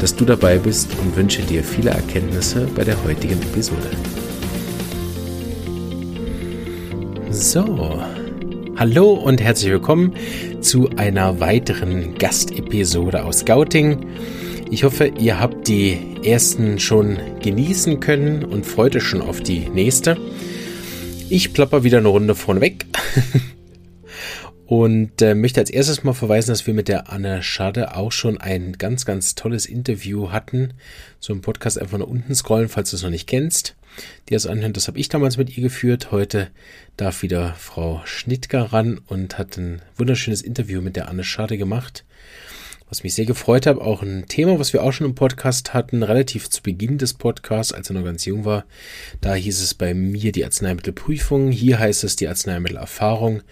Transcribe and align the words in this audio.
dass 0.00 0.14
du 0.14 0.24
dabei 0.24 0.58
bist 0.58 0.90
und 1.00 1.16
wünsche 1.16 1.42
dir 1.42 1.62
viele 1.62 1.90
Erkenntnisse 1.90 2.68
bei 2.74 2.84
der 2.84 3.02
heutigen 3.04 3.40
Episode. 3.42 3.90
So, 7.30 8.02
hallo 8.76 9.12
und 9.12 9.40
herzlich 9.40 9.72
willkommen 9.72 10.14
zu 10.60 10.88
einer 10.96 11.40
weiteren 11.40 12.14
Gastepisode 12.16 13.24
aus 13.24 13.40
Scouting. 13.40 14.06
Ich 14.70 14.84
hoffe, 14.84 15.12
ihr 15.18 15.40
habt 15.40 15.68
die 15.68 15.98
ersten 16.24 16.78
schon 16.78 17.18
genießen 17.42 18.00
können 18.00 18.44
und 18.44 18.64
freut 18.64 18.96
euch 18.96 19.04
schon 19.04 19.20
auf 19.20 19.40
die 19.40 19.68
nächste. 19.68 20.16
Ich 21.28 21.52
plapper 21.52 21.84
wieder 21.84 21.98
eine 21.98 22.08
Runde 22.08 22.34
vorneweg 22.34 22.86
und 24.66 25.20
äh, 25.20 25.34
möchte 25.34 25.60
als 25.60 25.70
erstes 25.70 26.04
mal 26.04 26.14
verweisen, 26.14 26.50
dass 26.50 26.66
wir 26.66 26.74
mit 26.74 26.88
der 26.88 27.10
Anne 27.12 27.42
Schade 27.42 27.96
auch 27.96 28.12
schon 28.12 28.38
ein 28.40 28.74
ganz, 28.74 29.04
ganz 29.04 29.34
tolles 29.34 29.66
Interview 29.66 30.30
hatten. 30.30 30.74
So 31.20 31.32
ein 31.32 31.42
Podcast 31.42 31.80
einfach 31.80 31.98
nach 31.98 32.06
unten 32.06 32.34
scrollen, 32.34 32.68
falls 32.68 32.90
du 32.90 32.96
es 32.96 33.02
noch 33.02 33.10
nicht 33.10 33.26
kennst. 33.26 33.76
Die 34.28 34.34
das 34.34 34.46
anhören, 34.46 34.72
das 34.72 34.88
habe 34.88 34.98
ich 34.98 35.08
damals 35.08 35.36
mit 35.36 35.56
ihr 35.56 35.62
geführt. 35.62 36.10
Heute 36.10 36.48
darf 36.96 37.22
wieder 37.22 37.54
Frau 37.54 38.00
Schnittger 38.04 38.72
ran 38.72 39.00
und 39.06 39.38
hat 39.38 39.56
ein 39.56 39.82
wunderschönes 39.96 40.42
Interview 40.42 40.80
mit 40.80 40.96
der 40.96 41.08
Anne 41.08 41.24
Schade 41.24 41.58
gemacht 41.58 42.04
was 42.88 43.02
mich 43.02 43.14
sehr 43.14 43.24
gefreut 43.24 43.66
hat, 43.66 43.78
auch 43.78 44.02
ein 44.02 44.26
Thema, 44.28 44.58
was 44.58 44.72
wir 44.72 44.82
auch 44.82 44.92
schon 44.92 45.06
im 45.06 45.14
Podcast 45.14 45.74
hatten, 45.74 46.02
relativ 46.02 46.50
zu 46.50 46.62
Beginn 46.62 46.98
des 46.98 47.14
Podcasts, 47.14 47.72
als 47.72 47.90
er 47.90 47.94
noch 47.94 48.04
ganz 48.04 48.24
jung 48.24 48.44
war. 48.44 48.64
Da 49.20 49.34
hieß 49.34 49.60
es 49.62 49.74
bei 49.74 49.94
mir 49.94 50.32
die 50.32 50.44
Arzneimittelprüfung, 50.44 51.50
hier 51.50 51.78
heißt 51.78 52.04
es 52.04 52.16
die 52.16 52.28
Arzneimittelerfahrung. 52.28 53.42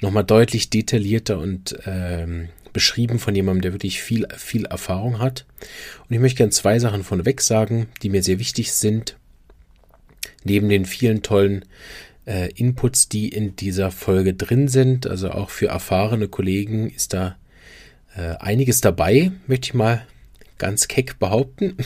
Nochmal 0.00 0.24
deutlich 0.24 0.70
detaillierter 0.70 1.38
und 1.38 1.76
ähm, 1.86 2.48
beschrieben 2.74 3.18
von 3.18 3.34
jemandem, 3.34 3.62
der 3.62 3.72
wirklich 3.72 4.02
viel, 4.02 4.26
viel 4.36 4.66
Erfahrung 4.66 5.18
hat. 5.18 5.46
Und 6.08 6.14
ich 6.14 6.20
möchte 6.20 6.38
gerne 6.38 6.50
zwei 6.50 6.78
Sachen 6.78 7.04
von 7.04 7.24
weg 7.24 7.40
sagen, 7.40 7.86
die 8.02 8.10
mir 8.10 8.22
sehr 8.22 8.38
wichtig 8.38 8.72
sind. 8.72 9.16
Neben 10.42 10.68
den 10.68 10.84
vielen 10.84 11.22
tollen 11.22 11.64
äh, 12.26 12.50
Inputs, 12.52 13.08
die 13.08 13.28
in 13.28 13.56
dieser 13.56 13.90
Folge 13.90 14.34
drin 14.34 14.68
sind, 14.68 15.06
also 15.06 15.30
auch 15.30 15.48
für 15.48 15.68
erfahrene 15.68 16.28
Kollegen 16.28 16.90
ist 16.90 17.14
da 17.14 17.36
äh, 18.16 18.36
einiges 18.38 18.80
dabei, 18.80 19.32
möchte 19.46 19.66
ich 19.68 19.74
mal 19.74 20.06
ganz 20.58 20.88
keck 20.88 21.18
behaupten. 21.18 21.76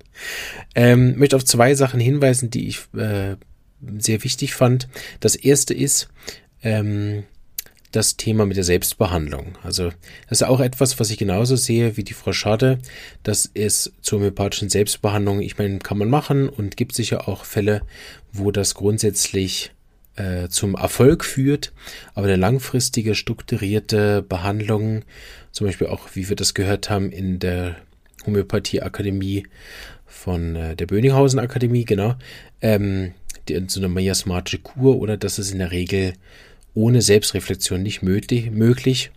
ähm, 0.74 1.18
möchte 1.18 1.36
auf 1.36 1.44
zwei 1.44 1.74
Sachen 1.74 2.00
hinweisen, 2.00 2.50
die 2.50 2.68
ich 2.68 2.80
äh, 2.96 3.36
sehr 3.98 4.24
wichtig 4.24 4.54
fand. 4.54 4.88
Das 5.20 5.36
erste 5.36 5.74
ist 5.74 6.08
ähm, 6.62 7.24
das 7.92 8.16
Thema 8.16 8.44
mit 8.46 8.56
der 8.56 8.64
Selbstbehandlung. 8.64 9.56
Also 9.62 9.90
das 10.28 10.40
ist 10.40 10.46
auch 10.46 10.60
etwas, 10.60 11.00
was 11.00 11.10
ich 11.10 11.18
genauso 11.18 11.56
sehe 11.56 11.96
wie 11.96 12.04
die 12.04 12.12
Frau 12.12 12.32
Schade. 12.32 12.78
Das 13.22 13.46
ist 13.46 13.92
zur 14.02 14.18
homöopathischen 14.18 14.68
Selbstbehandlung, 14.68 15.40
ich 15.40 15.58
meine, 15.58 15.78
kann 15.78 15.98
man 15.98 16.10
machen 16.10 16.48
und 16.48 16.76
gibt 16.76 16.94
sicher 16.94 17.28
auch 17.28 17.44
Fälle, 17.44 17.82
wo 18.32 18.50
das 18.50 18.74
grundsätzlich 18.74 19.72
äh, 20.16 20.48
zum 20.48 20.74
Erfolg 20.74 21.24
führt, 21.24 21.72
aber 22.14 22.26
eine 22.26 22.36
langfristige, 22.36 23.14
strukturierte 23.14 24.22
Behandlung, 24.22 25.04
zum 25.58 25.66
Beispiel 25.66 25.88
auch, 25.88 26.10
wie 26.14 26.28
wir 26.28 26.36
das 26.36 26.54
gehört 26.54 26.88
haben, 26.88 27.10
in 27.10 27.40
der 27.40 27.74
Homöopathie-Akademie 28.24 29.48
von 30.06 30.54
äh, 30.54 30.76
der 30.76 30.86
Böninghausen 30.86 31.40
Akademie, 31.40 31.84
genau, 31.84 32.14
ähm, 32.60 33.12
die, 33.48 33.60
so 33.66 33.80
eine 33.80 33.88
miasmatische 33.88 34.60
Kur 34.60 35.00
oder 35.00 35.16
das 35.16 35.40
ist 35.40 35.50
in 35.50 35.58
der 35.58 35.72
Regel 35.72 36.12
ohne 36.74 37.02
Selbstreflexion 37.02 37.82
nicht 37.82 38.02
möglich. 38.02 38.52
möglich. 38.52 39.10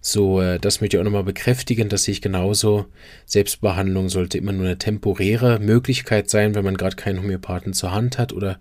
So, 0.00 0.40
äh, 0.40 0.58
das 0.58 0.80
möchte 0.80 0.96
ich 0.96 1.00
auch 1.00 1.04
nochmal 1.04 1.22
bekräftigen, 1.22 1.88
dass 1.88 2.08
ich 2.08 2.20
genauso, 2.20 2.86
Selbstbehandlung 3.24 4.08
sollte 4.08 4.38
immer 4.38 4.52
nur 4.52 4.66
eine 4.66 4.78
temporäre 4.78 5.60
Möglichkeit 5.60 6.28
sein, 6.30 6.56
wenn 6.56 6.64
man 6.64 6.76
gerade 6.76 6.96
keinen 6.96 7.22
Homöopathen 7.22 7.74
zur 7.74 7.92
Hand 7.92 8.18
hat 8.18 8.32
oder 8.32 8.58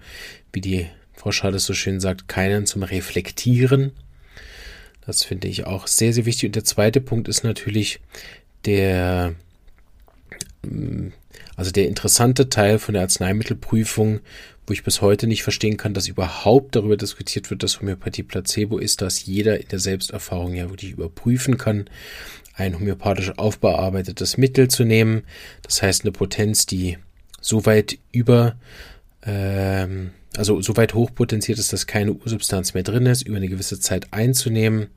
wie 0.53 0.61
die 0.61 0.85
Frau 1.13 1.31
Schades 1.31 1.65
so 1.65 1.73
schön 1.73 1.99
sagt, 1.99 2.27
keinen 2.27 2.67
zum 2.67 2.83
Reflektieren. 2.83 3.93
Das 5.05 5.23
finde 5.23 5.47
ich 5.47 5.65
auch 5.65 5.87
sehr, 5.87 6.13
sehr 6.13 6.25
wichtig. 6.25 6.49
Und 6.49 6.55
der 6.55 6.63
zweite 6.63 7.01
Punkt 7.01 7.27
ist 7.27 7.43
natürlich 7.43 7.99
der, 8.65 9.35
mm, 10.63 11.09
also 11.55 11.71
der 11.71 11.87
interessante 11.87 12.49
Teil 12.49 12.79
von 12.79 12.93
der 12.93 13.03
Arzneimittelprüfung, 13.03 14.21
wo 14.67 14.73
ich 14.73 14.83
bis 14.83 15.01
heute 15.01 15.27
nicht 15.27 15.43
verstehen 15.43 15.77
kann, 15.77 15.93
dass 15.93 16.07
überhaupt 16.07 16.75
darüber 16.75 16.97
diskutiert 16.97 17.49
wird, 17.51 17.61
dass 17.61 17.79
Homöopathie 17.79 18.23
Placebo 18.23 18.79
ist, 18.79 19.01
dass 19.01 19.25
jeder 19.25 19.59
in 19.59 19.67
der 19.67 19.79
Selbsterfahrung 19.79 20.55
ja 20.55 20.69
wirklich 20.69 20.91
überprüfen 20.91 21.57
kann, 21.57 21.85
ein 22.55 22.79
homöopathisch 22.79 23.37
aufbearbeitetes 23.37 24.37
Mittel 24.37 24.69
zu 24.69 24.85
nehmen. 24.85 25.23
Das 25.61 25.81
heißt, 25.81 26.03
eine 26.03 26.11
Potenz, 26.11 26.65
die 26.65 26.97
so 27.41 27.65
weit 27.65 27.99
über 28.11 28.55
ähm, 29.23 30.11
also 30.37 30.61
so 30.61 30.75
weit 30.77 30.93
hochpotenziert 30.93 31.59
ist, 31.59 31.73
dass 31.73 31.87
keine 31.87 32.13
Ursubstanz 32.13 32.73
mehr 32.73 32.83
drin 32.83 33.05
ist, 33.05 33.23
über 33.23 33.37
eine 33.37 33.47
gewisse 33.47 33.79
Zeit 33.79 34.07
einzunehmen. 34.11 34.87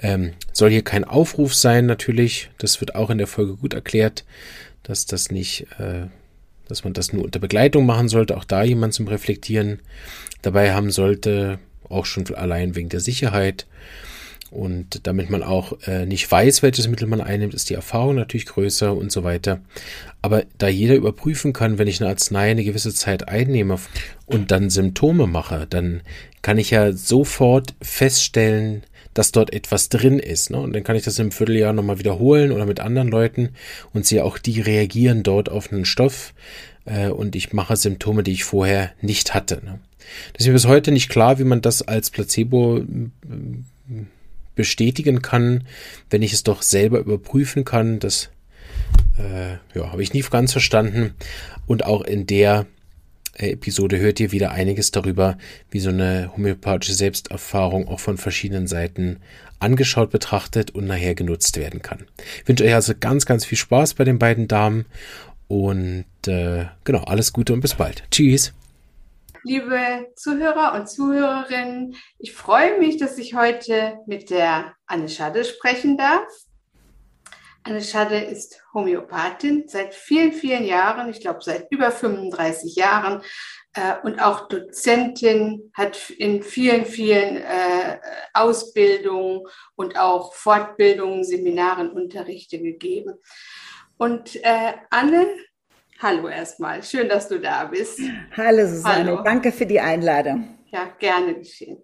Ähm, 0.00 0.32
soll 0.52 0.70
hier 0.70 0.82
kein 0.82 1.04
Aufruf 1.04 1.54
sein, 1.54 1.86
natürlich. 1.86 2.50
Das 2.58 2.80
wird 2.80 2.94
auch 2.94 3.10
in 3.10 3.18
der 3.18 3.26
Folge 3.26 3.56
gut 3.56 3.74
erklärt, 3.74 4.24
dass 4.82 5.06
das 5.06 5.30
nicht, 5.30 5.66
äh, 5.78 6.06
dass 6.68 6.84
man 6.84 6.92
das 6.92 7.12
nur 7.12 7.24
unter 7.24 7.40
Begleitung 7.40 7.86
machen 7.86 8.08
sollte, 8.08 8.36
auch 8.36 8.44
da 8.44 8.62
jemand 8.62 8.94
zum 8.94 9.08
Reflektieren 9.08 9.80
dabei 10.42 10.72
haben 10.72 10.90
sollte, 10.90 11.58
auch 11.88 12.06
schon 12.06 12.32
allein 12.34 12.76
wegen 12.76 12.90
der 12.90 13.00
Sicherheit. 13.00 13.66
Und 14.50 15.06
damit 15.06 15.28
man 15.28 15.42
auch 15.42 15.74
äh, 15.86 16.06
nicht 16.06 16.30
weiß, 16.30 16.62
welches 16.62 16.88
Mittel 16.88 17.06
man 17.06 17.20
einnimmt, 17.20 17.54
ist 17.54 17.68
die 17.68 17.74
Erfahrung 17.74 18.14
natürlich 18.14 18.46
größer 18.46 18.94
und 18.96 19.12
so 19.12 19.22
weiter. 19.22 19.60
Aber 20.22 20.44
da 20.56 20.68
jeder 20.68 20.94
überprüfen 20.94 21.52
kann, 21.52 21.78
wenn 21.78 21.88
ich 21.88 22.00
eine 22.00 22.10
Arznei 22.10 22.50
eine 22.50 22.64
gewisse 22.64 22.94
Zeit 22.94 23.28
einnehme 23.28 23.78
und 24.26 24.50
dann 24.50 24.70
Symptome 24.70 25.26
mache, 25.26 25.66
dann 25.68 26.00
kann 26.40 26.58
ich 26.58 26.70
ja 26.70 26.92
sofort 26.92 27.74
feststellen, 27.82 28.84
dass 29.12 29.32
dort 29.32 29.52
etwas 29.52 29.88
drin 29.88 30.18
ist. 30.18 30.50
Ne? 30.50 30.58
Und 30.58 30.72
dann 30.72 30.84
kann 30.84 30.96
ich 30.96 31.02
das 31.02 31.18
im 31.18 31.32
Vierteljahr 31.32 31.72
nochmal 31.72 31.98
wiederholen 31.98 32.52
oder 32.52 32.66
mit 32.66 32.80
anderen 32.80 33.08
Leuten 33.08 33.50
und 33.92 34.06
sehe 34.06 34.24
auch, 34.24 34.38
die 34.38 34.60
reagieren 34.60 35.22
dort 35.22 35.50
auf 35.50 35.72
einen 35.72 35.84
Stoff 35.84 36.32
äh, 36.84 37.08
und 37.08 37.36
ich 37.36 37.52
mache 37.52 37.76
Symptome, 37.76 38.22
die 38.22 38.32
ich 38.32 38.44
vorher 38.44 38.92
nicht 39.02 39.34
hatte. 39.34 39.60
Ne? 39.64 39.80
Das 40.32 40.46
ist 40.46 40.52
bis 40.52 40.66
heute 40.66 40.92
nicht 40.92 41.08
klar, 41.08 41.38
wie 41.38 41.44
man 41.44 41.60
das 41.60 41.82
als 41.82 42.10
Placebo 42.10 42.80
bestätigen 44.58 45.22
kann, 45.22 45.64
wenn 46.10 46.20
ich 46.20 46.32
es 46.32 46.42
doch 46.42 46.62
selber 46.62 46.98
überprüfen 46.98 47.64
kann. 47.64 48.00
Das 48.00 48.28
äh, 49.16 49.52
ja, 49.78 49.92
habe 49.92 50.02
ich 50.02 50.12
nie 50.12 50.20
ganz 50.22 50.50
verstanden. 50.50 51.14
Und 51.66 51.86
auch 51.86 52.02
in 52.02 52.26
der 52.26 52.66
äh, 53.38 53.52
Episode 53.52 53.98
hört 54.00 54.18
ihr 54.18 54.32
wieder 54.32 54.50
einiges 54.50 54.90
darüber, 54.90 55.38
wie 55.70 55.78
so 55.78 55.90
eine 55.90 56.32
homöopathische 56.36 56.94
Selbsterfahrung 56.94 57.86
auch 57.86 58.00
von 58.00 58.18
verschiedenen 58.18 58.66
Seiten 58.66 59.20
angeschaut, 59.60 60.10
betrachtet 60.10 60.72
und 60.72 60.86
nachher 60.86 61.14
genutzt 61.14 61.56
werden 61.56 61.80
kann. 61.80 62.06
Ich 62.42 62.48
wünsche 62.48 62.64
euch 62.64 62.74
also 62.74 62.94
ganz, 62.98 63.26
ganz 63.26 63.44
viel 63.44 63.58
Spaß 63.58 63.94
bei 63.94 64.02
den 64.02 64.18
beiden 64.18 64.48
Damen 64.48 64.86
und 65.46 66.04
äh, 66.26 66.66
genau, 66.82 67.04
alles 67.04 67.32
Gute 67.32 67.52
und 67.52 67.60
bis 67.60 67.76
bald. 67.76 68.02
Tschüss 68.10 68.52
liebe 69.48 70.12
Zuhörer 70.14 70.74
und 70.74 70.90
Zuhörerinnen. 70.90 71.96
Ich 72.18 72.34
freue 72.34 72.78
mich, 72.78 72.98
dass 72.98 73.16
ich 73.16 73.34
heute 73.34 73.98
mit 74.06 74.28
der 74.28 74.74
Anne 74.86 75.08
Schade 75.08 75.42
sprechen 75.42 75.96
darf. 75.96 76.28
Anne 77.62 77.80
Schade 77.80 78.18
ist 78.18 78.62
Homöopathin 78.74 79.64
seit 79.66 79.94
vielen, 79.94 80.32
vielen 80.32 80.64
Jahren, 80.64 81.08
ich 81.08 81.20
glaube 81.20 81.40
seit 81.40 81.66
über 81.70 81.90
35 81.90 82.76
Jahren 82.76 83.22
äh, 83.72 83.94
und 84.02 84.20
auch 84.20 84.48
Dozentin, 84.48 85.72
hat 85.72 86.10
in 86.10 86.42
vielen, 86.42 86.84
vielen 86.84 87.38
äh, 87.38 88.00
Ausbildungen 88.34 89.46
und 89.76 89.98
auch 89.98 90.34
Fortbildungen, 90.34 91.24
Seminaren 91.24 91.90
Unterrichte 91.90 92.60
gegeben. 92.60 93.14
Und 93.96 94.36
äh, 94.44 94.74
Anne 94.90 95.26
Hallo 96.00 96.28
erstmal, 96.28 96.80
schön, 96.84 97.08
dass 97.08 97.26
du 97.26 97.40
da 97.40 97.64
bist. 97.64 97.98
Hallo 98.36 98.68
Susanne, 98.68 99.10
Hallo. 99.10 99.22
danke 99.24 99.50
für 99.50 99.66
die 99.66 99.80
Einladung. 99.80 100.56
Ja, 100.66 100.84
gerne 101.00 101.34
geschehen. 101.34 101.82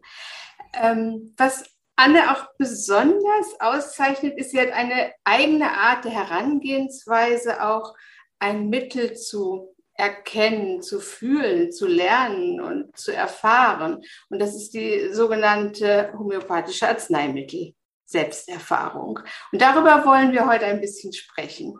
Ähm, 0.72 1.34
was 1.36 1.64
Anne 1.96 2.30
auch 2.30 2.46
besonders 2.56 3.58
auszeichnet, 3.58 4.38
ist, 4.38 4.52
sie 4.52 4.60
hat 4.60 4.70
eine 4.70 5.12
eigene 5.24 5.68
Art 5.68 6.04
der 6.04 6.12
Herangehensweise, 6.12 7.60
auch 7.64 7.94
ein 8.38 8.68
Mittel 8.68 9.14
zu 9.14 9.74
erkennen, 9.94 10.80
zu 10.80 11.00
fühlen, 11.00 11.72
zu 11.72 11.88
lernen 11.88 12.60
und 12.60 12.96
zu 12.96 13.12
erfahren. 13.12 14.00
Und 14.28 14.38
das 14.38 14.54
ist 14.54 14.74
die 14.74 15.12
sogenannte 15.12 16.12
homöopathische 16.16 16.88
Arzneimittel. 16.88 17.74
Selbsterfahrung. 18.06 19.18
Und 19.50 19.62
darüber 19.62 20.04
wollen 20.04 20.32
wir 20.32 20.46
heute 20.46 20.66
ein 20.66 20.80
bisschen 20.80 21.12
sprechen. 21.12 21.78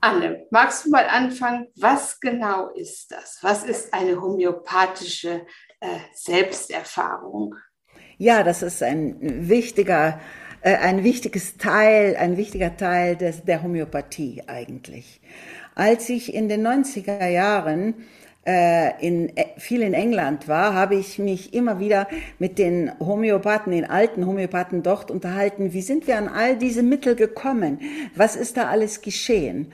Anne, 0.00 0.46
magst 0.50 0.86
du 0.86 0.90
mal 0.90 1.06
anfangen? 1.06 1.66
Was 1.76 2.20
genau 2.20 2.68
ist 2.70 3.10
das? 3.10 3.38
Was 3.42 3.64
ist 3.64 3.92
eine 3.92 4.20
homöopathische 4.20 5.44
äh, 5.80 5.86
Selbsterfahrung? 6.14 7.56
Ja, 8.16 8.44
das 8.44 8.62
ist 8.62 8.82
ein 8.82 9.48
wichtiger, 9.48 10.20
äh, 10.60 10.76
ein 10.76 11.02
wichtiges 11.02 11.56
Teil, 11.56 12.16
ein 12.16 12.36
wichtiger 12.36 12.76
Teil 12.76 13.16
des, 13.16 13.44
der 13.44 13.62
Homöopathie 13.62 14.44
eigentlich. 14.46 15.20
Als 15.74 16.08
ich 16.08 16.32
in 16.32 16.48
den 16.48 16.66
90er 16.66 17.26
Jahren 17.26 17.94
in, 18.48 19.36
äh, 19.36 19.46
viel 19.58 19.82
in 19.82 19.92
England 19.94 20.48
war, 20.48 20.72
habe 20.72 20.94
ich 20.94 21.18
mich 21.18 21.52
immer 21.52 21.80
wieder 21.80 22.08
mit 22.38 22.58
den 22.58 22.90
Homöopathen, 22.98 23.72
den 23.72 23.84
alten 23.84 24.26
Homöopathen 24.26 24.82
dort 24.82 25.10
unterhalten. 25.10 25.72
Wie 25.72 25.82
sind 25.82 26.06
wir 26.06 26.16
an 26.16 26.28
all 26.28 26.56
diese 26.56 26.82
Mittel 26.82 27.14
gekommen? 27.14 27.80
Was 28.14 28.36
ist 28.36 28.56
da 28.56 28.68
alles 28.68 29.02
geschehen? 29.02 29.72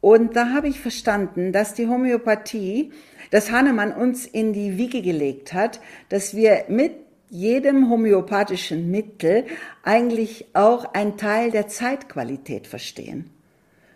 Und 0.00 0.36
da 0.36 0.52
habe 0.52 0.68
ich 0.68 0.80
verstanden, 0.80 1.52
dass 1.52 1.74
die 1.74 1.86
Homöopathie, 1.86 2.92
dass 3.30 3.50
Hahnemann 3.50 3.92
uns 3.92 4.26
in 4.26 4.52
die 4.52 4.76
Wiege 4.76 5.02
gelegt 5.02 5.52
hat, 5.52 5.80
dass 6.08 6.34
wir 6.34 6.64
mit 6.68 6.92
jedem 7.30 7.88
homöopathischen 7.88 8.90
Mittel 8.90 9.44
eigentlich 9.82 10.46
auch 10.52 10.92
einen 10.94 11.16
Teil 11.16 11.50
der 11.50 11.68
Zeitqualität 11.68 12.66
verstehen. 12.66 13.30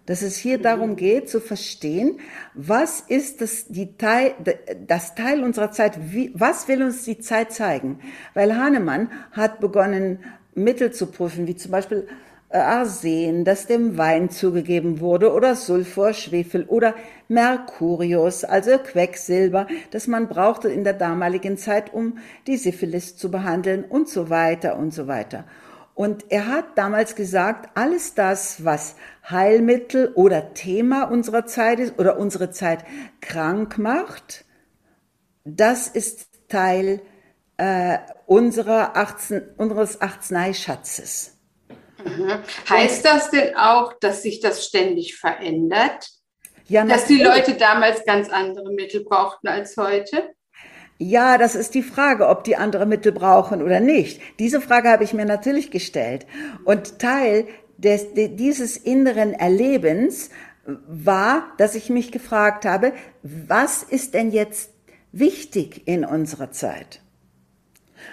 Dass 0.06 0.20
es 0.20 0.36
hier 0.36 0.58
darum 0.58 0.96
geht 0.96 1.30
zu 1.30 1.40
verstehen, 1.40 2.20
was 2.52 3.00
ist 3.00 3.40
das, 3.40 3.66
die 3.68 3.96
Teil, 3.96 4.34
das 4.86 5.14
Teil 5.14 5.42
unserer 5.42 5.70
Zeit, 5.70 6.12
wie, 6.12 6.30
was 6.34 6.68
will 6.68 6.82
uns 6.82 7.04
die 7.04 7.18
Zeit 7.18 7.52
zeigen? 7.52 8.00
Weil 8.34 8.56
Hahnemann 8.56 9.10
hat 9.32 9.60
begonnen, 9.60 10.18
Mittel 10.54 10.92
zu 10.92 11.06
prüfen, 11.06 11.46
wie 11.46 11.56
zum 11.56 11.72
Beispiel 11.72 12.06
äh, 12.50 12.58
Arsen, 12.58 13.44
das 13.44 13.66
dem 13.66 13.98
Wein 13.98 14.30
zugegeben 14.30 15.00
wurde, 15.00 15.32
oder 15.32 15.56
Sulfur, 15.56 16.12
Schwefel 16.12 16.64
oder 16.64 16.94
Mercurius, 17.28 18.44
also 18.44 18.78
Quecksilber, 18.78 19.66
das 19.90 20.06
man 20.06 20.28
brauchte 20.28 20.68
in 20.68 20.84
der 20.84 20.92
damaligen 20.92 21.56
Zeit, 21.56 21.92
um 21.92 22.18
die 22.46 22.56
Syphilis 22.56 23.16
zu 23.16 23.30
behandeln 23.30 23.84
und 23.84 24.08
so 24.08 24.30
weiter 24.30 24.76
und 24.78 24.92
so 24.92 25.08
weiter. 25.08 25.44
Und 25.94 26.30
er 26.30 26.48
hat 26.48 26.76
damals 26.76 27.14
gesagt, 27.14 27.70
alles 27.76 28.14
das, 28.14 28.64
was 28.64 28.96
Heilmittel 29.28 30.12
oder 30.14 30.52
Thema 30.52 31.04
unserer 31.04 31.46
Zeit 31.46 31.78
ist 31.78 31.98
oder 31.98 32.18
unsere 32.18 32.50
Zeit 32.50 32.84
krank 33.20 33.78
macht, 33.78 34.44
das 35.44 35.86
ist 35.86 36.48
Teil 36.48 37.00
äh, 37.58 37.98
unserer 38.26 38.96
Arzen, 38.96 39.54
unseres 39.56 40.00
Arzneischatzes. 40.00 41.38
Mhm. 42.04 42.42
Heißt 42.68 43.04
das 43.04 43.30
denn 43.30 43.56
auch, 43.56 43.92
dass 44.00 44.22
sich 44.22 44.40
das 44.40 44.66
ständig 44.66 45.16
verändert? 45.16 46.08
Ja, 46.66 46.84
dass 46.84 47.06
die 47.06 47.22
Leute 47.22 47.54
damals 47.54 48.04
ganz 48.04 48.30
andere 48.30 48.72
Mittel 48.72 49.04
brauchten 49.04 49.48
als 49.48 49.76
heute? 49.76 50.34
Ja, 50.98 51.38
das 51.38 51.54
ist 51.54 51.74
die 51.74 51.82
Frage, 51.82 52.28
ob 52.28 52.44
die 52.44 52.56
andere 52.56 52.86
Mittel 52.86 53.12
brauchen 53.12 53.62
oder 53.62 53.80
nicht. 53.80 54.20
Diese 54.38 54.60
Frage 54.60 54.90
habe 54.90 55.04
ich 55.04 55.12
mir 55.12 55.24
natürlich 55.24 55.70
gestellt. 55.70 56.26
Und 56.64 56.98
Teil 57.00 57.46
des, 57.78 58.06
dieses 58.14 58.76
inneren 58.76 59.32
Erlebens 59.32 60.30
war, 60.86 61.52
dass 61.58 61.74
ich 61.74 61.90
mich 61.90 62.12
gefragt 62.12 62.64
habe, 62.64 62.92
was 63.22 63.82
ist 63.82 64.14
denn 64.14 64.30
jetzt 64.30 64.70
wichtig 65.12 65.86
in 65.86 66.04
unserer 66.04 66.52
Zeit? 66.52 67.00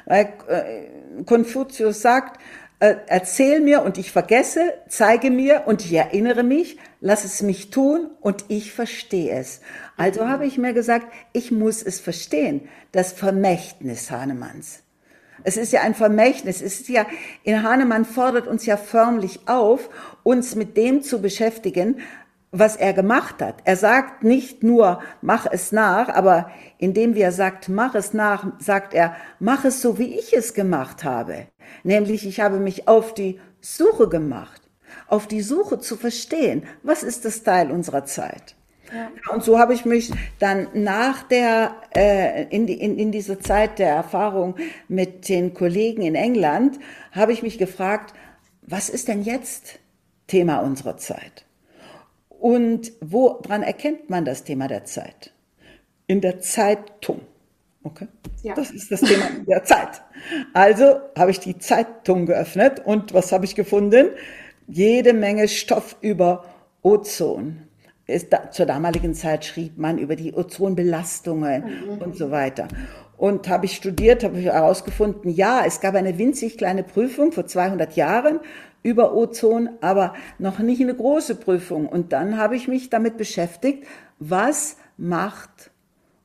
Weil 0.06 0.34
äh, 0.48 1.24
Konfuzius 1.24 2.02
sagt, 2.02 2.40
äh, 2.82 2.96
erzähl 3.06 3.62
mir 3.62 3.84
und 3.84 4.00
ich 4.00 4.12
vergesse, 4.12 4.74
zeige 4.90 5.30
mir 5.30 5.64
und 5.68 5.86
ich 5.86 5.94
erinnere 5.94 6.42
mich, 6.42 6.78
lass 7.00 7.24
es 7.24 7.44
mich 7.44 7.70
tun 7.70 8.10
und 8.22 8.46
ich 8.48 8.74
verstehe 8.74 9.40
es. 9.40 9.62
Also 9.98 10.28
habe 10.28 10.48
ich 10.48 10.58
mir 10.58 10.74
gesagt, 10.74 11.06
ich 11.32 11.52
muss 11.52 11.84
es 11.84 12.00
verstehen, 12.00 12.68
das 12.92 13.14
Vermächtnis 13.14 14.10
Hahnemanns. 14.10 14.80
Es 15.44 15.58
ist 15.58 15.72
ja 15.72 15.82
ein 15.82 15.94
Vermächtnis. 15.94 16.62
Es 16.62 16.82
ist 16.82 16.90
ja, 16.90 17.06
in 17.44 17.62
Hahnemann 17.62 18.04
fordert 18.04 18.48
uns 18.48 18.66
ja 18.66 18.78
förmlich 18.78 19.42
auf, 19.48 19.90
uns 20.24 20.56
mit 20.56 20.76
dem 20.76 21.04
zu 21.04 21.22
beschäftigen, 21.22 22.00
was 22.52 22.76
er 22.76 22.94
gemacht 22.94 23.42
hat. 23.42 23.56
Er 23.64 23.78
sagt 23.78 24.24
nicht 24.24 24.62
nur, 24.62 25.00
mach 25.22 25.48
es 25.50 25.72
nach, 25.72 26.10
aber 26.10 26.52
indem 26.78 27.16
er 27.16 27.32
sagt, 27.32 27.70
mach 27.70 27.96
es 27.96 28.14
nach, 28.14 28.46
sagt 28.60 28.94
er, 28.94 29.16
mach 29.40 29.64
es 29.64 29.82
so, 29.82 29.98
wie 29.98 30.20
ich 30.20 30.34
es 30.34 30.54
gemacht 30.54 31.04
habe. 31.04 31.48
Nämlich, 31.84 32.28
ich 32.28 32.42
habe 32.42 32.60
mich 32.60 32.88
auf 32.88 33.14
die 33.14 33.40
Suche 33.62 34.10
gemacht, 34.10 34.62
auf 35.08 35.28
die 35.28 35.42
Suche 35.42 35.80
zu 35.80 35.96
verstehen, 35.96 36.64
was 36.84 37.04
ist 37.04 37.24
das 37.24 37.44
Teil 37.44 37.72
unserer 37.72 38.06
Zeit. 38.06 38.56
Ja. 38.94 39.10
Und 39.34 39.44
so 39.44 39.58
habe 39.58 39.74
ich 39.74 39.86
mich 39.86 40.12
dann 40.40 40.68
nach 40.74 41.24
der, 41.24 41.76
äh, 41.96 42.44
in, 42.50 42.68
die, 42.68 42.74
in, 42.74 42.98
in 43.00 43.14
diese 43.14 43.40
Zeit 43.40 43.80
der 43.80 43.96
Erfahrung 43.96 44.56
mit 44.90 45.30
den 45.30 45.54
Kollegen 45.54 46.02
in 46.02 46.16
England, 46.16 46.78
habe 47.14 47.32
ich 47.32 47.42
mich 47.42 47.58
gefragt, 47.58 48.14
was 48.64 48.90
ist 48.90 49.08
denn 49.08 49.24
jetzt 49.24 49.80
Thema 50.28 50.58
unserer 50.58 50.98
Zeit? 50.98 51.46
Und 52.42 52.94
woran 53.02 53.62
erkennt 53.62 54.10
man 54.10 54.26
das 54.26 54.44
Thema 54.44 54.68
der 54.68 54.84
Zeit? 54.84 55.32
In 56.08 56.22
der 56.22 56.40
Zeitung. 56.40 57.22
Okay? 57.84 58.08
Ja. 58.42 58.56
Das 58.56 58.72
ist 58.72 58.92
das 58.92 59.02
Thema 59.02 59.26
der 59.48 59.64
Zeit. 59.64 60.02
Also 60.52 61.02
habe 61.16 61.30
ich 61.30 61.40
die 61.40 61.60
Zeitung 61.60 62.26
geöffnet 62.26 62.82
und 62.84 63.14
was 63.14 63.32
habe 63.32 63.46
ich 63.46 63.54
gefunden? 63.54 64.08
Jede 64.68 65.14
Menge 65.14 65.48
Stoff 65.48 65.98
über 66.02 66.46
Ozon. 66.82 67.68
Da, 68.32 68.50
zur 68.50 68.66
damaligen 68.66 69.14
Zeit 69.14 69.46
schrieb 69.46 69.78
man 69.78 70.00
über 70.00 70.16
die 70.16 70.34
Ozonbelastungen 70.34 71.64
mhm. 71.64 72.02
und 72.02 72.18
so 72.18 72.32
weiter. 72.32 72.68
Und 73.22 73.50
habe 73.50 73.68
ich 73.68 73.76
studiert, 73.76 74.24
habe 74.24 74.40
ich 74.40 74.46
herausgefunden, 74.46 75.30
ja, 75.30 75.62
es 75.64 75.80
gab 75.80 75.94
eine 75.94 76.18
winzig 76.18 76.58
kleine 76.58 76.82
Prüfung 76.82 77.32
vor 77.32 77.46
200 77.46 77.96
Jahren 77.96 78.40
über 78.82 79.16
Ozon, 79.16 79.70
aber 79.80 80.16
noch 80.40 80.58
nicht 80.58 80.82
eine 80.82 80.96
große 80.96 81.36
Prüfung. 81.36 81.88
Und 81.88 82.14
dann 82.14 82.40
habe 82.40 82.56
ich 82.56 82.68
mich 82.68 82.90
damit 82.90 83.18
beschäftigt, 83.18 83.86
was 84.18 84.78
macht 84.98 85.70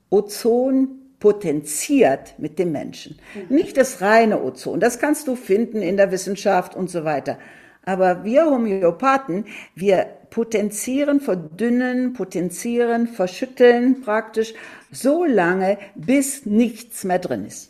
Ozon 0.09 0.89
potenziert 1.19 2.33
mit 2.39 2.59
dem 2.59 2.73
Menschen. 2.73 3.19
Mhm. 3.35 3.55
Nicht 3.55 3.77
das 3.77 4.01
reine 4.01 4.43
Ozon, 4.43 4.81
das 4.81 4.99
kannst 4.99 5.29
du 5.29 5.37
finden 5.37 5.83
in 5.83 5.99
der 5.99 6.11
Wissenschaft 6.11 6.75
und 6.75 6.89
so 6.89 7.05
weiter. 7.05 7.37
Aber 7.85 8.25
wir 8.25 8.47
Homöopathen, 8.47 9.45
wir 9.75 10.07
potenzieren, 10.31 11.21
verdünnen, 11.21 12.13
potenzieren, 12.13 13.07
verschütteln 13.07 14.01
praktisch 14.03 14.55
so 14.91 15.25
lange, 15.25 15.79
bis 15.95 16.47
nichts 16.47 17.05
mehr 17.05 17.19
drin 17.19 17.47
ist. 17.47 17.69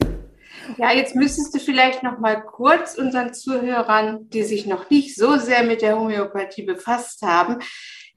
Ja, 0.79 0.93
jetzt 0.93 1.15
müsstest 1.15 1.55
du 1.55 1.59
vielleicht 1.59 2.03
noch 2.03 2.19
mal 2.19 2.43
kurz 2.43 2.97
unseren 2.99 3.35
Zuhörern, 3.35 4.29
die 4.31 4.43
sich 4.43 4.67
noch 4.67 4.91
nicht 4.91 5.15
so 5.15 5.37
sehr 5.37 5.63
mit 5.63 5.83
der 5.83 5.99
Homöopathie 5.99 6.65
befasst 6.65 7.23
haben, 7.23 7.59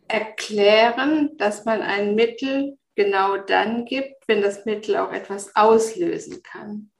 erklären, 0.07 1.31
dass 1.37 1.65
man 1.65 1.81
ein 1.81 2.15
Mittel 2.15 2.77
genau 2.95 3.37
dann 3.37 3.85
gibt, 3.85 4.27
wenn 4.27 4.41
das 4.41 4.65
Mittel 4.65 4.97
auch 4.97 5.13
etwas 5.13 5.55
auslösen 5.55 6.41
kann. 6.43 6.91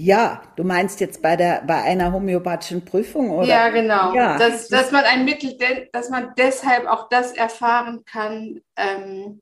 Ja, 0.00 0.42
du 0.54 0.62
meinst 0.62 1.00
jetzt 1.00 1.22
bei 1.22 1.34
der 1.34 1.64
bei 1.66 1.82
einer 1.82 2.12
homöopathischen 2.12 2.84
Prüfung 2.84 3.30
oder? 3.32 3.48
Ja, 3.48 3.68
genau. 3.70 4.14
Ja. 4.14 4.38
Dass, 4.38 4.68
dass 4.68 4.92
man 4.92 5.04
ein 5.04 5.24
Mittel, 5.24 5.58
dass 5.92 6.08
man 6.08 6.34
deshalb 6.38 6.86
auch 6.86 7.08
das 7.08 7.32
erfahren 7.32 8.04
kann, 8.04 8.60
ähm, 8.76 9.40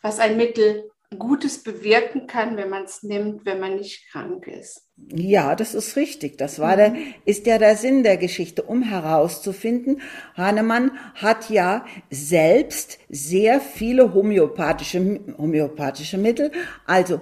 was 0.00 0.18
ein 0.18 0.38
Mittel 0.38 0.90
Gutes 1.18 1.62
bewirken 1.62 2.26
kann, 2.26 2.56
wenn 2.56 2.70
man 2.70 2.84
es 2.84 3.02
nimmt, 3.02 3.44
wenn 3.44 3.60
man 3.60 3.76
nicht 3.76 4.10
krank 4.10 4.46
ist. 4.46 4.86
Ja, 5.12 5.54
das 5.54 5.74
ist 5.74 5.96
richtig. 5.96 6.38
Das 6.38 6.58
war 6.58 6.72
mhm. 6.72 6.78
der, 6.78 6.96
ist 7.26 7.46
ja 7.46 7.58
der 7.58 7.76
Sinn 7.76 8.02
der 8.02 8.16
Geschichte, 8.16 8.62
um 8.62 8.82
herauszufinden. 8.82 10.00
Hahnemann 10.38 10.92
hat 11.16 11.50
ja 11.50 11.84
selbst 12.08 12.98
sehr 13.10 13.60
viele 13.60 14.14
homöopathische, 14.14 15.20
homöopathische 15.36 16.16
Mittel, 16.16 16.50
also 16.86 17.20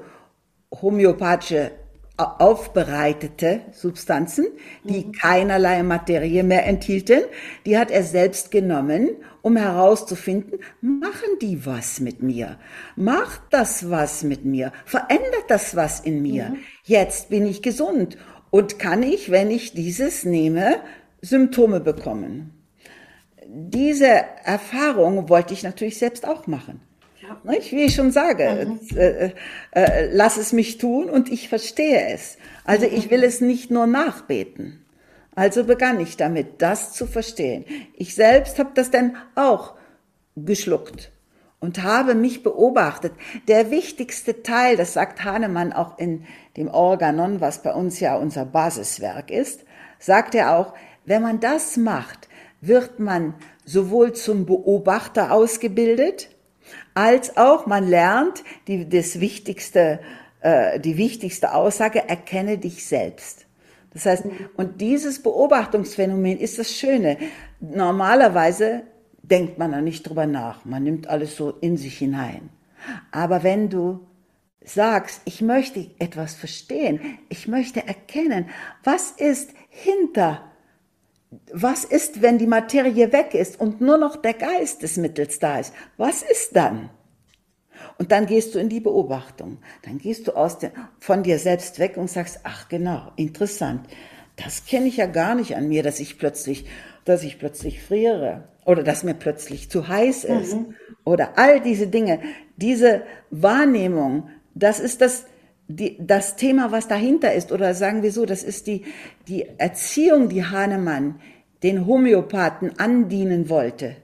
homöopathische 0.71 1.73
aufbereitete 2.17 3.61
Substanzen, 3.73 4.47
die 4.85 5.07
mhm. 5.07 5.13
keinerlei 5.13 5.83
Materie 5.83 6.43
mehr 6.43 6.67
enthielten, 6.67 7.21
die 7.67 7.77
hat 7.77 7.91
er 7.91 8.05
selbst 8.05 8.51
genommen, 8.51 9.11
um 9.43 9.57
herauszufinden, 9.57 10.61
machen 10.81 11.39
die 11.43 11.67
was 11.67 12.01
mit 12.01 12.23
mir? 12.23 12.59
Macht 12.97 13.43
das 13.51 13.91
was 13.91 14.23
mit 14.23 14.45
mir? 14.45 14.73
Verändert 14.87 15.45
das 15.49 15.77
was 15.77 16.01
in 16.01 16.23
mir? 16.23 16.51
Mhm. 16.51 16.59
Jetzt 16.85 17.29
bin 17.29 17.47
ich 17.47 17.63
gesund 17.63 18.17
und 18.51 18.79
kann 18.79 19.03
ich, 19.03 19.31
wenn 19.31 19.51
ich 19.51 19.73
dieses 19.73 20.25
nehme, 20.25 20.81
Symptome 21.21 21.81
bekommen. 21.81 22.53
diese 23.49 24.25
Erfahrung 24.45 25.29
wollte 25.29 25.55
ich 25.55 25.63
natürlich 25.63 25.99
selbst 25.99 26.27
auch 26.27 26.47
machen. 26.47 26.81
Ja. 27.29 27.41
Wie 27.71 27.85
ich 27.85 27.95
schon 27.95 28.13
sage, 28.13 28.67
mhm. 28.67 28.97
äh, 28.97 29.33
äh, 29.73 30.11
lass 30.13 30.37
es 30.37 30.53
mich 30.53 30.79
tun 30.79 31.11
und 31.11 31.31
ich 31.31 31.49
verstehe 31.49 32.09
es. 32.13 32.39
Also 32.65 32.87
ich 32.87 33.11
will 33.11 33.25
es 33.25 33.41
nicht 33.41 33.71
nur 33.71 33.87
nachbeten. 33.87 34.85
Also 35.35 35.65
begann 35.65 36.01
ich 36.01 36.17
damit, 36.17 36.63
das 36.63 36.93
zu 36.93 37.07
verstehen. 37.07 37.65
Ich 37.95 38.15
selbst 38.15 38.59
habe 38.59 38.71
das 38.75 38.91
dann 38.91 39.17
auch 39.35 39.75
geschluckt 40.35 41.11
und 41.61 41.83
habe 41.83 42.15
mich 42.15 42.43
beobachtet. 42.43 43.13
Der 43.49 43.71
wichtigste 43.71 44.43
Teil, 44.43 44.77
das 44.77 44.95
sagt 44.95 45.25
Hahnemann 45.25 45.73
auch 45.73 45.99
in 45.99 46.25
dem 46.57 46.69
Organon, 46.69 47.41
was 47.41 47.63
bei 47.63 47.73
uns 47.73 48.01
ja 48.01 48.17
unser 48.17 48.47
Basiswerk 48.47 49.31
ist, 49.31 49.65
sagt 49.99 50.35
er 50.35 50.57
auch, 50.57 50.75
wenn 51.05 51.23
man 51.23 51.41
das 51.41 51.77
macht, 51.77 52.29
wird 52.61 52.99
man 52.99 53.35
sowohl 53.65 54.13
zum 54.13 54.47
Beobachter 54.47 55.33
ausgebildet, 55.33 56.31
als 56.97 57.37
auch 57.37 57.67
man 57.67 57.87
lernt 57.87 58.43
die, 58.67 58.89
das 58.89 59.21
wichtigste, 59.21 60.01
äh, 60.41 60.81
die 60.81 60.97
wichtigste 60.97 61.53
Aussage, 61.53 62.09
erkenne 62.09 62.57
dich 62.57 62.87
selbst. 62.87 63.45
Das 63.93 64.07
heißt, 64.07 64.25
und 64.57 64.81
dieses 64.81 65.23
Beobachtungsphänomen 65.23 66.39
ist 66.39 66.59
das 66.59 66.73
Schöne. 66.73 67.19
Normalerweise 67.61 68.83
denkt 69.23 69.59
man 69.59 69.73
da 69.73 69.81
nicht 69.83 70.09
drüber 70.09 70.27
nach. 70.27 70.65
Man 70.65 70.85
nimmt 70.85 71.07
alles 71.07 71.37
so 71.37 71.51
in 71.61 71.77
sich 71.77 71.99
hinein. 71.99 72.49
Aber 73.11 73.43
wenn 73.43 73.69
du 73.69 74.07
sagst, 74.65 75.21
ich 75.27 75.43
möchte 75.43 75.91
etwas 75.99 76.35
verstehen, 76.35 77.19
ich 77.29 77.47
möchte 77.47 77.87
erkennen, 77.87 78.49
was 78.85 79.11
ist 79.11 79.51
hinter, 79.69 80.51
was 81.53 81.85
ist, 81.85 82.23
wenn 82.23 82.39
die 82.39 82.47
Materie 82.47 83.13
weg 83.13 83.35
ist 83.35 83.61
und 83.61 83.81
nur 83.81 83.99
noch 83.99 84.17
der 84.17 84.35
Geist 84.35 84.83
des 84.83 84.97
Mittels 84.97 85.39
da 85.39 85.59
ist, 85.59 85.73
was 85.97 86.23
ist 86.23 86.55
dann? 86.55 86.91
Und 87.99 88.13
dann 88.13 88.27
gehst 88.27 88.55
du 88.55 88.59
in 88.59 88.69
die 88.69 88.81
Beobachtung. 88.81 89.59
Dann 89.83 89.99
gehst 89.99 90.29
du 90.29 90.37
aus 90.37 90.59
den, 90.59 90.71
von 90.99 91.23
dir 91.23 91.39
selbst 91.39 91.79
weg 91.79 91.97
und 91.97 92.11
sagst, 92.11 92.41
ach 92.45 92.69
genau, 92.69 93.13
interessant. 93.17 93.87
Das 94.37 94.67
kenne 94.67 94.87
ich 94.87 94.99
ja 94.99 95.07
gar 95.07 95.35
nicht 95.35 95.57
an 95.57 95.69
mir, 95.69 95.83
dass 95.83 96.01
ich 96.01 96.19
plötzlich, 96.19 96.67
dass 97.05 97.23
ich 97.23 97.39
plötzlich 97.39 97.83
friere 97.83 98.49
oder 98.65 98.83
dass 98.83 99.05
mir 99.05 99.15
plötzlich 99.15 99.71
zu 99.71 99.89
heiß 99.89 100.25
ist 100.25 100.55
mhm. 100.55 100.75
oder 101.05 101.39
all 101.39 101.61
diese 101.61 101.87
Dinge, 101.87 102.21
diese 102.57 103.03
Wahrnehmung, 103.31 104.29
das 104.55 104.81
ist 104.81 105.01
das, 105.01 105.27
die, 105.69 105.97
das 106.01 106.37
Thema, 106.37 106.73
was 106.73 106.89
dahinter 106.89 107.33
ist, 107.35 107.53
oder 107.53 107.75
sagen 107.75 108.03
wir 108.03 108.13
so, 108.13 108.25
das 108.27 108.43
ist 108.43 108.67
die, 108.67 108.85
die 109.29 109.47
Erziehung, 109.59 110.29
die 110.29 110.45
Hahnemann 110.45 111.21
den 111.63 111.87
Homöopathen 111.87 112.79
andienen 112.79 113.49
wollte. 113.49 113.97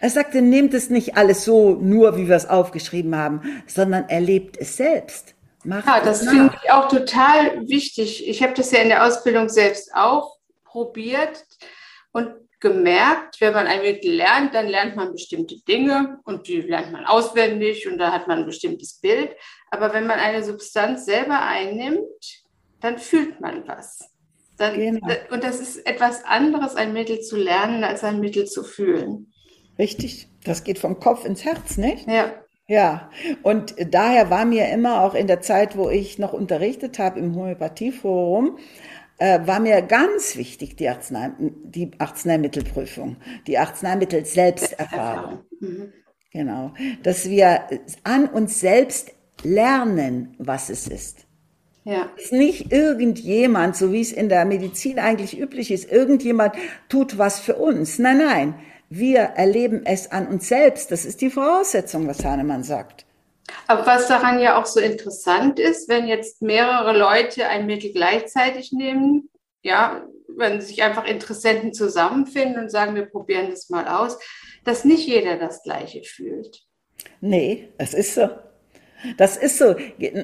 Er 0.00 0.08
sagte, 0.08 0.40
nehmt 0.40 0.72
es 0.72 0.88
nicht 0.88 1.16
alles 1.16 1.44
so 1.44 1.74
nur, 1.74 2.16
wie 2.16 2.28
wir 2.28 2.36
es 2.36 2.48
aufgeschrieben 2.48 3.14
haben, 3.14 3.62
sondern 3.66 4.08
erlebt 4.08 4.56
es 4.56 4.76
selbst. 4.76 5.34
Macht 5.62 5.86
ja, 5.86 6.00
das 6.00 6.26
finde 6.26 6.54
ich 6.62 6.70
auch 6.70 6.88
total 6.88 7.68
wichtig. 7.68 8.26
Ich 8.26 8.42
habe 8.42 8.54
das 8.54 8.70
ja 8.70 8.80
in 8.80 8.88
der 8.88 9.04
Ausbildung 9.04 9.50
selbst 9.50 9.94
auch 9.94 10.38
probiert 10.64 11.44
und 12.12 12.30
gemerkt, 12.60 13.40
wenn 13.40 13.54
man 13.54 13.66
ein 13.66 13.80
Mittel 13.80 14.12
lernt, 14.14 14.54
dann 14.54 14.68
lernt 14.68 14.94
man 14.94 15.12
bestimmte 15.12 15.56
Dinge 15.64 16.18
und 16.24 16.46
die 16.46 16.60
lernt 16.60 16.92
man 16.92 17.06
auswendig 17.06 17.88
und 17.88 17.98
da 17.98 18.12
hat 18.12 18.28
man 18.28 18.40
ein 18.40 18.46
bestimmtes 18.46 19.00
Bild. 19.00 19.30
Aber 19.70 19.92
wenn 19.94 20.06
man 20.06 20.18
eine 20.18 20.44
Substanz 20.44 21.06
selber 21.06 21.40
einnimmt, 21.40 22.44
dann 22.80 22.98
fühlt 22.98 23.40
man 23.40 23.66
was. 23.66 24.10
Dann, 24.58 24.74
genau. 24.74 25.08
Und 25.30 25.42
das 25.42 25.58
ist 25.58 25.86
etwas 25.86 26.24
anderes, 26.24 26.76
ein 26.76 26.92
Mittel 26.92 27.20
zu 27.20 27.36
lernen, 27.36 27.82
als 27.82 28.04
ein 28.04 28.20
Mittel 28.20 28.44
zu 28.44 28.62
fühlen. 28.62 29.32
Richtig, 29.78 30.28
das 30.44 30.64
geht 30.64 30.78
vom 30.78 31.00
Kopf 31.00 31.24
ins 31.24 31.44
Herz, 31.44 31.78
nicht? 31.78 32.06
Ja. 32.06 32.34
Ja, 32.66 33.10
und 33.42 33.74
daher 33.92 34.30
war 34.30 34.44
mir 34.44 34.68
immer 34.68 35.02
auch 35.02 35.14
in 35.14 35.26
der 35.26 35.40
Zeit, 35.40 35.76
wo 35.76 35.90
ich 35.90 36.20
noch 36.20 36.32
unterrichtet 36.32 37.00
habe 37.00 37.18
im 37.18 37.34
Homöopathieforum, 37.34 38.58
äh, 39.20 39.46
war 39.46 39.60
mir 39.60 39.82
ganz 39.82 40.36
wichtig 40.36 40.76
die, 40.76 40.88
Arznei, 40.88 41.30
die 41.38 41.90
Arzneimittelprüfung, 41.98 43.16
die 43.46 43.58
Arzneimittel-Selbsterfahrung. 43.58 45.40
Mhm. 45.60 45.92
Genau, 46.32 46.72
dass 47.02 47.28
wir 47.28 47.64
an 48.04 48.26
uns 48.26 48.60
selbst 48.60 49.12
lernen, 49.42 50.34
was 50.38 50.70
es 50.70 50.88
ist. 50.88 51.26
Ja. 51.84 52.08
Ist 52.16 52.32
nicht 52.32 52.72
irgendjemand, 52.72 53.76
so 53.76 53.92
wie 53.92 54.00
es 54.00 54.12
in 54.12 54.28
der 54.28 54.44
Medizin 54.44 54.98
eigentlich 54.98 55.38
üblich 55.38 55.70
ist, 55.70 55.90
irgendjemand 55.90 56.54
tut 56.88 57.18
was 57.18 57.40
für 57.40 57.56
uns. 57.56 57.98
Nein, 57.98 58.18
nein, 58.18 58.54
wir 58.88 59.20
erleben 59.20 59.84
es 59.84 60.12
an 60.12 60.28
uns 60.28 60.48
selbst. 60.48 60.92
Das 60.92 61.04
ist 61.04 61.20
die 61.20 61.30
Voraussetzung, 61.30 62.06
was 62.06 62.24
Hahnemann 62.24 62.62
sagt. 62.62 63.06
Aber 63.66 63.86
was 63.86 64.08
daran 64.08 64.40
ja 64.40 64.60
auch 64.60 64.66
so 64.66 64.80
interessant 64.80 65.58
ist, 65.58 65.88
wenn 65.88 66.06
jetzt 66.06 66.42
mehrere 66.42 66.96
Leute 66.96 67.46
ein 67.46 67.66
Mittel 67.66 67.92
gleichzeitig 67.92 68.72
nehmen, 68.72 69.30
ja, 69.62 70.06
wenn 70.36 70.60
sich 70.60 70.82
einfach 70.82 71.04
Interessenten 71.04 71.72
zusammenfinden 71.72 72.62
und 72.62 72.70
sagen, 72.70 72.94
wir 72.94 73.06
probieren 73.06 73.50
das 73.50 73.68
mal 73.68 73.86
aus, 73.88 74.18
dass 74.64 74.84
nicht 74.84 75.06
jeder 75.06 75.36
das 75.36 75.62
Gleiche 75.62 76.02
fühlt. 76.02 76.62
Nee, 77.20 77.68
es 77.78 77.94
ist 77.94 78.14
so. 78.14 78.28
Das 79.16 79.38
ist 79.38 79.56
so, 79.56 79.76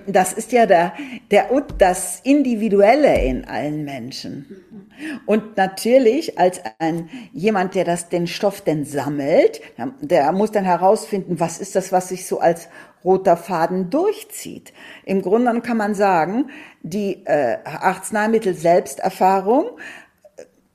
das 0.07 0.35
ist 0.35 0.53
ja 0.53 0.67
der, 0.67 0.93
der, 1.31 1.49
das 1.79 2.21
Individuelle 2.25 3.23
in 3.25 3.47
allen 3.47 3.85
Menschen. 3.85 4.91
Und 5.25 5.57
natürlich 5.57 6.39
als 6.39 6.61
ein, 6.79 7.09
jemand, 7.33 7.75
der 7.75 7.85
das, 7.85 8.11
den 8.11 8.27
Stoff 8.27 8.61
denn 8.61 8.85
sammelt, 8.85 9.63
der 10.01 10.31
muss 10.33 10.53
dann 10.53 10.65
herausfinden, 10.65 11.41
was 11.41 11.59
ist 11.59 11.75
das, 11.75 11.91
was 11.91 12.09
sich 12.09 12.27
so 12.27 12.41
als 12.41 12.69
roter 13.07 13.39
Faden 13.39 13.89
durchzieht. 13.89 14.75
Im 15.05 15.23
Grunde 15.23 15.63
kann 15.63 15.79
man 15.79 15.95
sagen, 15.95 16.51
die 16.83 17.25
äh, 17.25 17.57
Arzneimittel-Selbsterfahrung 17.65 19.79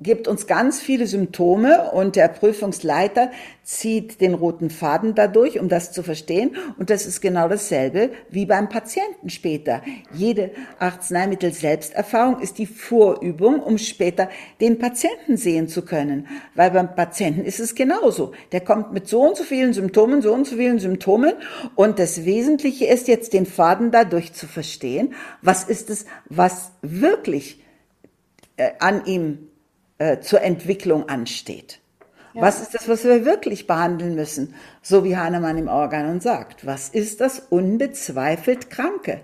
gibt 0.01 0.27
uns 0.27 0.48
ganz 0.48 0.81
viele 0.81 1.05
Symptome 1.05 1.91
und 1.91 2.15
der 2.15 2.27
Prüfungsleiter 2.27 3.31
zieht 3.63 4.20
den 4.20 4.34
roten 4.34 4.70
Faden 4.70 5.13
dadurch, 5.13 5.60
um 5.60 5.70
das 5.70 5.91
zu 5.91 6.01
verstehen. 6.01 6.55
Und 6.77 6.89
das 6.89 7.05
ist 7.05 7.22
genau 7.22 7.48
dasselbe 7.48 8.10
wie 8.29 8.46
beim 8.46 8.67
Patienten 8.70 9.29
später. 9.29 9.81
Jede 10.13 10.51
Arzneimittel-Selbsterfahrung 10.79 12.39
ist 12.39 12.58
die 12.58 12.65
Vorübung, 12.65 13.62
um 13.62 13.77
später 13.77 14.29
den 14.60 14.79
Patienten 14.79 15.38
sehen 15.38 15.67
zu 15.67 15.84
können. 15.84 16.27
Weil 16.55 16.72
beim 16.72 16.96
Patienten 16.96 17.46
ist 17.46 17.60
es 17.60 17.75
genauso. 17.75 18.34
Der 18.51 18.62
kommt 18.62 18.93
mit 18.93 19.08
so 19.08 19.22
und 19.22 19.38
so 19.38 19.43
vielen 19.43 19.74
Symptomen, 19.74 20.22
so 20.22 20.34
und 20.34 20.48
so 20.48 20.55
vielen 20.55 20.79
Symptomen. 20.79 21.34
Und 21.75 22.00
das 22.00 22.25
Wesentliche 22.25 22.86
ist 22.86 23.08
jetzt 23.08 23.34
den 23.34 23.46
Faden 23.46 23.91
dadurch 23.91 24.34
zu 24.34 24.48
verstehen. 24.48 25.13
Was 25.43 25.63
ist 25.63 25.91
es, 25.91 26.05
was 26.27 26.72
wirklich 26.81 27.63
äh, 28.58 28.72
an 28.79 29.05
ihm 29.05 29.50
äh, 30.01 30.20
zur 30.20 30.41
Entwicklung 30.41 31.08
ansteht. 31.10 31.79
Ja. 32.34 32.41
Was 32.41 32.60
ist 32.60 32.74
das, 32.74 32.89
was 32.89 33.03
wir 33.03 33.24
wirklich 33.24 33.67
behandeln 33.67 34.15
müssen? 34.15 34.55
So 34.81 35.03
wie 35.03 35.15
Hahnemann 35.15 35.60
im 35.60 35.67
Organon 35.67 36.22
sagt. 36.22 36.65
Was 36.65 36.89
ist 36.89 37.22
das 37.22 37.38
unbezweifelt 37.38 38.72
Kranke? 38.72 39.22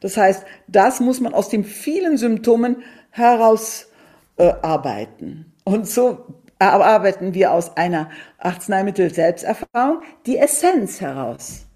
Das 0.00 0.16
heißt, 0.16 0.46
das 0.68 1.00
muss 1.00 1.20
man 1.20 1.34
aus 1.34 1.50
den 1.50 1.64
vielen 1.64 2.16
Symptomen 2.16 2.82
herausarbeiten. 3.10 5.52
Äh, 5.66 5.70
Und 5.70 5.86
so 5.86 6.24
arbeiten 6.58 7.34
wir 7.34 7.52
aus 7.52 7.76
einer 7.76 8.08
Arzneimittel-Selbsterfahrung 8.38 10.00
die 10.24 10.38
Essenz 10.38 11.02
heraus, 11.02 11.66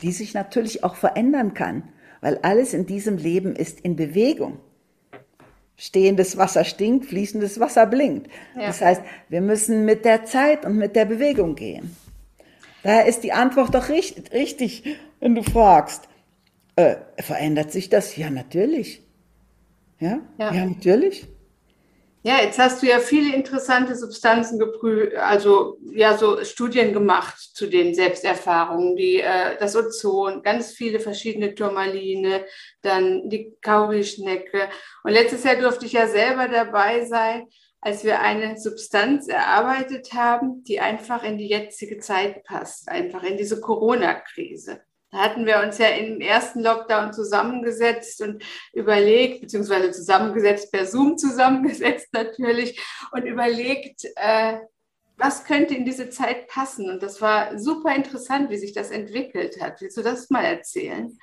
die 0.00 0.12
sich 0.12 0.32
natürlich 0.32 0.84
auch 0.84 0.94
verändern 0.94 1.52
kann, 1.52 1.82
weil 2.22 2.38
alles 2.38 2.72
in 2.72 2.86
diesem 2.86 3.18
Leben 3.18 3.54
ist 3.54 3.80
in 3.80 3.96
Bewegung. 3.96 4.58
Stehendes 5.76 6.36
Wasser 6.36 6.64
stinkt, 6.64 7.06
fließendes 7.06 7.58
Wasser 7.58 7.86
blinkt. 7.86 8.30
Ja. 8.54 8.66
Das 8.66 8.80
heißt, 8.80 9.02
wir 9.28 9.40
müssen 9.40 9.84
mit 9.84 10.04
der 10.04 10.24
Zeit 10.24 10.64
und 10.64 10.76
mit 10.76 10.94
der 10.94 11.04
Bewegung 11.04 11.56
gehen. 11.56 11.96
Daher 12.82 13.06
ist 13.06 13.24
die 13.24 13.32
Antwort 13.32 13.74
doch 13.74 13.88
richtig, 13.88 14.32
richtig 14.32 14.84
wenn 15.24 15.34
du 15.34 15.42
fragst, 15.42 16.06
äh, 16.76 16.96
verändert 17.18 17.72
sich 17.72 17.88
das? 17.88 18.14
Ja, 18.16 18.28
natürlich. 18.28 19.02
Ja, 20.00 20.20
ja, 20.38 20.52
ja 20.52 20.66
natürlich. 20.66 21.26
Ja, 22.26 22.40
jetzt 22.40 22.58
hast 22.58 22.82
du 22.82 22.86
ja 22.86 23.00
viele 23.00 23.34
interessante 23.34 23.94
Substanzen 23.94 24.58
geprüft, 24.58 25.14
also 25.14 25.76
ja, 25.92 26.16
so 26.16 26.42
Studien 26.42 26.94
gemacht 26.94 27.38
zu 27.38 27.66
den 27.66 27.94
Selbsterfahrungen, 27.94 28.96
die 28.96 29.20
äh, 29.20 29.58
das 29.58 29.76
Ozon, 29.76 30.42
ganz 30.42 30.72
viele 30.72 31.00
verschiedene 31.00 31.54
Turmaline, 31.54 32.46
dann 32.80 33.28
die 33.28 33.54
Kaurischnecke. 33.60 34.70
Und 35.02 35.12
letztes 35.12 35.44
Jahr 35.44 35.56
durfte 35.56 35.84
ich 35.84 35.92
ja 35.92 36.06
selber 36.06 36.48
dabei 36.48 37.04
sein, 37.04 37.46
als 37.82 38.04
wir 38.04 38.20
eine 38.20 38.58
Substanz 38.58 39.28
erarbeitet 39.28 40.14
haben, 40.14 40.64
die 40.64 40.80
einfach 40.80 41.24
in 41.24 41.36
die 41.36 41.48
jetzige 41.48 41.98
Zeit 41.98 42.42
passt, 42.44 42.88
einfach 42.88 43.22
in 43.22 43.36
diese 43.36 43.60
Corona-Krise. 43.60 44.80
Da 45.14 45.20
hatten 45.20 45.46
wir 45.46 45.60
uns 45.60 45.78
ja 45.78 45.90
im 45.90 46.20
ersten 46.20 46.60
Lockdown 46.60 47.12
zusammengesetzt 47.12 48.20
und 48.20 48.42
überlegt, 48.72 49.42
beziehungsweise 49.42 49.92
zusammengesetzt, 49.92 50.72
per 50.72 50.86
Zoom 50.86 51.16
zusammengesetzt 51.16 52.08
natürlich 52.12 52.80
und 53.12 53.24
überlegt, 53.24 54.04
äh, 54.16 54.54
was 55.16 55.44
könnte 55.44 55.72
in 55.72 55.84
diese 55.84 56.10
Zeit 56.10 56.48
passen? 56.48 56.90
Und 56.90 57.00
das 57.00 57.20
war 57.20 57.56
super 57.60 57.94
interessant, 57.94 58.50
wie 58.50 58.56
sich 58.56 58.72
das 58.72 58.90
entwickelt 58.90 59.60
hat. 59.62 59.80
Willst 59.80 59.96
du 59.96 60.02
das 60.02 60.30
mal 60.30 60.44
erzählen? 60.44 61.16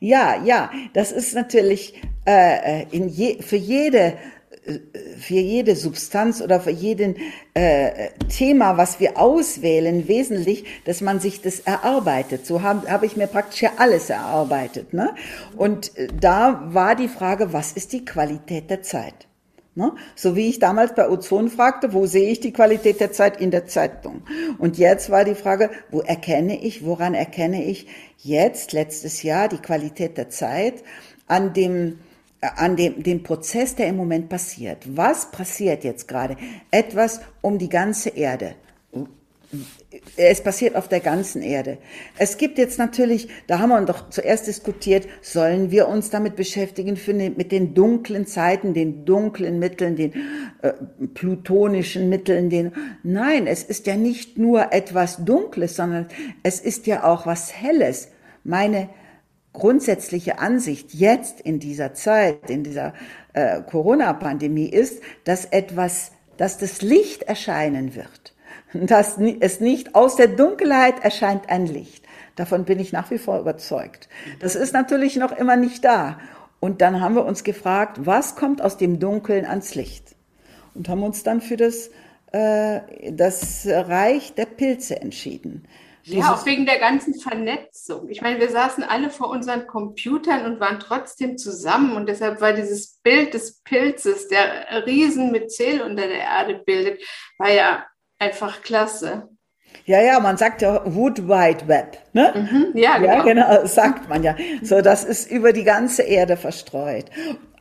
Ja, 0.00 0.42
ja, 0.42 0.72
das 0.94 1.12
ist 1.12 1.34
natürlich 1.34 2.00
äh, 2.26 2.80
äh 2.80 3.06
je, 3.06 3.42
für 3.42 3.56
jede 3.56 4.16
für 5.18 5.34
jede 5.34 5.76
Substanz 5.76 6.40
oder 6.40 6.60
für 6.60 6.70
jeden 6.70 7.16
äh, 7.52 8.10
Thema, 8.28 8.76
was 8.76 8.98
wir 8.98 9.18
auswählen, 9.18 10.08
wesentlich, 10.08 10.64
dass 10.84 11.00
man 11.00 11.20
sich 11.20 11.42
das 11.42 11.60
erarbeitet. 11.60 12.46
So 12.46 12.62
habe 12.62 12.90
hab 12.90 13.02
ich 13.02 13.16
mir 13.16 13.26
praktisch 13.26 13.62
ja 13.62 13.72
alles 13.76 14.08
erarbeitet. 14.08 14.94
Ne? 14.94 15.14
Und 15.56 15.96
äh, 15.98 16.08
da 16.18 16.62
war 16.68 16.94
die 16.94 17.08
Frage, 17.08 17.52
was 17.52 17.72
ist 17.72 17.92
die 17.92 18.04
Qualität 18.04 18.70
der 18.70 18.82
Zeit? 18.82 19.26
Ne? 19.74 19.92
So 20.14 20.34
wie 20.36 20.48
ich 20.48 20.60
damals 20.60 20.94
bei 20.94 21.10
Ozon 21.10 21.50
fragte, 21.50 21.92
wo 21.92 22.06
sehe 22.06 22.30
ich 22.30 22.40
die 22.40 22.52
Qualität 22.52 23.00
der 23.00 23.12
Zeit 23.12 23.40
in 23.40 23.50
der 23.50 23.66
Zeitung? 23.66 24.22
Und 24.58 24.78
jetzt 24.78 25.10
war 25.10 25.24
die 25.24 25.34
Frage, 25.34 25.70
wo 25.90 26.00
erkenne 26.00 26.62
ich, 26.62 26.86
woran 26.86 27.14
erkenne 27.14 27.64
ich 27.64 27.86
jetzt, 28.18 28.72
letztes 28.72 29.22
Jahr, 29.22 29.48
die 29.48 29.58
Qualität 29.58 30.16
der 30.16 30.30
Zeit 30.30 30.84
an 31.26 31.52
dem 31.52 31.98
an 32.56 32.76
dem, 32.76 33.02
dem 33.02 33.22
Prozess, 33.22 33.74
der 33.74 33.88
im 33.88 33.96
Moment 33.96 34.28
passiert. 34.28 34.84
Was 34.96 35.30
passiert 35.30 35.84
jetzt 35.84 36.08
gerade? 36.08 36.36
Etwas 36.70 37.20
um 37.40 37.58
die 37.58 37.68
ganze 37.68 38.10
Erde. 38.10 38.54
Es 40.16 40.42
passiert 40.42 40.74
auf 40.74 40.88
der 40.88 40.98
ganzen 40.98 41.40
Erde. 41.40 41.78
Es 42.18 42.36
gibt 42.36 42.58
jetzt 42.58 42.78
natürlich, 42.78 43.28
da 43.46 43.60
haben 43.60 43.68
wir 43.68 43.80
doch 43.82 44.10
zuerst 44.10 44.48
diskutiert, 44.48 45.06
sollen 45.22 45.70
wir 45.70 45.86
uns 45.86 46.10
damit 46.10 46.34
beschäftigen 46.34 46.96
für, 46.96 47.14
ne, 47.14 47.30
mit 47.30 47.52
den 47.52 47.74
dunklen 47.74 48.26
Zeiten, 48.26 48.74
den 48.74 49.04
dunklen 49.04 49.60
Mitteln, 49.60 49.94
den 49.94 50.12
äh, 50.62 50.72
plutonischen 51.14 52.08
Mitteln, 52.08 52.50
den, 52.50 52.72
nein, 53.04 53.46
es 53.46 53.62
ist 53.62 53.86
ja 53.86 53.94
nicht 53.94 54.36
nur 54.36 54.72
etwas 54.72 55.24
Dunkles, 55.24 55.76
sondern 55.76 56.08
es 56.42 56.58
ist 56.58 56.88
ja 56.88 57.04
auch 57.04 57.26
was 57.26 57.54
Helles. 57.54 58.08
Meine, 58.42 58.88
grundsätzliche 59.54 60.38
Ansicht 60.38 60.92
jetzt 60.92 61.40
in 61.40 61.58
dieser 61.58 61.94
Zeit, 61.94 62.50
in 62.50 62.62
dieser 62.62 62.92
äh, 63.32 63.62
Corona-Pandemie 63.62 64.68
ist, 64.68 65.02
dass 65.24 65.46
etwas, 65.46 66.12
dass 66.36 66.58
das 66.58 66.82
Licht 66.82 67.22
erscheinen 67.22 67.94
wird. 67.94 68.34
Dass 68.74 69.16
es 69.40 69.60
nicht 69.60 69.94
aus 69.94 70.16
der 70.16 70.28
Dunkelheit 70.28 71.02
erscheint 71.02 71.48
ein 71.48 71.66
Licht. 71.66 72.04
Davon 72.34 72.64
bin 72.64 72.80
ich 72.80 72.92
nach 72.92 73.10
wie 73.12 73.18
vor 73.18 73.38
überzeugt. 73.38 74.08
Das 74.40 74.56
ist 74.56 74.74
natürlich 74.74 75.16
noch 75.16 75.32
immer 75.32 75.56
nicht 75.56 75.84
da. 75.84 76.18
Und 76.58 76.80
dann 76.80 77.00
haben 77.00 77.14
wir 77.14 77.24
uns 77.24 77.44
gefragt, 77.44 78.06
was 78.06 78.34
kommt 78.34 78.60
aus 78.60 78.76
dem 78.76 78.98
Dunkeln 78.98 79.44
ans 79.44 79.74
Licht? 79.74 80.16
Und 80.74 80.88
haben 80.88 81.04
uns 81.04 81.22
dann 81.22 81.40
für 81.40 81.56
das, 81.56 81.90
äh, 82.32 82.80
das 83.12 83.66
Reich 83.68 84.34
der 84.34 84.46
Pilze 84.46 85.00
entschieden. 85.00 85.66
Ja, 86.06 86.34
auch 86.34 86.44
wegen 86.44 86.66
der 86.66 86.78
ganzen 86.78 87.14
Vernetzung. 87.14 88.08
Ich 88.10 88.20
meine, 88.20 88.38
wir 88.38 88.50
saßen 88.50 88.84
alle 88.84 89.08
vor 89.08 89.30
unseren 89.30 89.66
Computern 89.66 90.44
und 90.44 90.60
waren 90.60 90.78
trotzdem 90.78 91.38
zusammen. 91.38 91.96
Und 91.96 92.08
deshalb 92.08 92.40
war 92.40 92.52
dieses 92.52 92.98
Bild 93.02 93.32
des 93.32 93.62
Pilzes, 93.62 94.28
der 94.28 94.86
Riesen 94.86 95.32
mit 95.32 95.50
Zähl 95.50 95.80
unter 95.80 96.06
der 96.06 96.20
Erde 96.20 96.62
bildet, 96.64 97.02
war 97.38 97.50
ja 97.50 97.86
einfach 98.18 98.62
klasse. 98.62 99.28
Ja, 99.86 100.00
ja, 100.00 100.20
man 100.20 100.36
sagt 100.36 100.62
ja 100.62 100.82
Wood 100.84 101.26
Wide 101.26 101.66
Web, 101.68 101.98
ne? 102.12 102.32
Mhm, 102.34 102.78
ja, 102.78 102.98
genau. 102.98 103.12
Ja, 103.12 103.22
genau, 103.22 103.66
sagt 103.66 104.08
man 104.08 104.22
ja. 104.22 104.36
So, 104.62 104.80
das 104.80 105.04
ist 105.04 105.30
über 105.30 105.52
die 105.52 105.64
ganze 105.64 106.02
Erde 106.02 106.36
verstreut. 106.36 107.06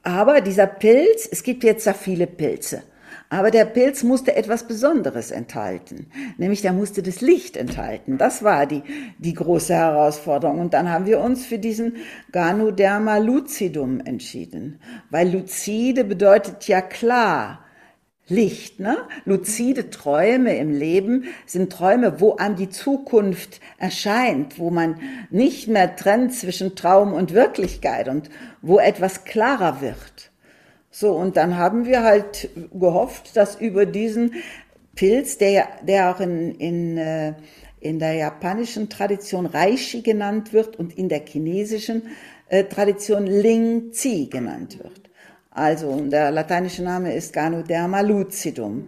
Aber 0.03 0.41
dieser 0.41 0.67
Pilz, 0.67 1.27
es 1.31 1.43
gibt 1.43 1.63
jetzt 1.63 1.87
da 1.87 1.93
viele 1.93 2.27
Pilze. 2.27 2.83
Aber 3.33 3.49
der 3.49 3.65
Pilz 3.65 4.03
musste 4.03 4.35
etwas 4.35 4.67
Besonderes 4.67 5.31
enthalten, 5.31 6.05
nämlich 6.37 6.61
der 6.61 6.71
musste 6.71 7.01
das 7.01 7.19
Licht 7.19 7.57
enthalten. 7.57 8.19
Das 8.19 8.43
war 8.43 8.67
die, 8.67 8.83
die 9.17 9.33
große 9.33 9.73
Herausforderung. 9.73 10.59
Und 10.59 10.75
dann 10.75 10.91
haben 10.91 11.07
wir 11.07 11.19
uns 11.19 11.43
für 11.43 11.57
diesen 11.57 11.95
Ganoderma 12.31 13.17
lucidum 13.17 14.01
entschieden, 14.01 14.79
weil 15.09 15.31
lucide 15.31 16.03
bedeutet 16.03 16.67
ja 16.67 16.81
klar. 16.81 17.59
Licht, 18.27 18.79
ne? 18.79 18.97
Luzide 19.25 19.89
Träume 19.89 20.55
im 20.55 20.71
Leben 20.71 21.25
sind 21.47 21.73
Träume, 21.73 22.21
wo 22.21 22.35
einem 22.35 22.55
die 22.55 22.69
Zukunft 22.69 23.59
erscheint, 23.79 24.59
wo 24.59 24.69
man 24.69 24.99
nicht 25.29 25.67
mehr 25.67 25.95
trennt 25.95 26.33
zwischen 26.33 26.75
Traum 26.75 27.13
und 27.13 27.33
Wirklichkeit 27.33 28.07
und 28.07 28.29
wo 28.61 28.77
etwas 28.79 29.25
klarer 29.25 29.81
wird. 29.81 30.31
So, 30.95 31.13
und 31.13 31.37
dann 31.37 31.57
haben 31.57 31.85
wir 31.85 32.03
halt 32.03 32.49
gehofft, 32.71 33.35
dass 33.35 33.59
über 33.59 33.87
diesen 33.87 34.35
Pilz, 34.95 35.39
der, 35.39 35.67
der 35.81 36.11
auch 36.11 36.19
in, 36.19 36.53
in, 36.53 36.97
äh, 36.99 37.33
in 37.79 37.97
der 37.97 38.13
japanischen 38.13 38.89
Tradition 38.89 39.47
Reishi 39.47 40.03
genannt 40.03 40.53
wird 40.53 40.75
und 40.77 40.95
in 40.95 41.09
der 41.09 41.25
chinesischen 41.25 42.03
äh, 42.47 42.65
Tradition 42.65 43.25
Ling 43.25 43.91
Zi 43.91 44.27
genannt 44.31 44.77
wird. 44.83 45.09
Also 45.49 45.99
der 45.99 46.29
lateinische 46.29 46.83
Name 46.83 47.15
ist 47.15 47.33
Ganoderma 47.33 48.01
lucidum. 48.01 48.87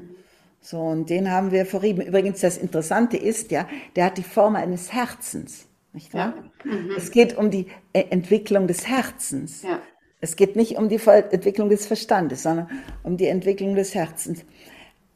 So, 0.61 0.79
und 0.81 1.09
den 1.09 1.31
haben 1.31 1.51
wir 1.51 1.65
verrieben. 1.65 2.01
Übrigens, 2.01 2.39
das 2.41 2.59
Interessante 2.59 3.17
ist 3.17 3.49
ja, 3.49 3.67
der 3.95 4.05
hat 4.05 4.19
die 4.19 4.23
Form 4.23 4.55
eines 4.55 4.93
Herzens. 4.93 5.65
Nicht 5.91 6.13
wahr? 6.13 6.35
Ja. 6.65 6.71
Mhm. 6.71 6.91
Es 6.95 7.09
geht 7.09 7.35
um 7.35 7.49
die 7.49 7.65
äh, 7.93 8.03
Entwicklung 8.11 8.67
des 8.67 8.87
Herzens. 8.87 9.63
Ja. 9.63 9.79
Es 10.25 10.35
geht 10.35 10.55
nicht 10.55 10.75
um 10.79 10.89
die 10.89 10.99
Entwicklung 11.05 11.69
des 11.69 11.85
Verstandes, 11.85 12.41
sondern 12.41 12.67
um 13.03 13.15
die 13.15 13.27
Entwicklung 13.27 13.75
des 13.75 13.93
Herzens. 13.93 14.43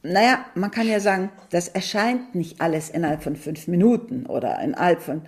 Naja, 0.04 0.45
man 0.54 0.69
kann 0.69 0.88
ja 0.88 1.00
sagen, 1.00 1.32
das 1.50 1.67
erscheint 1.67 2.36
nicht 2.36 2.62
alles 2.62 2.91
innerhalb 2.91 3.24
von 3.24 3.36
fünf 3.36 3.67
Minuten 3.67 4.28
oder 4.28 4.60
innerhalb 4.60 5.02
von, 5.02 5.24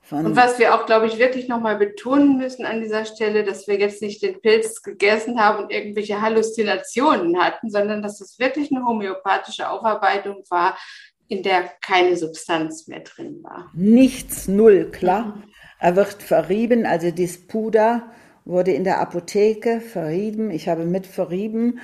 von 0.00 0.26
und 0.26 0.36
was 0.36 0.60
wir 0.60 0.72
auch, 0.72 0.86
glaube 0.86 1.08
ich, 1.08 1.18
wirklich 1.18 1.48
nochmal 1.48 1.76
betonen 1.76 2.38
müssen 2.38 2.64
an 2.64 2.80
dieser 2.80 3.04
Stelle, 3.04 3.42
dass 3.42 3.66
wir 3.66 3.80
jetzt 3.80 4.00
nicht 4.00 4.22
den 4.22 4.40
Pilz 4.40 4.80
gegessen 4.80 5.40
haben 5.40 5.64
und 5.64 5.72
irgendwelche 5.72 6.20
Halluzinationen 6.20 7.36
hatten, 7.36 7.68
sondern 7.68 8.02
dass 8.02 8.20
es 8.20 8.38
wirklich 8.38 8.70
eine 8.70 8.86
homöopathische 8.86 9.68
Aufarbeitung 9.68 10.44
war, 10.50 10.78
in 11.26 11.42
der 11.42 11.68
keine 11.80 12.16
Substanz 12.16 12.86
mehr 12.86 13.00
drin 13.00 13.40
war. 13.42 13.72
Nichts, 13.74 14.46
null, 14.46 14.88
klar. 14.92 15.42
Er 15.80 15.96
wird 15.96 16.22
verrieben, 16.22 16.86
also 16.86 17.10
das 17.10 17.38
Puder 17.38 18.08
wurde 18.46 18.72
in 18.72 18.84
der 18.84 19.00
Apotheke 19.00 19.80
verrieben. 19.80 20.50
Ich 20.50 20.68
habe 20.68 20.86
mit 20.86 21.06
verrieben 21.06 21.80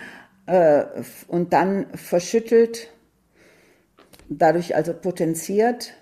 äh, 0.47 0.85
und 1.27 1.53
dann 1.53 1.87
verschüttelt, 1.95 2.89
dadurch 4.31 4.75
also 4.75 4.95
potenziert 4.95 5.93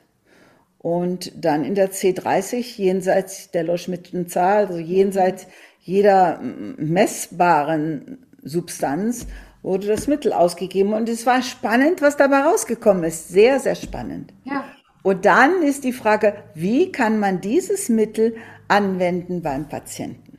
und 0.78 1.32
dann 1.44 1.64
in 1.64 1.74
der 1.74 1.90
C30 1.90 2.76
jenseits 2.76 3.50
der 3.50 3.64
Loschmittenzahl, 3.64 4.66
also 4.66 4.78
jenseits 4.78 5.46
jeder 5.80 6.40
messbaren 6.40 8.26
Substanz 8.42 9.26
wurde 9.62 9.86
das 9.88 10.06
Mittel 10.06 10.32
ausgegeben 10.32 10.92
und 10.92 11.08
es 11.08 11.26
war 11.26 11.42
spannend, 11.42 12.00
was 12.00 12.16
dabei 12.16 12.40
rausgekommen 12.42 13.04
ist. 13.04 13.28
Sehr, 13.28 13.60
sehr 13.60 13.74
spannend. 13.74 14.32
Ja. 14.44 14.64
Und 15.02 15.24
dann 15.24 15.62
ist 15.62 15.84
die 15.84 15.92
Frage, 15.92 16.34
wie 16.54 16.92
kann 16.92 17.18
man 17.18 17.40
dieses 17.40 17.88
Mittel 17.88 18.36
anwenden 18.68 19.42
beim 19.42 19.68
Patienten? 19.68 20.29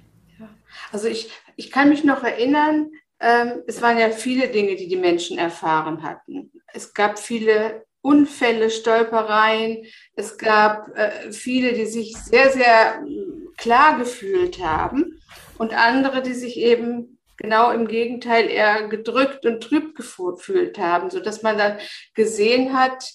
Also 0.91 1.07
ich, 1.07 1.29
ich 1.55 1.71
kann 1.71 1.89
mich 1.89 2.03
noch 2.03 2.23
erinnern, 2.23 2.91
ähm, 3.19 3.63
es 3.67 3.81
waren 3.81 3.97
ja 3.97 4.09
viele 4.09 4.47
Dinge, 4.49 4.75
die 4.75 4.87
die 4.87 4.97
Menschen 4.97 5.37
erfahren 5.37 6.03
hatten. 6.03 6.51
Es 6.73 6.93
gab 6.93 7.19
viele 7.19 7.85
Unfälle, 8.01 8.71
Stolpereien. 8.71 9.85
Es 10.15 10.37
gab 10.37 10.89
äh, 10.97 11.31
viele, 11.31 11.73
die 11.73 11.85
sich 11.85 12.17
sehr, 12.17 12.51
sehr 12.51 13.01
mm, 13.01 13.53
klar 13.57 13.97
gefühlt 13.99 14.63
haben 14.63 15.19
und 15.57 15.75
andere, 15.75 16.23
die 16.23 16.33
sich 16.33 16.57
eben 16.57 17.19
genau 17.37 17.71
im 17.71 17.87
Gegenteil 17.87 18.49
eher 18.49 18.87
gedrückt 18.87 19.45
und 19.45 19.61
trüb 19.61 19.95
gefühlt 19.95 20.79
haben, 20.79 21.11
sodass 21.11 21.43
man 21.43 21.57
dann 21.57 21.77
gesehen 22.15 22.77
hat, 22.77 23.11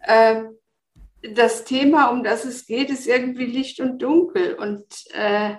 äh, 0.00 0.44
das 1.22 1.64
Thema, 1.64 2.08
um 2.08 2.22
das 2.22 2.44
es 2.44 2.66
geht, 2.66 2.90
ist 2.90 3.06
irgendwie 3.06 3.46
Licht 3.46 3.80
und 3.80 3.98
Dunkel. 4.00 4.54
Und 4.54 4.84
äh, 5.12 5.54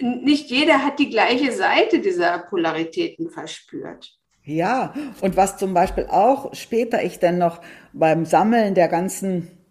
nicht 0.00 0.50
jeder 0.50 0.84
hat 0.84 0.98
die 0.98 1.10
gleiche 1.10 1.52
Seite 1.52 2.00
dieser 2.00 2.38
Polaritäten 2.38 3.30
verspürt. 3.30 4.18
Ja, 4.44 4.92
und 5.20 5.36
was 5.36 5.56
zum 5.56 5.72
Beispiel 5.72 6.06
auch 6.06 6.54
später 6.54 7.02
ich 7.02 7.20
dann 7.20 7.38
noch 7.38 7.60
beim 7.92 8.24
Sammeln 8.24 8.74
der 8.74 8.88
ganzen 8.88 9.61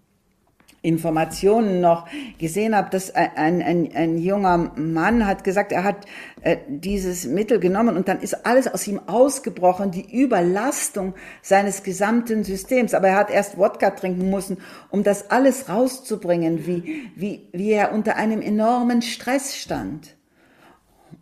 Informationen 0.84 1.80
noch 1.80 2.08
gesehen 2.40 2.76
habe, 2.76 2.90
dass 2.90 3.14
ein, 3.14 3.62
ein, 3.62 3.92
ein 3.94 4.18
junger 4.18 4.58
Mann 4.76 5.28
hat 5.28 5.44
gesagt, 5.44 5.72
er 5.72 5.84
hat 5.84 6.06
äh, 6.42 6.58
dieses 6.68 7.26
Mittel 7.26 7.60
genommen 7.60 7.96
und 7.96 8.08
dann 8.08 8.20
ist 8.20 8.48
alles 8.48 8.68
aus 8.68 8.88
ihm 8.88 9.00
ausgebrochen, 9.06 9.92
die 9.92 10.12
Überlastung 10.12 11.14
seines 11.44 11.84
gesamten 11.84 12.44
Systems. 12.44 12.96
Aber 12.96 13.10
er 13.10 13.16
hat 13.16 13.30
erst 13.30 13.60
Wodka 13.60 13.92
trinken 13.92 14.32
müssen, 14.32 14.58
um 14.90 15.04
das 15.04 15.30
alles 15.30 15.70
rauszubringen, 15.70 16.66
wie, 16.66 17.12
wie, 17.16 17.48
wie 17.52 17.72
er 17.72 17.92
unter 17.92 18.16
einem 18.16 18.42
enormen 18.42 19.04
Stress 19.04 19.56
stand. 19.56 20.16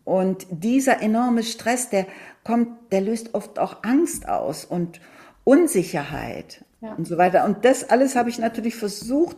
Und 0.06 0.48
dieser 0.52 1.02
enorme 1.02 1.44
Stress, 1.44 1.90
der 1.90 2.08
kommt, 2.46 2.94
der 2.94 3.02
löst 3.02 3.34
oft 3.34 3.60
auch 3.60 3.84
Angst 3.84 4.28
aus 4.30 4.64
und 4.64 5.02
Unsicherheit 5.44 6.64
und 6.82 7.08
so 7.08 7.18
weiter. 7.18 7.46
Und 7.46 7.66
das 7.66 7.90
alles 7.90 8.16
habe 8.16 8.30
ich 8.30 8.40
natürlich 8.40 8.76
versucht, 8.76 9.38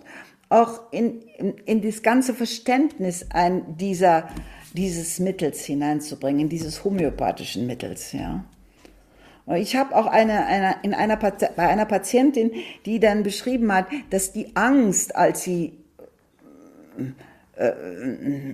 auch 0.50 0.92
in, 0.92 1.22
in, 1.38 1.56
in 1.66 1.82
das 1.82 2.04
ganze 2.04 2.34
Verständnis 2.34 3.28
ein, 3.32 3.78
dieser, 3.78 4.28
dieses 4.74 5.20
Mittels 5.20 5.64
hineinzubringen, 5.64 6.50
dieses 6.50 6.84
homöopathischen 6.84 7.68
Mittels, 7.68 8.12
ja. 8.12 8.44
Ich 9.56 9.76
habe 9.76 9.96
auch 9.96 10.06
eine, 10.06 10.46
eine, 10.46 10.76
in 10.84 10.94
einer, 10.94 11.18
bei 11.18 11.68
einer 11.68 11.86
Patientin, 11.86 12.52
die 12.86 13.00
dann 13.00 13.24
beschrieben 13.24 13.74
hat, 13.74 13.88
dass 14.12 14.32
die 14.32 14.56
Angst, 14.56 15.16
als 15.16 15.42
sie 15.42 15.78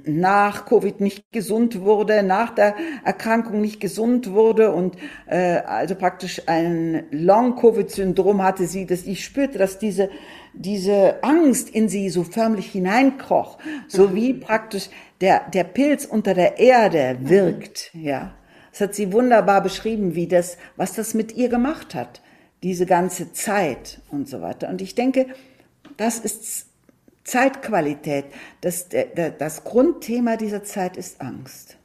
nach 0.06 0.66
Covid 0.66 1.00
nicht 1.00 1.32
gesund 1.32 1.82
wurde, 1.82 2.24
nach 2.24 2.54
der 2.54 2.76
Erkrankung 3.06 3.62
nicht 3.62 3.80
gesund 3.80 4.32
wurde 4.32 4.72
und 4.72 4.98
äh, 5.28 5.60
also 5.60 5.96
praktisch 5.96 6.42
ein 6.48 7.06
Long-Covid-Syndrom 7.12 8.44
hatte 8.44 8.68
sie, 8.68 8.86
dass 8.86 9.04
ich 9.04 9.24
spürte, 9.24 9.58
dass 9.58 9.80
diese 9.80 10.10
diese 10.54 11.24
Angst 11.24 11.70
in 11.70 11.88
sie 11.88 12.10
so 12.10 12.24
förmlich 12.24 12.72
hineinkroch, 12.72 13.60
so 13.88 14.16
wie 14.16 14.34
praktisch 14.34 14.90
der 15.22 15.42
der 15.54 15.64
Pilz 15.64 16.06
unter 16.06 16.34
der 16.34 16.58
Erde 16.58 17.18
wirkt, 17.22 17.92
ja. 17.94 18.34
Das 18.72 18.82
hat 18.82 18.96
sie 18.96 19.12
wunderbar 19.12 19.62
beschrieben, 19.64 20.14
wie 20.14 20.28
das, 20.28 20.58
was 20.76 20.94
das 20.94 21.16
mit 21.16 21.36
ihr 21.36 21.50
gemacht 21.50 21.96
hat, 21.96 22.22
diese 22.62 22.86
ganze 22.86 23.34
Zeit 23.34 24.02
und 24.12 24.30
so 24.30 24.42
weiter. 24.42 24.70
Und 24.70 24.84
ich 24.84 24.94
denke, 24.94 25.26
das 25.98 26.20
ist 26.20 26.68
Zeitqualität. 27.28 28.26
Das, 28.62 28.88
das 29.38 29.64
Grundthema 29.64 30.38
dieser 30.38 30.64
Zeit 30.64 30.98
ist 30.98 31.22
Angst. 31.22 31.78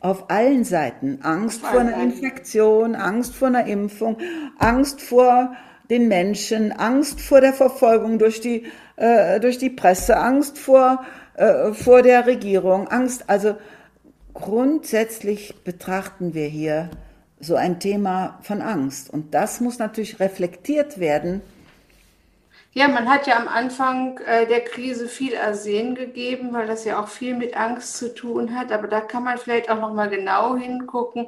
Auf 0.00 0.30
allen 0.30 0.64
Seiten. 0.64 1.20
Angst 1.22 1.60
vor 1.60 1.80
einer 1.80 2.02
Infektion, 2.02 2.94
Angst 2.94 3.34
vor 3.34 3.48
einer 3.48 3.66
Impfung, 3.66 4.18
Angst 4.58 5.00
vor 5.00 5.54
den 5.88 6.08
Menschen, 6.08 6.72
Angst 6.72 7.20
vor 7.20 7.40
der 7.40 7.52
Verfolgung 7.52 8.18
durch 8.18 8.40
die, 8.40 8.66
äh, 8.96 9.40
durch 9.40 9.58
die 9.58 9.70
Presse, 9.70 10.18
Angst 10.18 10.58
vor, 10.58 11.04
äh, 11.34 11.72
vor 11.72 12.02
der 12.02 12.26
Regierung, 12.26 12.88
Angst, 12.88 13.24
also 13.28 13.56
grundsätzlich 14.34 15.64
betrachten 15.64 16.34
wir 16.34 16.46
hier 16.46 16.90
so 17.40 17.54
ein 17.54 17.80
Thema 17.80 18.38
von 18.42 18.60
Angst. 18.60 19.10
Und 19.10 19.34
das 19.34 19.60
muss 19.60 19.78
natürlich 19.78 20.20
reflektiert 20.20 20.98
werden. 20.98 21.40
Ja, 22.78 22.86
man 22.86 23.08
hat 23.08 23.26
ja 23.26 23.36
am 23.36 23.48
Anfang 23.48 24.18
äh, 24.18 24.46
der 24.46 24.60
Krise 24.60 25.08
viel 25.08 25.32
Ersehen 25.32 25.96
gegeben, 25.96 26.52
weil 26.52 26.68
das 26.68 26.84
ja 26.84 27.02
auch 27.02 27.08
viel 27.08 27.34
mit 27.34 27.56
Angst 27.56 27.96
zu 27.96 28.14
tun 28.14 28.54
hat. 28.56 28.70
Aber 28.70 28.86
da 28.86 29.00
kann 29.00 29.24
man 29.24 29.36
vielleicht 29.36 29.68
auch 29.68 29.80
noch 29.80 29.92
mal 29.92 30.08
genau 30.08 30.56
hingucken, 30.56 31.26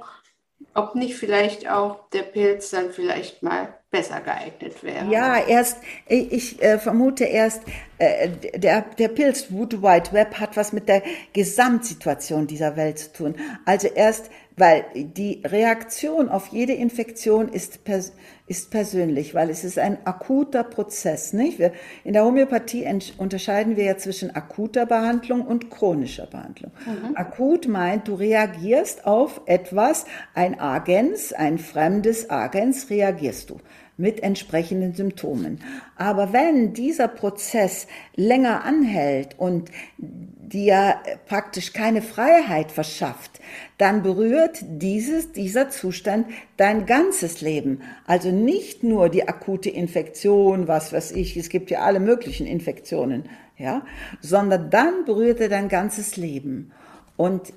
ob 0.74 0.94
nicht 0.94 1.16
vielleicht 1.16 1.68
auch 1.68 2.08
der 2.10 2.22
Pilz 2.22 2.70
dann 2.70 2.92
vielleicht 2.92 3.42
mal 3.42 3.74
besser 3.90 4.20
geeignet 4.20 4.80
wäre. 4.84 5.10
Ja, 5.10 5.38
erst, 5.44 5.78
ich 6.06 6.62
äh, 6.62 6.78
vermute 6.78 7.24
erst, 7.24 7.62
äh, 7.98 8.28
der, 8.56 8.82
der 8.82 9.08
Pilz 9.08 9.50
Wood 9.50 9.82
Wide 9.82 10.12
Web 10.12 10.38
hat 10.38 10.56
was 10.56 10.72
mit 10.72 10.88
der 10.88 11.02
Gesamtsituation 11.32 12.46
dieser 12.46 12.76
Welt 12.76 13.00
zu 13.00 13.12
tun. 13.12 13.34
Also 13.64 13.88
erst, 13.88 14.30
weil 14.60 14.84
die 14.94 15.42
Reaktion 15.44 16.28
auf 16.28 16.48
jede 16.48 16.74
Infektion 16.74 17.48
ist, 17.48 17.82
pers 17.84 18.12
ist 18.46 18.72
persönlich, 18.72 19.32
weil 19.32 19.48
es 19.48 19.62
ist 19.62 19.78
ein 19.78 20.04
akuter 20.04 20.64
Prozess, 20.64 21.32
nicht? 21.32 21.60
Wir, 21.60 21.72
in 22.02 22.14
der 22.14 22.24
Homöopathie 22.24 22.84
unterscheiden 23.16 23.76
wir 23.76 23.84
ja 23.84 23.96
zwischen 23.96 24.34
akuter 24.34 24.86
Behandlung 24.86 25.42
und 25.46 25.70
chronischer 25.70 26.26
Behandlung. 26.26 26.72
Mhm. 26.84 27.16
Akut 27.16 27.68
meint, 27.68 28.08
du 28.08 28.14
reagierst 28.14 29.06
auf 29.06 29.42
etwas, 29.46 30.04
ein 30.34 30.58
Agens, 30.58 31.32
ein 31.32 31.58
fremdes 31.58 32.28
Agens 32.28 32.90
reagierst 32.90 33.50
du 33.50 33.60
mit 34.00 34.22
entsprechenden 34.22 34.94
Symptomen. 34.94 35.60
Aber 35.96 36.32
wenn 36.32 36.72
dieser 36.72 37.06
Prozess 37.06 37.86
länger 38.16 38.64
anhält 38.64 39.38
und 39.38 39.70
dir 39.98 40.96
praktisch 41.26 41.72
keine 41.72 42.02
Freiheit 42.02 42.72
verschafft, 42.72 43.40
dann 43.78 44.02
berührt 44.02 44.58
dieses, 44.62 45.32
dieser 45.32 45.70
Zustand 45.70 46.26
dein 46.56 46.86
ganzes 46.86 47.40
Leben. 47.40 47.82
Also 48.06 48.30
nicht 48.30 48.82
nur 48.82 49.08
die 49.08 49.28
akute 49.28 49.70
Infektion, 49.70 50.66
was 50.66 50.92
weiß 50.92 51.12
ich, 51.12 51.36
es 51.36 51.48
gibt 51.48 51.70
ja 51.70 51.80
alle 51.80 52.00
möglichen 52.00 52.46
Infektionen, 52.46 53.28
ja, 53.56 53.84
sondern 54.20 54.70
dann 54.70 55.04
berührt 55.04 55.40
er 55.40 55.48
dein 55.48 55.68
ganzes 55.68 56.16
Leben. 56.16 56.72
Und 57.16 57.52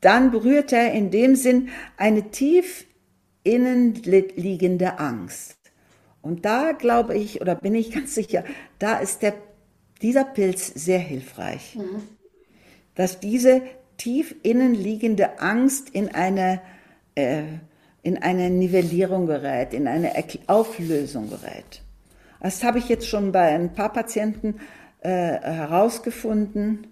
dann 0.00 0.30
berührt 0.30 0.72
er 0.72 0.92
in 0.92 1.10
dem 1.10 1.36
Sinn 1.36 1.68
eine 1.96 2.30
tief 2.30 2.86
innen 3.44 3.94
liegende 3.94 4.98
Angst. 4.98 5.61
Und 6.22 6.44
da 6.44 6.72
glaube 6.72 7.16
ich, 7.16 7.40
oder 7.40 7.54
bin 7.54 7.74
ich 7.74 7.90
ganz 7.94 8.14
sicher, 8.14 8.44
da 8.78 8.98
ist 8.98 9.22
der, 9.22 9.34
dieser 10.00 10.24
Pilz 10.24 10.68
sehr 10.68 10.98
hilfreich. 10.98 11.76
Mhm. 11.76 12.02
Dass 12.94 13.20
diese 13.20 13.62
tief 13.96 14.34
innen 14.42 14.74
liegende 14.74 15.40
Angst 15.40 15.90
in 15.90 16.14
eine, 16.14 16.60
äh, 17.14 17.42
in 18.02 18.18
eine 18.18 18.50
Nivellierung 18.50 19.26
gerät, 19.26 19.74
in 19.74 19.86
eine 19.86 20.12
Auflösung 20.46 21.30
gerät. 21.30 21.82
Das 22.40 22.64
habe 22.64 22.78
ich 22.78 22.88
jetzt 22.88 23.06
schon 23.06 23.30
bei 23.30 23.54
ein 23.54 23.72
paar 23.72 23.92
Patienten 23.92 24.56
äh, 25.00 25.08
herausgefunden 25.08 26.88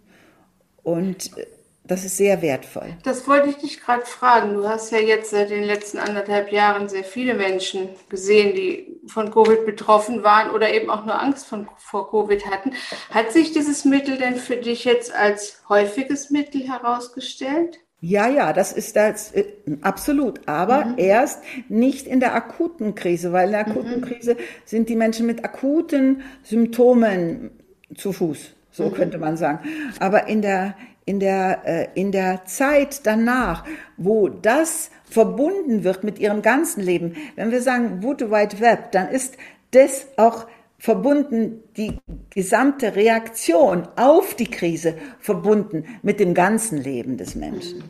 und 0.82 1.36
äh, 1.36 1.46
das 1.84 2.04
ist 2.04 2.16
sehr 2.16 2.40
wertvoll. 2.42 2.96
Das 3.02 3.26
wollte 3.26 3.48
ich 3.48 3.56
dich 3.56 3.80
gerade 3.80 4.04
fragen. 4.04 4.54
Du 4.54 4.68
hast 4.68 4.92
ja 4.92 4.98
jetzt 4.98 5.30
seit 5.30 5.50
den 5.50 5.64
letzten 5.64 5.98
anderthalb 5.98 6.52
Jahren 6.52 6.88
sehr 6.88 7.04
viele 7.04 7.34
Menschen 7.34 7.88
gesehen, 8.08 8.54
die 8.54 9.00
von 9.06 9.30
Covid 9.30 9.66
betroffen 9.66 10.22
waren 10.22 10.50
oder 10.50 10.72
eben 10.72 10.90
auch 10.90 11.04
nur 11.04 11.20
Angst 11.20 11.46
von, 11.46 11.68
vor 11.78 12.10
Covid 12.10 12.46
hatten. 12.46 12.72
Hat 13.10 13.32
sich 13.32 13.52
dieses 13.52 13.84
Mittel 13.84 14.18
denn 14.18 14.36
für 14.36 14.56
dich 14.56 14.84
jetzt 14.84 15.12
als 15.14 15.62
häufiges 15.68 16.30
Mittel 16.30 16.68
herausgestellt? 16.68 17.80
Ja, 18.02 18.28
ja, 18.28 18.52
das 18.54 18.72
ist 18.72 18.96
das 18.96 19.32
äh, 19.32 19.44
absolut, 19.82 20.48
aber 20.48 20.86
mhm. 20.86 20.94
erst 20.96 21.42
nicht 21.68 22.06
in 22.06 22.18
der 22.18 22.34
akuten 22.34 22.94
Krise, 22.94 23.32
weil 23.32 23.46
in 23.46 23.52
der 23.52 23.60
akuten 23.60 23.96
mhm. 23.96 24.02
Krise 24.02 24.36
sind 24.64 24.88
die 24.88 24.96
Menschen 24.96 25.26
mit 25.26 25.44
akuten 25.44 26.22
Symptomen 26.42 27.50
zu 27.94 28.12
Fuß, 28.12 28.54
so 28.70 28.86
mhm. 28.86 28.94
könnte 28.94 29.18
man 29.18 29.36
sagen. 29.36 29.68
Aber 29.98 30.28
in 30.28 30.40
der 30.40 30.76
in 31.10 31.18
der, 31.18 31.62
äh, 31.64 31.88
in 32.00 32.12
der 32.12 32.44
Zeit 32.44 33.04
danach, 33.04 33.64
wo 33.96 34.28
das 34.28 34.92
verbunden 35.04 35.82
wird 35.82 36.04
mit 36.04 36.20
ihrem 36.20 36.40
ganzen 36.40 36.80
Leben, 36.82 37.16
wenn 37.34 37.50
wir 37.50 37.62
sagen 37.62 38.04
Wood 38.04 38.30
Wide 38.30 38.60
Web, 38.60 38.92
dann 38.92 39.08
ist 39.08 39.36
das 39.72 40.06
auch 40.16 40.46
verbunden, 40.78 41.64
die 41.76 41.98
gesamte 42.30 42.94
Reaktion 42.94 43.88
auf 43.96 44.36
die 44.36 44.46
Krise 44.46 44.94
verbunden 45.18 45.84
mit 46.02 46.20
dem 46.20 46.32
ganzen 46.32 46.78
Leben 46.78 47.16
des 47.16 47.34
Menschen. 47.34 47.82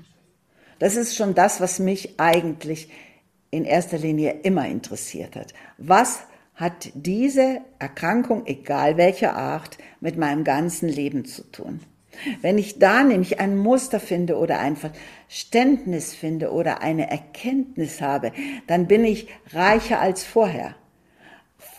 Das 0.79 0.97
ist 0.97 1.15
schon 1.15 1.35
das, 1.35 1.61
was 1.61 1.79
mich 1.79 2.19
eigentlich 2.19 2.91
in 3.51 3.67
erster 3.67 3.99
Linie 3.99 4.41
immer 4.45 4.67
interessiert 4.67 5.37
hat. 5.37 5.53
Was 5.77 6.21
hat 6.55 6.91
diese 6.95 7.61
Erkrankung, 7.79 8.47
egal 8.47 8.97
welcher 8.97 9.37
Art, 9.37 9.77
mit 10.01 10.17
meinem 10.17 10.43
ganzen 10.43 10.89
Leben 10.89 11.27
zu 11.27 11.43
tun? 11.53 11.81
Wenn 12.41 12.59
ich 12.59 12.79
da 12.79 13.03
nämlich 13.03 13.41
ein 13.41 13.57
Muster 13.57 14.01
finde 14.01 14.37
oder 14.37 14.59
ein 14.59 14.77
Verständnis 14.77 16.15
finde 16.15 16.51
oder 16.53 16.83
eine 16.83 17.11
Erkenntnis 17.11 18.01
habe, 18.01 18.33
dann 18.67 18.87
bin 18.87 19.05
ich 19.05 19.29
reicher 19.53 20.01
als 20.01 20.25
vorher. 20.25 20.75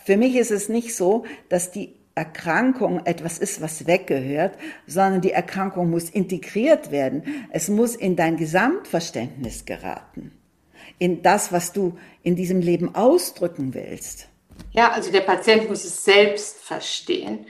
Für 0.06 0.18
mich 0.18 0.36
ist 0.36 0.52
es 0.52 0.70
nicht 0.70 0.96
so, 0.96 1.26
dass 1.50 1.72
die 1.72 1.96
Erkrankung 2.16 3.06
etwas 3.06 3.38
ist, 3.38 3.62
was 3.62 3.88
weggehört, 3.88 4.58
sondern 4.86 5.22
die 5.22 5.32
Erkrankung 5.32 5.90
muss 5.90 6.10
integriert 6.10 6.92
werden. 6.92 7.48
Es 7.52 7.70
muss 7.70 7.96
in 7.96 8.16
dein 8.16 8.38
Gesamtverständnis 8.38 9.66
geraten. 9.66 10.32
In 11.00 11.22
das, 11.22 11.52
was 11.52 11.72
du 11.72 11.98
in 12.22 12.36
diesem 12.36 12.60
Leben 12.60 12.96
ausdrücken 12.96 13.74
willst. 13.74 14.28
Ja, 14.74 14.92
also 14.92 15.12
der 15.12 15.22
Patient 15.22 15.70
muss 15.70 15.86
es 15.86 16.04
selbst 16.04 16.58
verstehen. 16.58 17.46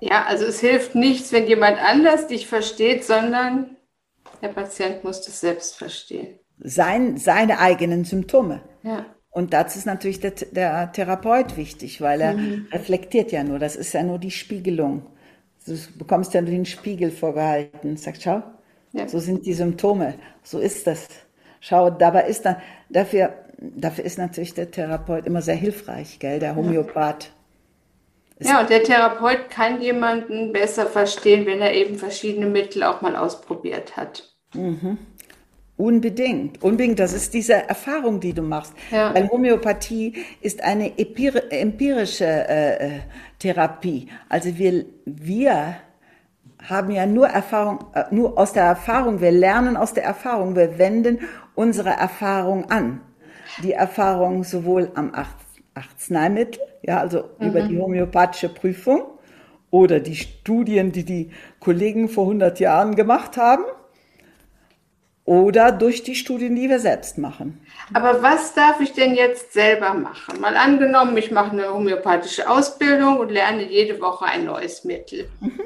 Ja, 0.00 0.24
also 0.26 0.44
es 0.44 0.60
hilft 0.60 0.94
nichts, 0.94 1.32
wenn 1.32 1.46
jemand 1.46 1.78
anders 1.78 2.26
dich 2.26 2.46
versteht, 2.46 3.04
sondern 3.04 3.76
der 4.42 4.48
Patient 4.48 5.04
muss 5.04 5.22
das 5.22 5.40
selbst 5.40 5.76
verstehen. 5.76 6.38
Sein, 6.58 7.16
seine 7.16 7.58
eigenen 7.58 8.04
Symptome. 8.04 8.60
Ja. 8.82 9.06
Und 9.30 9.52
dazu 9.52 9.78
ist 9.78 9.84
natürlich 9.84 10.20
der, 10.20 10.30
der 10.30 10.92
Therapeut 10.92 11.56
wichtig, 11.56 12.00
weil 12.00 12.20
er 12.20 12.32
mhm. 12.34 12.68
reflektiert 12.72 13.32
ja 13.32 13.44
nur. 13.44 13.58
Das 13.58 13.76
ist 13.76 13.92
ja 13.92 14.02
nur 14.02 14.18
die 14.18 14.30
Spiegelung. 14.30 15.06
Du 15.66 15.76
bekommst 15.98 16.32
ja 16.32 16.40
nur 16.40 16.50
den 16.50 16.64
Spiegel 16.64 17.10
vorgehalten. 17.10 17.96
Sagt, 17.96 18.22
schau, 18.22 18.42
ja. 18.92 19.08
so 19.08 19.18
sind 19.18 19.44
die 19.44 19.52
Symptome. 19.52 20.14
So 20.42 20.58
ist 20.58 20.86
das. 20.86 21.08
Schau, 21.60 21.90
dabei 21.90 22.28
ist 22.28 22.46
dann, 22.46 22.56
dafür, 22.88 23.34
dafür 23.58 24.04
ist 24.04 24.18
natürlich 24.18 24.54
der 24.54 24.70
Therapeut 24.70 25.26
immer 25.26 25.42
sehr 25.42 25.56
hilfreich, 25.56 26.18
gell, 26.18 26.38
der 26.38 26.56
Homöopath. 26.56 27.32
Ja, 28.38 28.60
und 28.60 28.70
der 28.70 28.82
Therapeut 28.82 29.48
kann 29.50 29.80
jemanden 29.80 30.52
besser 30.52 30.86
verstehen, 30.86 31.46
wenn 31.46 31.60
er 31.60 31.72
eben 31.72 31.96
verschiedene 31.96 32.46
Mittel 32.46 32.82
auch 32.82 33.00
mal 33.00 33.16
ausprobiert 33.16 33.96
hat. 33.96 34.34
Mhm. 34.54 34.98
Unbedingt, 35.78 36.62
unbedingt. 36.62 36.98
Das 36.98 37.12
ist 37.12 37.34
diese 37.34 37.54
Erfahrung, 37.54 38.20
die 38.20 38.32
du 38.32 38.42
machst. 38.42 38.72
Ja. 38.90 39.14
Weil 39.14 39.28
Homöopathie 39.28 40.24
ist 40.40 40.62
eine 40.62 40.92
empirische 40.98 42.24
äh, 42.24 42.86
äh, 42.86 43.00
Therapie. 43.38 44.08
Also 44.28 44.56
wir, 44.56 44.86
wir 45.04 45.76
haben 46.62 46.90
ja 46.90 47.04
nur 47.04 47.28
Erfahrung, 47.28 47.84
äh, 47.94 48.04
nur 48.10 48.38
aus 48.38 48.54
der 48.54 48.64
Erfahrung. 48.64 49.20
Wir 49.20 49.32
lernen 49.32 49.76
aus 49.76 49.92
der 49.92 50.04
Erfahrung. 50.04 50.56
Wir 50.56 50.78
wenden 50.78 51.20
unsere 51.54 51.90
Erfahrung 51.90 52.70
an. 52.70 53.02
Die 53.62 53.72
Erfahrung 53.72 54.44
sowohl 54.44 54.90
am 54.94 55.12
Arzneimittel, 55.76 56.60
ja, 56.82 57.00
also 57.00 57.24
mhm. 57.38 57.48
über 57.48 57.60
die 57.62 57.78
homöopathische 57.78 58.48
Prüfung 58.48 59.02
oder 59.70 60.00
die 60.00 60.16
Studien, 60.16 60.92
die 60.92 61.04
die 61.04 61.30
Kollegen 61.60 62.08
vor 62.08 62.24
100 62.24 62.58
Jahren 62.60 62.96
gemacht 62.96 63.36
haben 63.36 63.64
oder 65.24 65.72
durch 65.72 66.04
die 66.04 66.14
Studien, 66.14 66.54
die 66.54 66.68
wir 66.68 66.78
selbst 66.78 67.18
machen. 67.18 67.60
Aber 67.92 68.22
was 68.22 68.54
darf 68.54 68.80
ich 68.80 68.92
denn 68.92 69.14
jetzt 69.14 69.52
selber 69.52 69.92
machen? 69.92 70.40
Mal 70.40 70.56
angenommen, 70.56 71.16
ich 71.16 71.30
mache 71.30 71.50
eine 71.50 71.72
homöopathische 71.72 72.48
Ausbildung 72.48 73.18
und 73.18 73.30
lerne 73.30 73.68
jede 73.68 74.00
Woche 74.00 74.24
ein 74.24 74.44
neues 74.44 74.84
Mittel. 74.84 75.28
Mhm. 75.40 75.60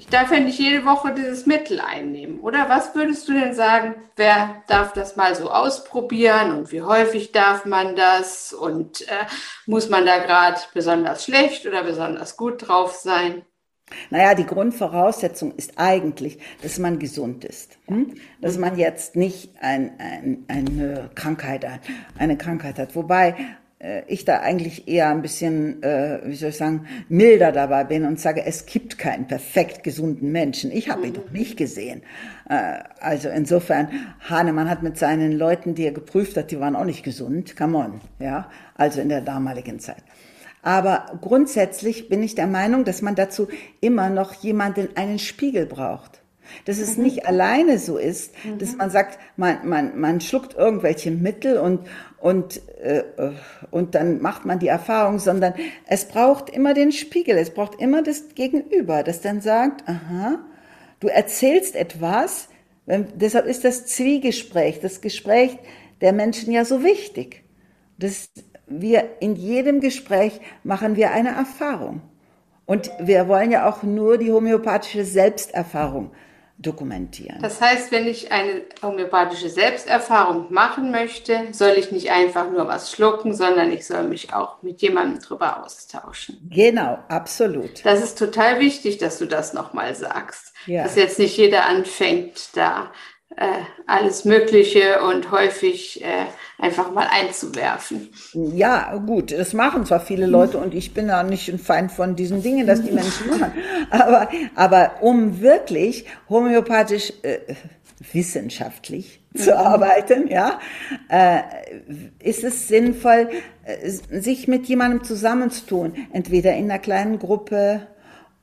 Ich 0.00 0.06
darf 0.06 0.32
ja 0.32 0.40
nicht 0.40 0.58
jede 0.58 0.86
Woche 0.86 1.12
dieses 1.12 1.44
Mittel 1.44 1.78
einnehmen, 1.78 2.40
oder? 2.40 2.70
Was 2.70 2.94
würdest 2.94 3.28
du 3.28 3.34
denn 3.34 3.52
sagen, 3.52 3.96
wer 4.16 4.62
darf 4.66 4.94
das 4.94 5.16
mal 5.16 5.34
so 5.34 5.50
ausprobieren 5.50 6.56
und 6.56 6.72
wie 6.72 6.80
häufig 6.80 7.32
darf 7.32 7.66
man 7.66 7.96
das 7.96 8.54
und 8.54 9.02
äh, 9.02 9.26
muss 9.66 9.90
man 9.90 10.06
da 10.06 10.16
gerade 10.16 10.58
besonders 10.72 11.26
schlecht 11.26 11.66
oder 11.66 11.84
besonders 11.84 12.38
gut 12.38 12.66
drauf 12.66 12.94
sein? 12.94 13.42
Naja, 14.08 14.34
die 14.34 14.46
Grundvoraussetzung 14.46 15.54
ist 15.56 15.74
eigentlich, 15.76 16.38
dass 16.62 16.78
man 16.78 16.98
gesund 16.98 17.44
ist. 17.44 17.76
Hm? 17.84 18.14
Dass 18.40 18.56
man 18.56 18.78
jetzt 18.78 19.16
nicht 19.16 19.50
ein, 19.60 19.92
ein, 19.98 20.46
eine 20.48 21.10
Krankheit 21.14 21.68
hat, 21.68 21.80
eine 22.16 22.38
Krankheit 22.38 22.78
hat. 22.78 22.96
Wobei 22.96 23.36
ich 24.08 24.26
da 24.26 24.40
eigentlich 24.40 24.88
eher 24.88 25.08
ein 25.08 25.22
bisschen, 25.22 25.82
äh, 25.82 26.20
wie 26.24 26.34
soll 26.34 26.50
ich 26.50 26.56
sagen, 26.58 26.86
milder 27.08 27.50
dabei 27.50 27.84
bin 27.84 28.04
und 28.04 28.20
sage, 28.20 28.44
es 28.44 28.66
gibt 28.66 28.98
keinen 28.98 29.26
perfekt 29.26 29.82
gesunden 29.82 30.30
Menschen. 30.30 30.70
Ich 30.70 30.90
habe 30.90 31.06
ihn 31.06 31.14
doch 31.14 31.30
nicht 31.30 31.56
gesehen. 31.56 32.02
Äh, 32.48 32.80
also 33.00 33.30
insofern, 33.30 33.88
Hahnemann 34.28 34.68
hat 34.68 34.82
mit 34.82 34.98
seinen 34.98 35.32
Leuten, 35.32 35.74
die 35.74 35.84
er 35.84 35.92
geprüft 35.92 36.36
hat, 36.36 36.50
die 36.50 36.60
waren 36.60 36.76
auch 36.76 36.84
nicht 36.84 37.02
gesund. 37.02 37.56
Come 37.56 37.78
on, 37.78 38.00
ja. 38.18 38.50
Also 38.74 39.00
in 39.00 39.08
der 39.08 39.22
damaligen 39.22 39.80
Zeit. 39.80 40.04
Aber 40.62 41.18
grundsätzlich 41.22 42.10
bin 42.10 42.22
ich 42.22 42.34
der 42.34 42.46
Meinung, 42.46 42.84
dass 42.84 43.00
man 43.00 43.14
dazu 43.14 43.48
immer 43.80 44.10
noch 44.10 44.34
jemanden, 44.34 44.90
einen 44.94 45.18
Spiegel 45.18 45.64
braucht. 45.64 46.19
Dass 46.64 46.78
es 46.78 46.96
mhm. 46.96 47.04
nicht 47.04 47.26
alleine 47.26 47.78
so 47.78 47.96
ist, 47.96 48.32
mhm. 48.44 48.58
dass 48.58 48.76
man 48.76 48.90
sagt, 48.90 49.18
man, 49.36 49.68
man, 49.68 49.98
man 50.00 50.20
schluckt 50.20 50.54
irgendwelche 50.54 51.10
Mittel 51.10 51.58
und, 51.58 51.80
und, 52.18 52.60
äh, 52.82 53.04
und 53.70 53.94
dann 53.94 54.20
macht 54.20 54.44
man 54.44 54.58
die 54.58 54.68
Erfahrung, 54.68 55.18
sondern 55.18 55.54
es 55.86 56.06
braucht 56.06 56.50
immer 56.50 56.74
den 56.74 56.92
Spiegel, 56.92 57.36
es 57.36 57.50
braucht 57.50 57.80
immer 57.80 58.02
das 58.02 58.34
Gegenüber, 58.34 59.02
das 59.02 59.20
dann 59.20 59.40
sagt, 59.40 59.88
aha, 59.88 60.38
du 61.00 61.08
erzählst 61.08 61.76
etwas, 61.76 62.48
wenn, 62.86 63.06
deshalb 63.14 63.46
ist 63.46 63.64
das 63.64 63.86
Zwiegespräch, 63.86 64.80
das 64.80 65.00
Gespräch 65.00 65.58
der 66.00 66.12
Menschen 66.12 66.52
ja 66.52 66.64
so 66.64 66.82
wichtig. 66.82 67.44
Das, 67.98 68.30
wir 68.66 69.04
in 69.20 69.36
jedem 69.36 69.80
Gespräch 69.80 70.40
machen 70.64 70.96
wir 70.96 71.10
eine 71.12 71.30
Erfahrung. 71.30 72.00
Und 72.66 72.90
wir 73.00 73.26
wollen 73.28 73.50
ja 73.50 73.68
auch 73.68 73.82
nur 73.82 74.16
die 74.16 74.32
homöopathische 74.32 75.04
Selbsterfahrung 75.04 76.12
dokumentieren. 76.60 77.40
Das 77.40 77.60
heißt, 77.60 77.90
wenn 77.90 78.06
ich 78.06 78.32
eine 78.32 78.62
homöopathische 78.82 79.48
Selbsterfahrung 79.48 80.52
machen 80.52 80.90
möchte, 80.90 81.48
soll 81.52 81.72
ich 81.76 81.90
nicht 81.90 82.10
einfach 82.10 82.50
nur 82.50 82.68
was 82.68 82.92
schlucken, 82.92 83.34
sondern 83.34 83.72
ich 83.72 83.86
soll 83.86 84.04
mich 84.04 84.34
auch 84.34 84.62
mit 84.62 84.82
jemandem 84.82 85.20
drüber 85.20 85.64
austauschen. 85.64 86.38
Genau, 86.50 86.98
absolut. 87.08 87.84
Das 87.84 88.02
ist 88.02 88.18
total 88.18 88.60
wichtig, 88.60 88.98
dass 88.98 89.18
du 89.18 89.26
das 89.26 89.54
nochmal 89.54 89.94
sagst. 89.94 90.52
Ja. 90.66 90.82
Dass 90.82 90.96
jetzt 90.96 91.18
nicht 91.18 91.36
jeder 91.38 91.64
anfängt, 91.66 92.54
da 92.54 92.92
äh, 93.36 93.46
alles 93.86 94.24
Mögliche 94.24 95.02
und 95.02 95.30
häufig 95.30 96.02
äh, 96.02 96.26
einfach 96.58 96.92
mal 96.92 97.06
einzuwerfen. 97.10 98.10
Ja, 98.34 98.96
gut, 98.96 99.32
das 99.32 99.52
machen 99.52 99.86
zwar 99.86 100.00
viele 100.00 100.26
Leute 100.26 100.58
und 100.58 100.74
ich 100.74 100.94
bin 100.94 101.08
da 101.08 101.22
nicht 101.22 101.48
ein 101.48 101.58
Feind 101.58 101.92
von 101.92 102.16
diesen 102.16 102.42
Dingen, 102.42 102.66
dass 102.66 102.82
die 102.82 102.90
Menschen 102.90 103.30
machen. 103.30 103.52
Aber, 103.90 104.28
aber 104.54 104.92
um 105.00 105.40
wirklich 105.40 106.04
homöopathisch 106.28 107.12
äh, 107.22 107.38
wissenschaftlich 108.12 109.20
zu 109.34 109.56
arbeiten, 109.56 110.28
ja, 110.28 110.60
äh, 111.08 111.40
ist 112.20 112.44
es 112.44 112.68
sinnvoll, 112.68 113.30
äh, 113.64 113.88
sich 113.88 114.48
mit 114.48 114.66
jemandem 114.66 115.02
zusammenzutun, 115.04 115.94
entweder 116.12 116.54
in 116.54 116.70
einer 116.70 116.78
kleinen 116.78 117.18
Gruppe 117.18 117.86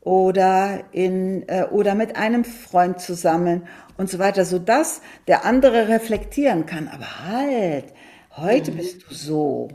oder 0.08 0.86
in 0.94 1.44
äh, 1.50 1.66
oder 1.70 1.94
mit 1.94 2.16
einem 2.16 2.46
Freund 2.46 3.02
zusammen 3.02 3.68
und 3.98 4.10
so 4.10 4.20
weiter, 4.20 4.46
so 4.46 4.58
dass 4.58 5.02
der 5.28 5.44
andere 5.44 5.90
reflektieren 5.90 6.66
kann. 6.66 6.88
Aber 6.88 7.28
halt, 7.28 7.88
heute 8.38 8.72
mhm. 8.72 8.78
bist 8.78 9.04
du 9.04 9.14
so. 9.14 9.68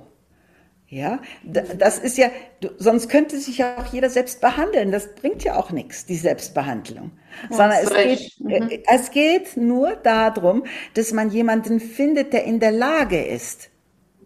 Ja, 0.89 1.21
das 1.43 1.99
ist 1.99 2.19
ja, 2.19 2.31
sonst 2.77 3.09
könnte 3.09 3.39
sich 3.39 3.59
ja 3.59 3.79
auch 3.79 3.93
jeder 3.93 4.11
selbst 4.11 4.43
behandeln. 4.43 4.91
Das 4.91 5.15
bringt 5.15 5.43
ja 5.43 5.57
auch 5.57 5.71
nichts, 5.71 6.05
die 6.05 6.17
Selbstbehandlung. 6.17 7.13
Ja, 7.51 7.57
Sondern 7.57 7.79
es 7.83 7.95
geht, 7.95 8.41
mhm. 8.41 8.51
Äh, 8.51 8.83
es 8.87 9.11
geht 9.11 9.57
nur 9.57 9.97
darum, 9.97 10.65
dass 10.95 11.13
man 11.13 11.31
jemanden 11.31 11.79
findet, 11.79 12.33
der 12.33 12.45
in 12.45 12.59
der 12.59 12.73
Lage 12.73 13.23
ist, 13.23 13.71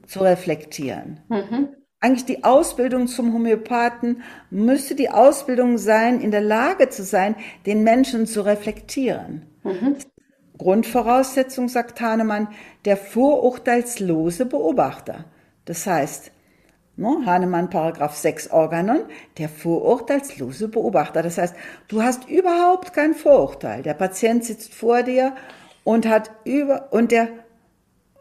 zu 0.07 0.21
reflektieren. 0.21 1.21
Mhm. 1.29 1.69
Eigentlich 2.01 2.27
die 2.27 2.45
Ausbildung 2.45 3.07
zum 3.07 3.33
Homöopathen 3.33 4.23
müsste 4.51 4.95
die 4.95 5.11
Ausbildung 5.11 5.79
sein, 5.79 6.21
in 6.21 6.31
der 6.31 6.43
Lage 6.43 6.91
zu 6.91 7.03
sein, 7.03 7.37
den 7.65 7.85
Menschen 7.85 8.27
zu 8.27 8.43
reflektieren. 8.43 9.47
Mhm. 9.65 9.97
Grundvoraussetzung, 10.59 11.69
sagt 11.69 12.01
Hahnemann, 12.01 12.49
der 12.85 12.97
vorurteilslose 12.97 14.47
Beobachter. 14.47 15.25
Das 15.65 15.87
heißt, 15.87 16.31
ne, 16.97 17.23
Hahnemann 17.25 17.71
Paragraph 17.71 18.17
6 18.17 18.51
Organon, 18.51 19.05
der 19.39 19.49
vorurteilslose 19.49 20.69
Beobachter. 20.69 21.23
Das 21.23 21.39
heißt, 21.39 21.55
du 21.89 22.03
hast 22.03 22.29
überhaupt 22.29 22.93
kein 22.93 23.15
Vorurteil. 23.15 23.83
Der 23.83 23.95
Patient 23.95 24.45
sitzt 24.45 24.75
vor 24.75 25.03
dir 25.03 25.35
und 25.85 26.07
hat 26.07 26.31
über, 26.45 26.93
und 26.93 27.13
der, 27.13 27.29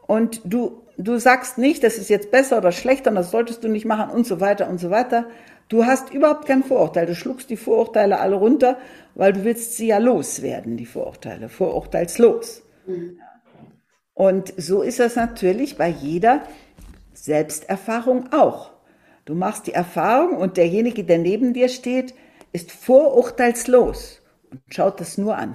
und 0.07 0.41
du, 0.43 0.84
du 0.97 1.17
sagst 1.17 1.57
nicht, 1.57 1.83
das 1.83 1.97
ist 1.97 2.09
jetzt 2.09 2.31
besser 2.31 2.57
oder 2.57 2.71
schlechter 2.71 3.09
und 3.09 3.15
das 3.15 3.31
solltest 3.31 3.63
du 3.63 3.67
nicht 3.67 3.85
machen 3.85 4.09
und 4.11 4.25
so 4.25 4.39
weiter 4.39 4.69
und 4.69 4.79
so 4.79 4.89
weiter, 4.89 5.27
Du 5.67 5.85
hast 5.85 6.13
überhaupt 6.13 6.45
kein 6.45 6.63
Vorurteil. 6.63 7.05
Du 7.05 7.15
schluckst 7.15 7.49
die 7.49 7.57
Vorurteile 7.57 8.19
alle 8.19 8.35
runter, 8.35 8.77
weil 9.15 9.33
du 9.33 9.43
willst 9.43 9.77
sie 9.77 9.87
ja 9.87 9.97
loswerden, 9.97 10.77
die 10.77 10.85
Vorurteile. 10.85 11.49
Vorurteilslos. 11.49 12.61
Und 14.13 14.53
so 14.57 14.81
ist 14.81 14.99
das 14.99 15.15
natürlich 15.15 15.77
bei 15.77 15.89
jeder 15.89 16.43
Selbsterfahrung 17.13 18.31
auch. 18.31 18.71
Du 19.25 19.33
machst 19.33 19.65
die 19.65 19.73
Erfahrung 19.73 20.37
und 20.37 20.57
derjenige, 20.57 21.03
der 21.03 21.17
neben 21.17 21.53
dir 21.53 21.69
steht, 21.69 22.13
ist 22.53 22.71
vorurteilslos 22.71 24.21
und 24.51 24.61
schaut 24.69 24.99
das 24.99 25.17
nur 25.17 25.35
an. 25.35 25.53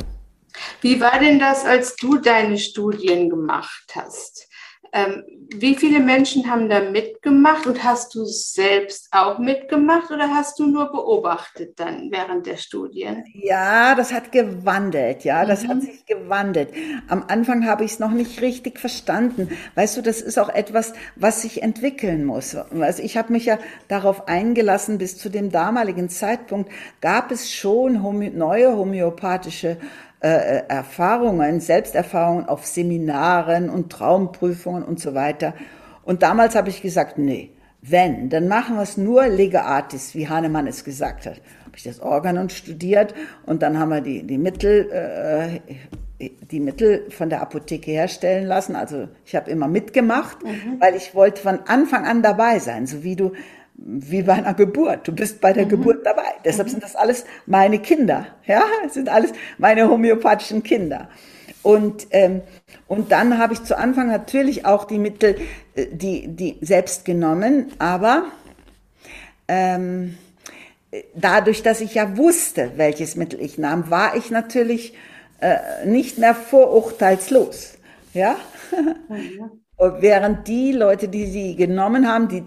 Wie 0.80 1.00
war 1.00 1.20
denn 1.20 1.38
das, 1.38 1.64
als 1.64 1.94
du 1.94 2.18
deine 2.18 2.58
Studien 2.58 3.30
gemacht 3.30 3.92
hast? 3.94 4.49
Ähm, 4.92 5.24
wie 5.52 5.74
viele 5.74 5.98
Menschen 5.98 6.48
haben 6.48 6.68
da 6.68 6.80
mitgemacht 6.80 7.66
und 7.66 7.82
hast 7.82 8.14
du 8.14 8.24
selbst 8.24 9.08
auch 9.10 9.38
mitgemacht 9.38 10.10
oder 10.10 10.28
hast 10.28 10.58
du 10.60 10.66
nur 10.66 10.92
beobachtet 10.92 11.78
dann 11.80 12.10
während 12.10 12.46
der 12.46 12.56
Studien? 12.56 13.24
Ja, 13.34 13.96
das 13.96 14.12
hat 14.12 14.30
gewandelt, 14.30 15.24
ja, 15.24 15.44
das 15.44 15.64
mhm. 15.64 15.68
hat 15.68 15.82
sich 15.82 16.06
gewandelt. 16.06 16.68
Am 17.08 17.24
Anfang 17.26 17.66
habe 17.66 17.84
ich 17.84 17.92
es 17.92 17.98
noch 17.98 18.12
nicht 18.12 18.40
richtig 18.40 18.78
verstanden. 18.78 19.48
Weißt 19.74 19.96
du, 19.96 20.02
das 20.02 20.20
ist 20.20 20.38
auch 20.38 20.50
etwas, 20.50 20.92
was 21.16 21.42
sich 21.42 21.62
entwickeln 21.62 22.24
muss. 22.24 22.54
Also 22.54 23.02
ich 23.02 23.16
habe 23.16 23.32
mich 23.32 23.46
ja 23.46 23.58
darauf 23.88 24.28
eingelassen, 24.28 24.98
bis 24.98 25.18
zu 25.18 25.30
dem 25.30 25.50
damaligen 25.50 26.08
Zeitpunkt 26.08 26.70
gab 27.00 27.32
es 27.32 27.52
schon 27.52 28.02
homö 28.02 28.30
neue 28.30 28.76
homöopathische 28.76 29.70
äh, 29.70 29.76
Erfahrungen, 30.26 31.60
Selbsterfahrungen 31.60 32.46
auf 32.46 32.66
Seminaren 32.66 33.70
und 33.70 33.90
Traumprüfungen 33.90 34.82
und 34.82 35.00
so 35.00 35.14
weiter. 35.14 35.54
Und 36.02 36.22
damals 36.22 36.54
habe 36.54 36.68
ich 36.68 36.82
gesagt, 36.82 37.18
nee, 37.18 37.50
wenn, 37.82 38.28
dann 38.28 38.46
machen 38.46 38.76
wir 38.76 38.82
es 38.82 38.96
nur 38.96 39.26
lege 39.28 39.62
artis, 39.62 40.14
wie 40.14 40.28
Hahnemann 40.28 40.66
es 40.66 40.84
gesagt 40.84 41.24
hat. 41.24 41.40
Habe 41.64 41.76
ich 41.76 41.84
das 41.84 42.00
Organon 42.00 42.50
studiert 42.50 43.14
und 43.46 43.62
dann 43.62 43.78
haben 43.78 43.90
wir 43.90 44.02
die, 44.02 44.22
die 44.22 44.36
Mittel, 44.36 44.90
äh, 44.90 46.28
die 46.50 46.60
Mittel 46.60 47.10
von 47.10 47.30
der 47.30 47.40
Apotheke 47.40 47.90
herstellen 47.90 48.46
lassen. 48.46 48.76
Also 48.76 49.08
ich 49.24 49.34
habe 49.34 49.50
immer 49.50 49.68
mitgemacht, 49.68 50.44
mhm. 50.44 50.80
weil 50.80 50.94
ich 50.94 51.14
wollte 51.14 51.40
von 51.40 51.60
Anfang 51.66 52.04
an 52.06 52.22
dabei 52.22 52.58
sein, 52.58 52.86
so 52.86 53.02
wie 53.02 53.16
du 53.16 53.32
wie 53.82 54.22
bei 54.22 54.34
einer 54.34 54.54
Geburt. 54.54 55.08
Du 55.08 55.12
bist 55.12 55.40
bei 55.40 55.52
der 55.52 55.64
mhm. 55.64 55.70
Geburt 55.70 56.04
dabei. 56.04 56.34
Deshalb 56.44 56.68
mhm. 56.68 56.72
sind 56.72 56.82
das 56.82 56.96
alles 56.96 57.24
meine 57.46 57.78
Kinder. 57.78 58.26
Ja, 58.46 58.62
das 58.84 58.94
sind 58.94 59.08
alles 59.08 59.32
meine 59.58 59.88
homöopathischen 59.88 60.62
Kinder. 60.62 61.08
Und, 61.62 62.06
ähm, 62.10 62.42
und 62.86 63.12
dann 63.12 63.38
habe 63.38 63.52
ich 63.52 63.62
zu 63.64 63.76
Anfang 63.76 64.08
natürlich 64.08 64.64
auch 64.66 64.84
die 64.84 64.98
Mittel, 64.98 65.36
äh, 65.74 65.86
die, 65.92 66.28
die 66.28 66.58
selbst 66.62 67.04
genommen, 67.04 67.72
aber 67.78 68.24
ähm, 69.48 70.16
dadurch, 71.14 71.62
dass 71.62 71.80
ich 71.80 71.94
ja 71.94 72.16
wusste, 72.16 72.72
welches 72.76 73.16
Mittel 73.16 73.40
ich 73.40 73.58
nahm, 73.58 73.90
war 73.90 74.16
ich 74.16 74.30
natürlich 74.30 74.94
äh, 75.40 75.86
nicht 75.86 76.18
mehr 76.18 76.34
vorurteilslos. 76.34 77.78
Ja? 78.14 78.36
Mhm. 79.08 79.50
Während 80.00 80.46
die 80.46 80.72
Leute, 80.72 81.08
die 81.08 81.26
sie 81.26 81.56
genommen 81.56 82.06
haben, 82.06 82.28
die, 82.28 82.44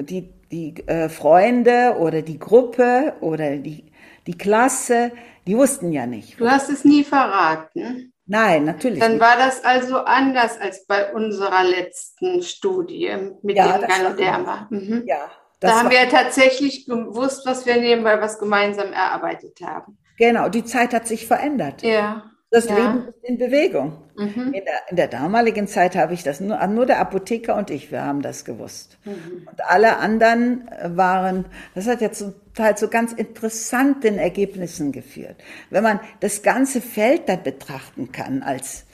die, 0.00 0.32
die 0.50 0.74
äh, 0.86 1.08
Freunde 1.08 1.96
oder 1.98 2.22
die 2.22 2.38
Gruppe 2.38 3.14
oder 3.20 3.56
die, 3.56 3.92
die 4.26 4.36
Klasse, 4.36 5.12
die 5.46 5.56
wussten 5.56 5.92
ja 5.92 6.06
nicht. 6.06 6.40
Du 6.40 6.48
hast 6.48 6.70
es 6.70 6.84
nie 6.84 7.04
verraten. 7.04 8.12
Nein, 8.26 8.64
natürlich. 8.64 8.98
Dann 8.98 9.12
nicht. 9.12 9.20
war 9.20 9.36
das 9.36 9.64
also 9.64 9.98
anders 9.98 10.58
als 10.58 10.86
bei 10.86 11.12
unserer 11.12 11.62
letzten 11.62 12.42
Studie 12.42 13.14
mit 13.42 13.56
ja, 13.56 13.78
dem 13.78 13.88
Ganoderma. 13.88 14.66
Mhm. 14.70 15.04
Ja. 15.06 15.30
Da 15.60 15.78
haben 15.78 15.90
wir 15.90 16.08
tatsächlich 16.08 16.86
gewusst, 16.86 17.46
was 17.46 17.64
wir 17.64 17.76
nehmen, 17.76 18.04
weil 18.04 18.18
wir 18.18 18.26
es 18.26 18.38
gemeinsam 18.38 18.92
erarbeitet 18.92 19.60
haben. 19.62 19.96
Genau, 20.18 20.48
die 20.48 20.64
Zeit 20.64 20.92
hat 20.92 21.06
sich 21.06 21.26
verändert. 21.26 21.82
Ja. 21.82 22.30
Das 22.56 22.70
ja. 22.70 22.74
Leben 22.74 23.08
ist 23.08 23.22
in 23.22 23.36
Bewegung. 23.36 23.98
Mhm. 24.16 24.54
In, 24.54 24.64
der, 24.64 24.88
in, 24.88 24.96
der, 24.96 25.08
damaligen 25.08 25.68
Zeit 25.68 25.94
habe 25.94 26.14
ich 26.14 26.22
das 26.22 26.40
nur, 26.40 26.66
nur 26.68 26.86
der 26.86 27.00
Apotheker 27.00 27.54
und 27.54 27.68
ich, 27.68 27.92
wir 27.92 28.02
haben 28.02 28.22
das 28.22 28.46
gewusst. 28.46 28.96
Mhm. 29.04 29.46
Und 29.46 29.62
alle 29.62 29.98
anderen 29.98 30.66
waren, 30.82 31.44
das 31.74 31.86
hat 31.86 32.00
ja 32.00 32.10
zum 32.12 32.32
Teil 32.54 32.74
zu 32.78 32.88
ganz 32.88 33.12
interessanten 33.12 34.16
Ergebnissen 34.16 34.90
geführt. 34.90 35.36
Wenn 35.68 35.82
man 35.82 36.00
das 36.20 36.42
ganze 36.42 36.80
Feld 36.80 37.28
dann 37.28 37.42
betrachten 37.42 38.10
kann 38.10 38.42
als 38.42 38.85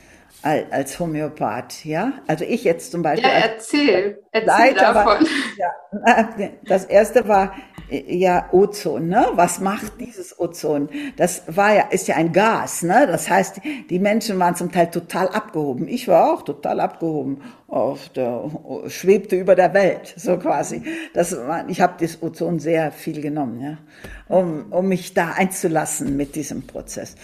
als 0.43 0.99
Homöopath, 0.99 1.85
ja. 1.85 2.13
Also 2.27 2.45
ich 2.45 2.65
jetzt 2.65 2.91
zum 2.91 3.03
Beispiel. 3.03 3.31
Ja, 3.31 3.37
erzähl, 3.37 4.19
erzähl 4.33 4.47
Leiter 4.47 4.93
davon. 4.93 5.05
War, 5.05 5.29
ja, 5.57 6.51
das 6.65 6.85
erste 6.85 7.29
war 7.29 7.53
ja 7.91 8.49
Ozon, 8.53 9.09
ne? 9.09 9.27
Was 9.35 9.61
macht 9.61 10.01
dieses 10.01 10.39
Ozon? 10.39 10.89
Das 11.17 11.43
war 11.47 11.75
ja, 11.75 11.83
ist 11.91 12.09
ja 12.09 12.17
ein 12.17 12.33
Gas, 12.33 12.83
ne? 12.83 13.07
Das 13.07 13.29
heißt, 13.29 13.61
die 13.91 13.99
Menschen 13.99 14.39
waren 14.39 14.55
zum 14.55 14.73
Teil 14.73 14.91
total 14.91 15.29
abgehoben. 15.29 15.87
Ich 15.89 16.09
war 16.09 16.33
auch 16.33 16.43
total 16.43 16.81
abgehoben. 16.81 17.43
Auf 17.69 18.11
der, 18.11 18.51
schwebte 18.89 19.37
über 19.37 19.55
der 19.55 19.73
Welt, 19.73 20.13
so 20.17 20.37
quasi. 20.39 20.83
Das 21.15 21.35
war, 21.35 21.69
ich 21.69 21.81
habe 21.81 21.95
das 21.99 22.23
Ozon 22.23 22.59
sehr 22.59 22.93
viel 22.93 23.23
genommen, 23.23 23.61
ja, 23.61 23.79
um, 24.29 24.71
um 24.71 24.89
mich 24.89 25.15
da 25.15 25.33
einzulassen 25.37 26.17
mit 26.17 26.35
diesem 26.35 26.67
Prozess. 26.67 27.15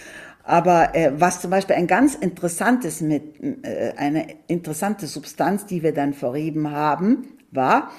Aber 0.49 0.95
äh, 0.95 1.11
was 1.13 1.41
zum 1.41 1.51
Beispiel 1.51 1.75
ein 1.75 1.85
ganz 1.85 2.15
interessantes 2.15 3.01
mit 3.01 3.39
äh, 3.63 3.93
eine 3.97 4.25
interessante 4.47 5.05
Substanz, 5.05 5.67
die 5.67 5.83
wir 5.83 5.93
dann 5.93 6.15
verrieben 6.15 6.71
haben, 6.71 7.37
war 7.51 7.91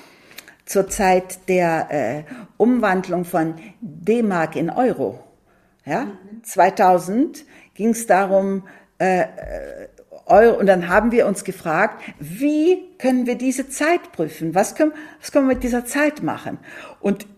zur 0.65 0.89
Zeit 0.89 1.49
der 1.49 1.87
äh, 1.91 2.25
Umwandlung 2.57 3.25
von 3.25 3.55
D-Mark 3.81 4.57
in 4.57 4.69
Euro. 4.69 5.21
Ja, 5.87 6.07
mhm. 6.07 6.43
2000 6.43 7.45
ging 7.75 7.91
es 7.91 8.09
darum, 8.09 8.65
äh, 8.99 9.21
äh, 9.21 9.27
Euro, 10.27 10.59
und 10.59 10.67
dann 10.67 10.89
haben 10.89 11.13
wir 11.13 11.29
uns 11.29 11.45
gefragt, 11.45 12.03
wie 12.19 12.97
können 12.99 13.27
wir 13.27 13.37
diese 13.37 13.69
Zeit 13.69 14.11
prüfen? 14.11 14.57
Was 14.57 14.75
können, 14.75 14.93
was 15.21 15.31
können 15.31 15.47
wir 15.47 15.55
mit 15.55 15.63
dieser 15.63 15.85
Zeit 15.85 16.25
machen? 16.25 16.59
Und 16.99 17.29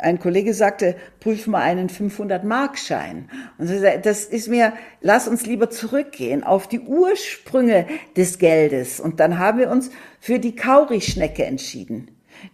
ein 0.00 0.18
Kollege 0.18 0.54
sagte, 0.54 0.96
prüf 1.20 1.46
mal 1.46 1.62
einen 1.62 1.88
500-Markschein. 1.88 3.28
Und 3.58 3.66
so, 3.66 3.74
das 4.02 4.24
ist 4.24 4.48
mir, 4.48 4.72
lass 5.00 5.28
uns 5.28 5.46
lieber 5.46 5.70
zurückgehen 5.70 6.44
auf 6.44 6.66
die 6.66 6.80
Ursprünge 6.80 7.86
des 8.16 8.38
Geldes. 8.38 9.00
Und 9.00 9.20
dann 9.20 9.38
haben 9.38 9.58
wir 9.58 9.70
uns 9.70 9.90
für 10.18 10.38
die 10.38 10.56
Kaurischnecke 10.56 11.44
entschieden. 11.44 12.08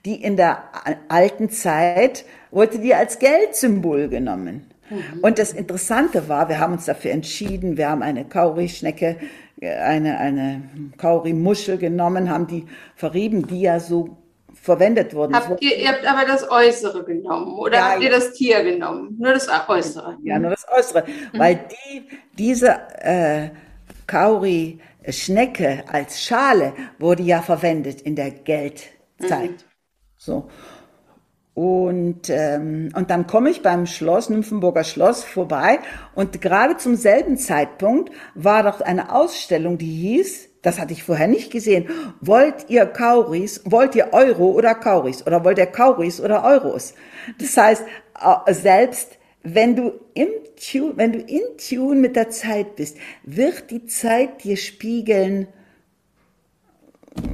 Die 0.05 0.21
in 0.21 0.37
der 0.37 0.65
alten 1.09 1.51
Zeit 1.51 2.25
wurde 2.51 2.79
die 2.79 2.95
als 2.95 3.19
Geldsymbol 3.19 4.09
genommen. 4.09 4.67
Mhm. 4.91 5.21
Und 5.23 5.39
das 5.39 5.53
Interessante 5.53 6.29
war, 6.29 6.49
wir 6.49 6.59
haben 6.59 6.73
uns 6.73 6.87
dafür 6.87 7.13
entschieden, 7.13 7.77
wir 7.77 7.89
haben 7.89 8.03
eine 8.03 8.25
Kaurischnecke, 8.25 9.17
eine, 9.61 10.19
eine 10.19 10.63
Kaurimuschel 10.97 11.79
genommen, 11.79 12.31
haben 12.31 12.47
die 12.47 12.67
verrieben, 12.95 13.47
die 13.47 13.61
ja 13.61 13.81
so 13.81 14.17
verwendet 14.67 15.15
worden. 15.15 15.35
Habt 15.35 15.63
ihr, 15.63 15.77
ihr 15.79 15.89
habt 15.89 16.05
aber 16.05 16.27
das 16.27 16.51
Äußere 16.51 17.05
genommen 17.05 17.57
oder 17.57 17.77
ja, 17.77 17.93
habt 17.93 18.03
ihr 18.03 18.11
das 18.11 18.33
Tier 18.33 18.65
genommen? 18.65 19.17
Nur 19.19 19.33
das 19.33 19.49
Äußere? 19.69 20.19
Ja, 20.25 20.39
nur 20.39 20.51
das 20.51 20.67
Äußere. 20.69 21.05
Mhm. 21.07 21.39
Weil 21.39 21.61
die, 21.71 22.09
diese 22.37 22.77
äh, 23.01 23.51
Kauri-Schnecke 24.07 25.85
als 25.91 26.21
Schale 26.23 26.75
wurde 26.99 27.23
ja 27.23 27.43
verwendet 27.43 28.01
in 28.03 28.17
der 28.17 28.33
Geldzeit. 28.33 28.91
Mhm. 29.21 29.57
So. 30.17 30.49
Und, 31.55 32.29
ähm, 32.29 32.91
und 32.95 33.09
dann 33.09 33.27
komme 33.27 33.49
ich 33.49 33.63
beim 33.63 33.87
Schloss, 33.87 34.29
Nymphenburger 34.29 34.85
Schloss, 34.85 35.25
vorbei. 35.25 35.79
Und 36.15 36.43
gerade 36.43 36.77
zum 36.77 36.97
selben 36.97 37.39
Zeitpunkt 37.39 38.13
war 38.35 38.65
doch 38.65 38.81
eine 38.81 39.15
Ausstellung, 39.15 39.79
die 39.79 39.87
hieß 39.87 40.46
das 40.67 40.81
hatte 40.81 40.93
ich 40.93 41.05
vorher 41.05 41.29
nicht 41.29 41.53
gesehen. 41.53 41.89
Wollt 42.21 42.69
ihr 42.69 42.87
Kauris, 42.87 43.61
wollt 43.65 43.95
ihr 43.95 44.13
Euro 44.13 44.51
oder 44.51 44.75
Kauris 44.75 45.25
oder 45.25 45.45
wollt 45.45 45.59
ihr 45.59 45.67
Kauris 45.67 46.21
oder 46.21 46.43
Euros? 46.43 46.95
Das 47.39 47.57
heißt, 47.57 47.85
äh, 48.21 48.53
selbst 48.53 49.17
wenn 49.45 49.77
du 49.77 49.93
im 50.15 50.27
Tune, 50.57 50.95
wenn 50.97 51.13
du 51.13 51.21
in 51.21 51.43
Tune 51.57 52.01
mit 52.01 52.17
der 52.17 52.31
Zeit 52.31 52.75
bist, 52.75 52.97
wird 53.23 53.71
die 53.71 53.87
Zeit 53.87 54.43
dir 54.43 54.57
spiegeln, 54.57 55.47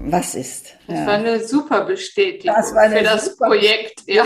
was 0.05 0.35
ist. 0.35 0.75
Das 0.87 0.99
ja. 0.99 1.07
war 1.07 1.15
eine 1.15 1.45
super 1.45 1.85
Bestätigung 1.85 2.55
das 2.55 2.73
für 2.73 3.03
das 3.03 3.37
Projekt. 3.37 4.03
Ja. 4.07 4.25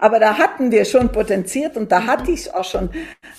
Aber 0.00 0.18
da 0.18 0.36
hatten 0.36 0.70
wir 0.70 0.84
schon 0.84 1.10
potenziert 1.10 1.76
und 1.76 1.92
da 1.92 2.06
hatte 2.06 2.30
ich 2.30 2.52
auch 2.54 2.64
schon, 2.64 2.90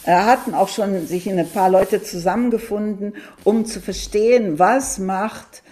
äh, 0.05 0.11
hatten 0.11 0.53
auch 0.53 0.69
schon 0.69 1.05
sich 1.07 1.29
ein 1.29 1.49
paar 1.49 1.69
Leute 1.69 2.01
zusammengefunden, 2.01 3.15
um 3.43 3.65
zu 3.65 3.81
verstehen, 3.81 4.59
was 4.59 4.97
macht 4.97 5.63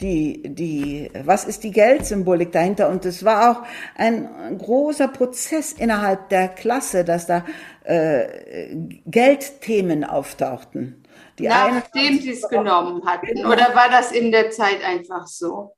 die, 0.00 0.42
die, 0.42 1.10
was 1.24 1.44
ist 1.44 1.62
die 1.64 1.70
Geldsymbolik 1.70 2.52
dahinter? 2.52 2.88
Und 2.88 3.04
es 3.04 3.24
war 3.24 3.50
auch 3.50 3.62
ein 3.96 4.58
großer 4.58 5.08
Prozess 5.08 5.72
innerhalb 5.72 6.28
der 6.28 6.48
Klasse, 6.48 7.04
dass 7.04 7.26
da 7.26 7.44
äh, 7.84 8.74
Geldthemen 9.06 10.04
auftauchten. 10.04 11.03
Die 11.38 11.48
Nachdem 11.48 12.20
sie 12.20 12.32
es 12.32 12.48
genommen 12.48 13.04
hatten. 13.04 13.44
Oder 13.44 13.74
war 13.74 13.88
das 13.90 14.12
in 14.12 14.30
der 14.30 14.50
Zeit 14.50 14.84
einfach 14.84 15.26
so? 15.26 15.74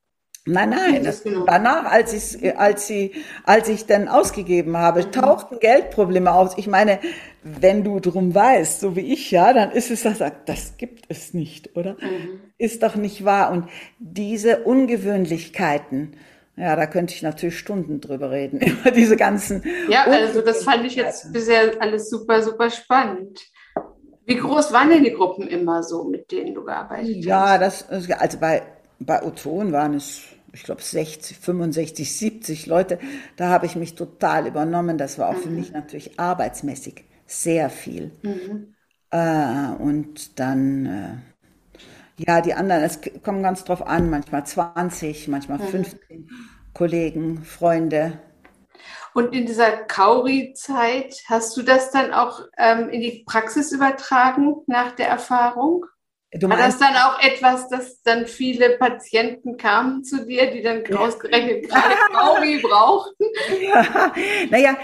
Nein, 0.48 0.70
nein, 0.70 1.02
das, 1.02 1.24
danach, 1.24 1.90
als 1.90 2.12
ich, 2.12 2.56
als 2.56 2.86
sie, 2.86 3.12
als 3.42 3.68
ich 3.68 3.86
dann 3.86 4.06
ausgegeben 4.06 4.76
habe, 4.76 5.04
mhm. 5.04 5.10
tauchten 5.10 5.58
Geldprobleme 5.58 6.32
aus. 6.32 6.56
Ich 6.56 6.68
meine, 6.68 7.00
wenn 7.42 7.82
du 7.82 7.98
drum 7.98 8.32
weißt, 8.32 8.78
so 8.78 8.94
wie 8.94 9.12
ich 9.12 9.32
ja, 9.32 9.52
dann 9.52 9.72
ist 9.72 9.90
es 9.90 10.04
das, 10.04 10.18
das 10.44 10.76
gibt 10.76 11.06
es 11.08 11.34
nicht, 11.34 11.76
oder? 11.76 11.94
Mhm. 11.94 12.40
Ist 12.58 12.84
doch 12.84 12.94
nicht 12.94 13.24
wahr. 13.24 13.50
Und 13.50 13.68
diese 13.98 14.58
Ungewöhnlichkeiten, 14.62 16.16
ja, 16.56 16.76
da 16.76 16.86
könnte 16.86 17.12
ich 17.12 17.22
natürlich 17.22 17.58
Stunden 17.58 18.00
drüber 18.00 18.30
reden, 18.30 18.60
über 18.60 18.92
diese 18.92 19.16
ganzen. 19.16 19.64
Ja, 19.88 20.04
also 20.04 20.42
das 20.42 20.62
fand 20.62 20.84
ich 20.84 20.94
jetzt 20.94 21.32
bisher 21.32 21.72
alles 21.80 22.08
super, 22.08 22.40
super 22.42 22.70
spannend. 22.70 23.40
Wie 24.26 24.36
groß 24.36 24.72
waren 24.72 24.90
denn 24.90 25.04
die 25.04 25.12
Gruppen 25.12 25.46
immer 25.46 25.84
so, 25.84 26.04
mit 26.04 26.32
denen 26.32 26.54
du 26.54 26.64
gearbeitet 26.64 27.24
ja, 27.24 27.40
hast? 27.40 27.50
Ja, 27.50 27.58
das, 27.58 28.18
also 28.18 28.38
bei, 28.38 28.62
bei 28.98 29.22
Ozon 29.22 29.70
waren 29.70 29.94
es, 29.94 30.22
ich 30.52 30.64
glaube, 30.64 30.82
60, 30.82 31.38
65, 31.38 32.16
70 32.16 32.66
Leute. 32.66 32.98
Da 33.36 33.48
habe 33.48 33.66
ich 33.66 33.76
mich 33.76 33.94
total 33.94 34.48
übernommen. 34.48 34.98
Das 34.98 35.18
war 35.18 35.28
auch 35.28 35.36
mhm. 35.36 35.42
für 35.42 35.50
mich 35.50 35.72
natürlich 35.72 36.18
arbeitsmäßig 36.18 37.04
sehr 37.24 37.70
viel. 37.70 38.10
Mhm. 38.22 38.74
Äh, 39.10 39.74
und 39.78 40.40
dann, 40.40 40.86
äh, 40.86 42.22
ja, 42.26 42.40
die 42.40 42.54
anderen, 42.54 42.82
es 42.82 43.00
kommt 43.22 43.44
ganz 43.44 43.62
drauf 43.62 43.86
an, 43.86 44.10
manchmal 44.10 44.44
20, 44.44 45.28
manchmal 45.28 45.58
mhm. 45.58 45.68
15 45.68 46.30
Kollegen, 46.74 47.44
Freunde. 47.44 48.18
Und 49.16 49.34
in 49.34 49.46
dieser 49.46 49.70
Kauri-Zeit 49.70 51.22
hast 51.24 51.56
du 51.56 51.62
das 51.62 51.90
dann 51.90 52.12
auch 52.12 52.42
ähm, 52.58 52.90
in 52.90 53.00
die 53.00 53.24
Praxis 53.26 53.72
übertragen 53.72 54.56
nach 54.66 54.94
der 54.94 55.08
Erfahrung? 55.08 55.86
Du 56.32 56.50
War 56.50 56.58
das 56.58 56.76
dann 56.76 56.94
auch 56.96 57.18
etwas, 57.22 57.66
dass 57.70 58.02
dann 58.02 58.26
viele 58.26 58.76
Patienten 58.76 59.56
kamen 59.56 60.04
zu 60.04 60.26
dir, 60.26 60.50
die 60.50 60.60
dann 60.60 60.84
ausgerechnet 60.94 61.66
gerade 61.66 61.94
Kauri 62.12 62.58
brauchten? 62.62 63.24
Ja, 63.62 64.12
naja, 64.50 64.76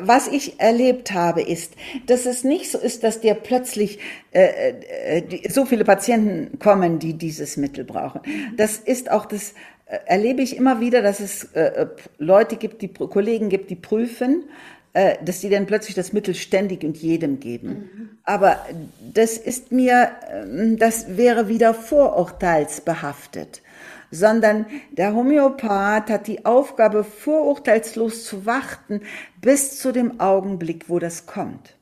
was 0.00 0.28
ich 0.28 0.60
erlebt 0.60 1.10
habe, 1.10 1.42
ist, 1.42 1.74
dass 2.06 2.26
es 2.26 2.44
nicht 2.44 2.70
so 2.70 2.78
ist, 2.78 3.02
dass 3.02 3.20
dir 3.20 3.34
plötzlich 3.34 3.98
äh, 4.30 4.70
äh, 4.70 5.22
die, 5.22 5.48
so 5.50 5.64
viele 5.64 5.84
Patienten 5.84 6.60
kommen, 6.60 7.00
die 7.00 7.14
dieses 7.14 7.56
Mittel 7.56 7.84
brauchen. 7.84 8.20
Das 8.56 8.76
ist 8.76 9.10
auch 9.10 9.26
das 9.26 9.54
erlebe 9.86 10.42
ich 10.42 10.56
immer 10.56 10.80
wieder, 10.80 11.02
dass 11.02 11.20
es 11.20 11.44
äh, 11.52 11.86
Leute 12.18 12.56
gibt, 12.56 12.82
die 12.82 12.88
Kollegen 12.88 13.48
gibt, 13.48 13.70
die 13.70 13.76
prüfen 13.76 14.44
äh, 14.94 15.16
dass 15.24 15.40
die 15.40 15.50
dann 15.50 15.66
plötzlich 15.66 15.96
das 15.96 16.12
Mittel 16.12 16.36
ständig 16.36 16.84
und 16.84 16.96
jedem 16.96 17.40
geben. 17.40 17.68
Mhm. 17.68 18.10
Aber 18.22 18.64
das 19.12 19.36
ist 19.36 19.72
mir, 19.72 20.12
äh, 20.30 20.76
das 20.76 21.16
wäre 21.16 21.48
wieder 21.48 21.74
vorurteilsbehaftet 21.74 23.60
sondern 24.10 24.66
der 24.92 25.12
Homöopath 25.12 26.08
hat 26.08 26.28
die 26.28 26.44
Aufgabe, 26.44 27.02
vorurteilslos 27.02 28.24
zu 28.24 28.46
warten 28.46 29.00
bis 29.40 29.80
zu 29.80 29.90
dem 29.90 30.20
Augenblick, 30.20 30.88
wo 30.88 31.00
das 31.00 31.26
kommt. 31.26 31.76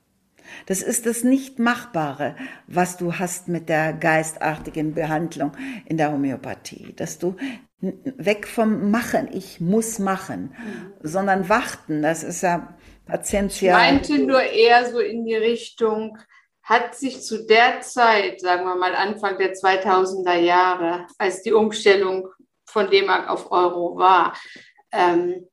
Das 0.64 0.80
ist 0.80 1.04
das 1.04 1.24
Nicht-Machbare, 1.24 2.34
was 2.66 2.96
du 2.96 3.18
hast 3.18 3.48
mit 3.48 3.68
der 3.68 3.92
geistartigen 3.92 4.94
Behandlung 4.94 5.52
in 5.84 5.98
der 5.98 6.10
Homöopathie, 6.10 6.94
dass 6.96 7.18
du 7.18 7.36
weg 7.82 8.46
vom 8.46 8.90
Machen, 8.90 9.28
ich 9.32 9.60
muss 9.60 9.98
machen, 9.98 10.54
sondern 11.02 11.48
warten, 11.48 12.00
das 12.00 12.22
ist 12.22 12.42
ja 12.42 12.76
Patientia. 13.06 13.72
Ich 13.72 13.92
meinte 13.92 14.18
nur 14.18 14.40
eher 14.40 14.90
so 14.90 15.00
in 15.00 15.24
die 15.24 15.34
Richtung, 15.34 16.16
hat 16.62 16.94
sich 16.94 17.22
zu 17.22 17.44
der 17.44 17.80
Zeit, 17.80 18.40
sagen 18.40 18.64
wir 18.64 18.76
mal 18.76 18.94
Anfang 18.94 19.36
der 19.36 19.52
2000er 19.52 20.38
Jahre, 20.38 21.06
als 21.18 21.42
die 21.42 21.52
Umstellung 21.52 22.28
von 22.66 22.88
D-Mark 22.88 23.28
auf 23.28 23.50
Euro 23.50 23.96
war, 23.96 24.36
ähm, 24.92 25.48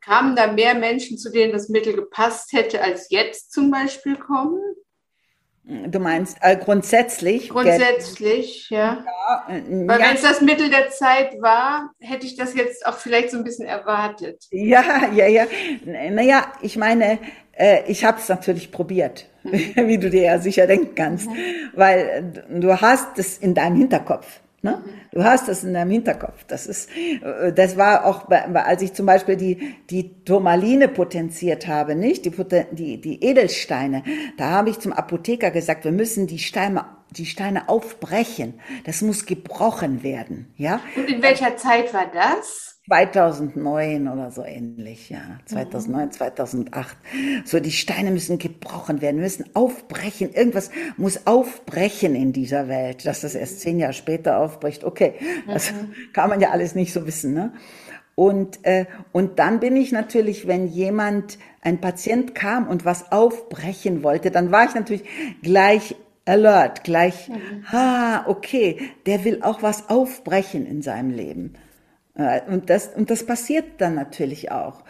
kamen 0.00 0.36
da 0.36 0.52
mehr 0.52 0.74
Menschen, 0.74 1.18
zu 1.18 1.30
denen 1.30 1.52
das 1.52 1.68
Mittel 1.68 1.94
gepasst 1.94 2.52
hätte, 2.52 2.82
als 2.82 3.10
jetzt 3.10 3.52
zum 3.52 3.70
Beispiel 3.70 4.16
kommen? 4.16 4.60
Du 5.64 6.00
meinst 6.00 6.38
äh, 6.40 6.56
grundsätzlich? 6.56 7.48
Grundsätzlich, 7.48 8.68
ja. 8.70 9.04
ja 9.06 9.46
äh, 9.48 9.62
Weil 9.86 10.00
ja. 10.00 10.08
wenn 10.08 10.16
es 10.16 10.22
das 10.22 10.40
Mittel 10.40 10.70
der 10.70 10.90
Zeit 10.90 11.40
war, 11.40 11.92
hätte 12.00 12.26
ich 12.26 12.34
das 12.34 12.54
jetzt 12.54 12.84
auch 12.84 12.98
vielleicht 12.98 13.30
so 13.30 13.38
ein 13.38 13.44
bisschen 13.44 13.66
erwartet. 13.66 14.44
Ja, 14.50 15.08
ja, 15.14 15.28
ja. 15.28 15.46
Naja, 15.84 16.50
ich 16.62 16.76
meine, 16.76 17.20
äh, 17.52 17.84
ich 17.86 18.04
habe 18.04 18.18
es 18.18 18.28
natürlich 18.28 18.72
probiert, 18.72 19.26
mhm. 19.44 19.52
wie 19.86 19.98
du 19.98 20.10
dir 20.10 20.22
ja 20.22 20.38
sicher 20.40 20.66
denken 20.66 20.96
kannst, 20.96 21.28
mhm. 21.28 21.36
weil 21.74 22.44
du 22.48 22.80
hast 22.80 23.18
es 23.20 23.38
in 23.38 23.54
deinem 23.54 23.76
Hinterkopf. 23.76 24.41
Ne? 24.64 24.80
Du 25.10 25.24
hast 25.24 25.48
das 25.48 25.64
in 25.64 25.74
deinem 25.74 25.90
Hinterkopf. 25.90 26.44
Das 26.46 26.68
ist, 26.68 26.88
äh, 26.96 27.52
das 27.52 27.76
war 27.76 28.06
auch, 28.06 28.30
als 28.30 28.80
ich 28.82 28.92
zum 28.92 29.06
Beispiel 29.06 29.36
die, 29.36 29.74
die 29.90 30.22
Turmaline 30.24 30.86
potenziert 30.86 31.66
habe, 31.66 31.96
nicht? 31.96 32.24
Die, 32.24 32.32
die, 32.70 33.00
die 33.00 33.24
Edelsteine. 33.24 34.04
Da 34.36 34.50
habe 34.50 34.70
ich 34.70 34.78
zum 34.78 34.92
Apotheker 34.92 35.50
gesagt, 35.50 35.84
wir 35.84 35.90
müssen 35.90 36.28
die 36.28 36.38
Steine, 36.38 36.84
die 37.10 37.26
Steine 37.26 37.68
aufbrechen. 37.68 38.60
Das 38.84 39.02
muss 39.02 39.26
gebrochen 39.26 40.04
werden, 40.04 40.52
ja? 40.56 40.80
Und 40.94 41.10
in 41.10 41.22
welcher 41.22 41.56
Zeit 41.56 41.92
war 41.92 42.06
das? 42.12 42.71
2009 42.86 44.08
oder 44.08 44.32
so 44.32 44.44
ähnlich, 44.44 45.08
ja. 45.10 45.38
2009, 45.46 46.06
mhm. 46.06 46.10
2008. 46.10 46.96
So, 47.44 47.60
die 47.60 47.70
Steine 47.70 48.10
müssen 48.10 48.38
gebrochen 48.38 49.00
werden, 49.00 49.20
müssen 49.20 49.44
aufbrechen. 49.54 50.32
Irgendwas 50.32 50.70
muss 50.96 51.26
aufbrechen 51.26 52.16
in 52.16 52.32
dieser 52.32 52.68
Welt. 52.68 53.06
Dass 53.06 53.20
das 53.20 53.36
erst 53.36 53.60
zehn 53.60 53.78
Jahre 53.78 53.92
später 53.92 54.38
aufbricht, 54.38 54.82
okay. 54.82 55.14
Das 55.46 55.70
mhm. 55.70 55.92
kann 56.12 56.28
man 56.28 56.40
ja 56.40 56.50
alles 56.50 56.74
nicht 56.74 56.92
so 56.92 57.06
wissen, 57.06 57.34
ne? 57.34 57.52
Und, 58.14 58.64
äh, 58.66 58.86
und 59.12 59.38
dann 59.38 59.60
bin 59.60 59.74
ich 59.74 59.90
natürlich, 59.90 60.46
wenn 60.46 60.66
jemand, 60.66 61.38
ein 61.62 61.80
Patient 61.80 62.34
kam 62.34 62.68
und 62.68 62.84
was 62.84 63.10
aufbrechen 63.10 64.02
wollte, 64.02 64.30
dann 64.30 64.52
war 64.52 64.66
ich 64.66 64.74
natürlich 64.74 65.04
gleich 65.42 65.94
alert, 66.24 66.84
gleich, 66.84 67.28
mhm. 67.28 67.64
ah, 67.70 68.24
okay, 68.26 68.90
der 69.06 69.24
will 69.24 69.42
auch 69.42 69.62
was 69.62 69.88
aufbrechen 69.88 70.66
in 70.66 70.82
seinem 70.82 71.10
Leben. 71.10 71.54
Äh, 72.22 72.42
und 72.48 72.70
das, 72.70 72.88
und 72.88 73.10
das 73.10 73.24
passiert 73.24 73.64
dann 73.78 73.94
natürlich 73.94 74.50
auch, 74.50 74.82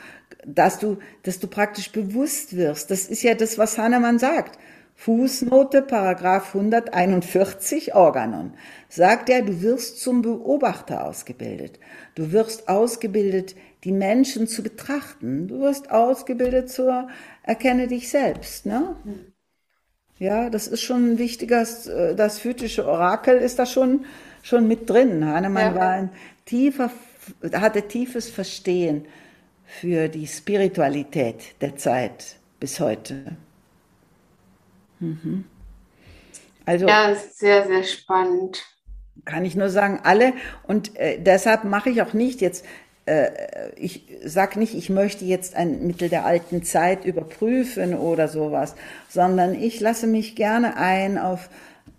dass 0.46 0.78
du, 0.78 0.98
dass 1.22 1.38
du 1.38 1.46
praktisch 1.46 1.90
bewusst 1.92 2.56
wirst. 2.56 2.90
Das 2.90 3.06
ist 3.06 3.22
ja 3.22 3.34
das, 3.34 3.58
was 3.58 3.78
Hahnemann 3.78 4.18
sagt. 4.18 4.58
Fußnote, 4.94 5.82
Paragraph 5.82 6.54
141 6.54 7.94
Organon. 7.94 8.54
Sagt 8.88 9.30
er, 9.30 9.42
du 9.42 9.62
wirst 9.62 10.00
zum 10.00 10.22
Beobachter 10.22 11.04
ausgebildet. 11.04 11.80
Du 12.14 12.30
wirst 12.30 12.68
ausgebildet, 12.68 13.56
die 13.84 13.90
Menschen 13.90 14.46
zu 14.46 14.62
betrachten. 14.62 15.48
Du 15.48 15.60
wirst 15.60 15.90
ausgebildet 15.90 16.70
zur 16.70 17.08
Erkenne 17.42 17.88
dich 17.88 18.10
selbst, 18.10 18.66
ne? 18.66 18.94
Ja, 20.18 20.50
das 20.50 20.68
ist 20.68 20.82
schon 20.82 21.14
ein 21.14 21.18
wichtiges, 21.18 21.88
äh, 21.88 22.14
das 22.14 22.38
phytische 22.38 22.86
Orakel 22.86 23.38
ist 23.38 23.58
da 23.58 23.66
schon, 23.66 24.04
schon 24.44 24.68
mit 24.68 24.88
drin. 24.88 25.26
Hahnemann 25.26 25.74
ja. 25.74 25.80
war 25.80 25.88
ein 25.88 26.10
tiefer 26.44 26.90
hatte 27.52 27.82
tiefes 27.88 28.30
Verstehen 28.30 29.06
für 29.64 30.08
die 30.08 30.26
Spiritualität 30.26 31.60
der 31.60 31.76
Zeit 31.76 32.36
bis 32.60 32.78
heute. 32.80 33.36
Mhm. 35.00 35.44
Also, 36.64 36.86
ja, 36.86 37.10
ist 37.10 37.38
sehr, 37.38 37.66
sehr 37.66 37.82
spannend. 37.84 38.62
Kann 39.24 39.44
ich 39.44 39.56
nur 39.56 39.68
sagen, 39.68 40.00
alle. 40.04 40.32
Und 40.64 40.96
äh, 40.96 41.18
deshalb 41.20 41.64
mache 41.64 41.90
ich 41.90 42.02
auch 42.02 42.12
nicht 42.12 42.40
jetzt, 42.40 42.64
äh, 43.06 43.30
ich 43.76 44.06
sage 44.24 44.58
nicht, 44.58 44.74
ich 44.74 44.90
möchte 44.90 45.24
jetzt 45.24 45.56
ein 45.56 45.86
Mittel 45.86 46.08
der 46.08 46.24
alten 46.24 46.62
Zeit 46.62 47.04
überprüfen 47.04 47.94
oder 47.94 48.28
sowas, 48.28 48.74
sondern 49.08 49.54
ich 49.54 49.80
lasse 49.80 50.06
mich 50.06 50.36
gerne 50.36 50.76
ein 50.76 51.18
auf 51.18 51.50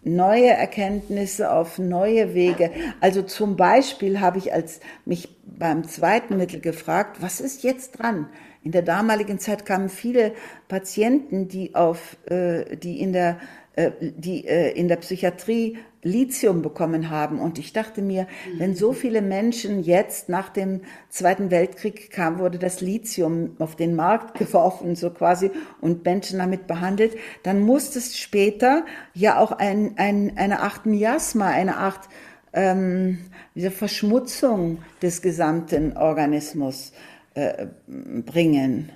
neue 0.04 0.50
Erkenntnisse, 0.50 1.52
auf 1.52 1.80
neue 1.80 2.34
Wege. 2.34 2.72
Also 3.00 3.22
zum 3.22 3.56
Beispiel 3.56 4.20
habe 4.20 4.38
ich 4.38 4.54
als 4.54 4.80
mich 5.06 5.30
beim 5.46 5.88
zweiten 5.88 6.38
Mittel 6.38 6.60
gefragt, 6.60 7.22
was 7.22 7.40
ist 7.40 7.64
jetzt 7.64 8.00
dran? 8.00 8.30
In 8.64 8.72
der 8.72 8.82
damaligen 8.82 9.40
Zeit 9.40 9.66
kamen 9.66 9.90
viele 9.90 10.34
Patienten, 10.68 11.48
die 11.48 11.76
auf, 11.76 12.18
äh, 12.30 12.78
die 12.78 13.02
in 13.02 13.14
der 13.14 13.40
äh, 13.76 13.92
die 14.00 14.48
äh, 14.48 14.72
in 14.72 14.88
der 14.88 14.98
Psychiatrie 14.98 15.78
Lithium 16.04 16.62
bekommen 16.62 17.10
haben. 17.10 17.40
Und 17.40 17.58
ich 17.60 17.74
dachte 17.74 18.02
mir, 18.02 18.24
mhm. 18.24 18.60
wenn 18.60 18.76
so 18.76 18.94
viele 18.94 19.22
Menschen 19.22 19.84
jetzt 19.84 20.30
nach 20.30 20.50
dem 20.50 20.82
Zweiten 21.10 21.50
Weltkrieg 21.50 22.12
kam, 22.12 22.40
wurde 22.40 22.60
das 22.60 22.82
Lithium 22.82 23.56
auf 23.60 23.76
den 23.76 23.96
Markt 23.96 24.38
geworfen, 24.40 24.96
so 24.96 25.10
quasi, 25.10 25.52
und 25.82 26.06
Menschen 26.06 26.40
damit 26.40 26.68
behandelt, 26.68 27.16
dann 27.44 27.62
muss 27.62 27.96
es 27.96 28.18
später 28.18 28.86
ja 29.14 29.40
auch 29.40 29.52
ein, 29.52 29.94
ein, 29.98 30.38
eine 30.38 30.62
Art 30.62 30.86
Miasma, 30.86 31.48
eine 31.48 31.78
Art 31.78 32.10
ähm, 32.54 33.18
diese 33.56 33.72
Verschmutzung 33.72 34.80
des 35.02 35.22
gesamten 35.22 35.98
Organismus 35.98 36.94
äh, 37.34 37.68
bringen. 37.88 38.92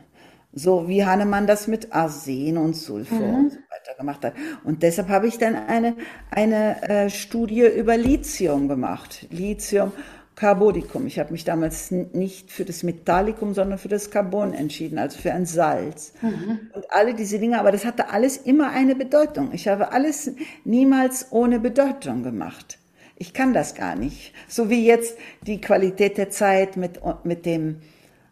So 0.58 0.88
wie 0.88 1.06
Hannemann 1.06 1.48
das 1.48 1.68
mit 1.68 1.94
Arsen 1.94 2.58
und 2.58 2.76
Sulfur 2.76 3.20
mhm. 3.20 3.36
und 3.36 3.52
so 3.52 3.58
weiter 3.58 3.98
gemacht 3.98 4.26
hat. 4.26 4.34
Und 4.64 4.84
deshalb 4.84 5.10
habe 5.10 5.28
ich 5.28 5.38
dann 5.38 5.56
eine, 5.56 5.96
eine 6.32 6.82
äh, 6.84 7.10
Studie 7.10 7.66
über 7.68 7.98
Lithium 7.98 8.68
gemacht. 8.68 9.28
Lithium 9.30 9.92
Carbodicum. 10.38 11.08
Ich 11.08 11.18
habe 11.18 11.32
mich 11.32 11.46
damals 11.46 11.90
nicht 11.90 12.52
für 12.52 12.64
das 12.64 12.84
Metallicum, 12.84 13.56
sondern 13.56 13.80
für 13.80 13.88
das 13.88 14.12
Carbon 14.12 14.54
entschieden, 14.54 15.00
also 15.00 15.18
für 15.18 15.34
ein 15.34 15.48
Salz. 15.48 16.14
Mhm. 16.22 16.60
Und 16.74 16.86
alle 16.92 17.16
diese 17.16 17.40
Dinge, 17.40 17.60
aber 17.60 17.72
das 17.72 17.86
hatte 17.86 18.10
alles 18.10 18.38
immer 18.38 18.70
eine 18.70 18.96
Bedeutung. 18.96 19.50
Ich 19.52 19.68
habe 19.68 19.92
alles 19.92 20.32
niemals 20.64 21.32
ohne 21.32 21.60
Bedeutung 21.60 22.22
gemacht. 22.22 22.78
Ich 23.16 23.34
kann 23.34 23.52
das 23.52 23.74
gar 23.74 23.96
nicht. 23.96 24.32
So 24.48 24.70
wie 24.70 24.86
jetzt 24.86 25.18
die 25.42 25.60
Qualität 25.60 26.20
der 26.20 26.30
Zeit 26.30 26.78
mit, 26.78 27.00
mit 27.24 27.48
dem, 27.48 27.82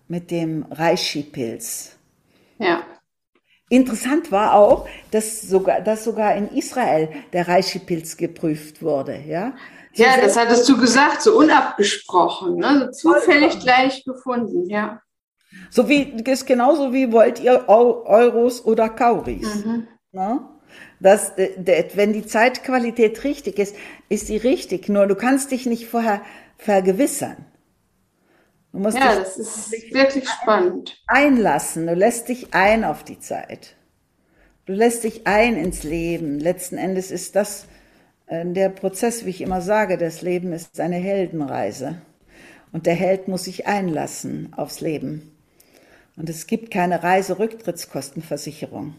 mit 0.07 0.29
dem 0.29 0.63
Reishi-Pilz. 0.69 1.94
Ja. 2.59 2.83
Interessant 3.69 4.31
war 4.31 4.53
auch, 4.53 4.87
dass 5.11 5.41
sogar, 5.41 5.81
dass 5.81 6.03
sogar 6.03 6.35
in 6.35 6.49
Israel 6.49 7.09
der 7.33 7.47
Reishi-Pilz 7.47 8.15
geprüft 8.17 8.81
wurde, 8.81 9.19
ja. 9.27 9.53
Ja, 9.93 10.17
das 10.19 10.37
hattest 10.37 10.67
du 10.67 10.77
gesagt, 10.77 11.21
so 11.21 11.37
unabgesprochen, 11.37 12.57
ne? 12.57 12.89
so 12.91 13.13
zufällig 13.13 13.59
gleich 13.59 14.03
gefunden, 14.03 14.69
ja. 14.69 15.01
So 15.69 15.87
wie, 15.87 16.13
ist 16.25 16.45
genauso 16.45 16.93
wie 16.93 17.11
wollt 17.11 17.39
ihr 17.39 17.67
Euros 17.67 18.63
oder 18.65 18.89
Kauris. 18.89 19.63
Mhm. 19.63 19.87
Ne? 20.11 20.41
Das, 20.99 21.33
wenn 21.37 22.13
die 22.13 22.25
Zeitqualität 22.25 23.23
richtig 23.23 23.57
ist, 23.57 23.75
ist 24.09 24.27
sie 24.27 24.37
richtig. 24.37 24.89
Nur 24.89 25.07
du 25.07 25.15
kannst 25.15 25.51
dich 25.51 25.65
nicht 25.65 25.87
vorher 25.87 26.21
vergewissern. 26.57 27.45
Du 28.75 28.81
musst 28.81 28.97
ja, 28.97 29.15
das 29.15 29.37
ist 29.37 29.71
wirklich 29.93 30.27
spannend. 30.27 31.01
Einlassen. 31.07 31.87
Du 31.87 31.93
lässt 31.93 32.27
dich 32.27 32.53
ein 32.53 32.83
auf 32.83 33.05
die 33.05 33.21
Zeit. 33.21 33.77
Du 34.65 34.73
lässt 34.73 35.05
dich 35.05 35.25
ein 35.25 35.55
ins 35.55 35.83
Leben. 35.83 36.41
Letzten 36.41 36.77
Endes 36.77 37.09
ist 37.09 37.37
das 37.37 37.67
äh, 38.27 38.45
der 38.45 38.67
Prozess, 38.67 39.23
wie 39.23 39.29
ich 39.29 39.39
immer 39.39 39.61
sage, 39.61 39.97
das 39.97 40.21
Leben 40.21 40.51
ist 40.51 40.77
eine 40.81 40.97
Heldenreise. 40.97 42.01
Und 42.73 42.85
der 42.85 42.95
Held 42.95 43.29
muss 43.29 43.45
sich 43.45 43.65
einlassen 43.65 44.51
aufs 44.57 44.81
Leben. 44.81 45.31
Und 46.17 46.29
es 46.29 46.45
gibt 46.45 46.69
keine 46.69 47.01
Reiserücktrittskostenversicherung. 47.01 48.93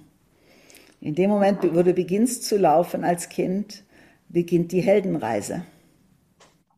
In 1.02 1.14
dem 1.14 1.28
Moment, 1.28 1.62
wo 1.62 1.82
du 1.82 1.92
beginnst 1.92 2.44
zu 2.44 2.56
laufen 2.56 3.04
als 3.04 3.28
Kind, 3.28 3.84
beginnt 4.30 4.72
die 4.72 4.80
Heldenreise. 4.80 5.66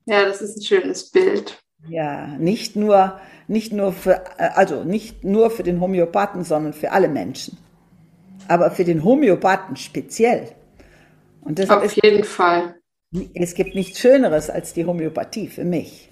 Ja, 0.07 0.25
das 0.25 0.43
ist 0.43 0.57
ein 0.57 0.63
schönes 0.63 1.13
Bild. 1.13 1.63
Ja, 1.87 2.27
nicht 2.39 2.77
nur, 2.77 3.21
nicht 3.47 3.73
nur 3.73 3.93
für, 3.93 4.23
also 4.57 4.85
nicht 4.85 5.25
nur 5.25 5.51
für 5.51 5.63
den 5.63 5.81
Homöopathen, 5.81 6.43
sondern 6.45 6.73
für 6.73 6.91
alle 6.91 7.09
Menschen. 7.09 7.59
Aber 8.49 8.71
für 8.71 8.85
den 8.85 9.05
Homöopathen 9.05 9.77
speziell. 9.77 10.53
Und 11.41 11.59
deshalb 11.59 11.85
Auf 11.85 11.93
jeden 11.93 12.25
Fall. 12.25 12.75
Es 13.35 13.55
gibt 13.55 13.75
nichts 13.75 14.01
Schöneres 14.01 14.51
als 14.51 14.75
die 14.75 14.85
Homöopathie 14.85 15.49
für 15.49 15.65
mich. 15.65 16.11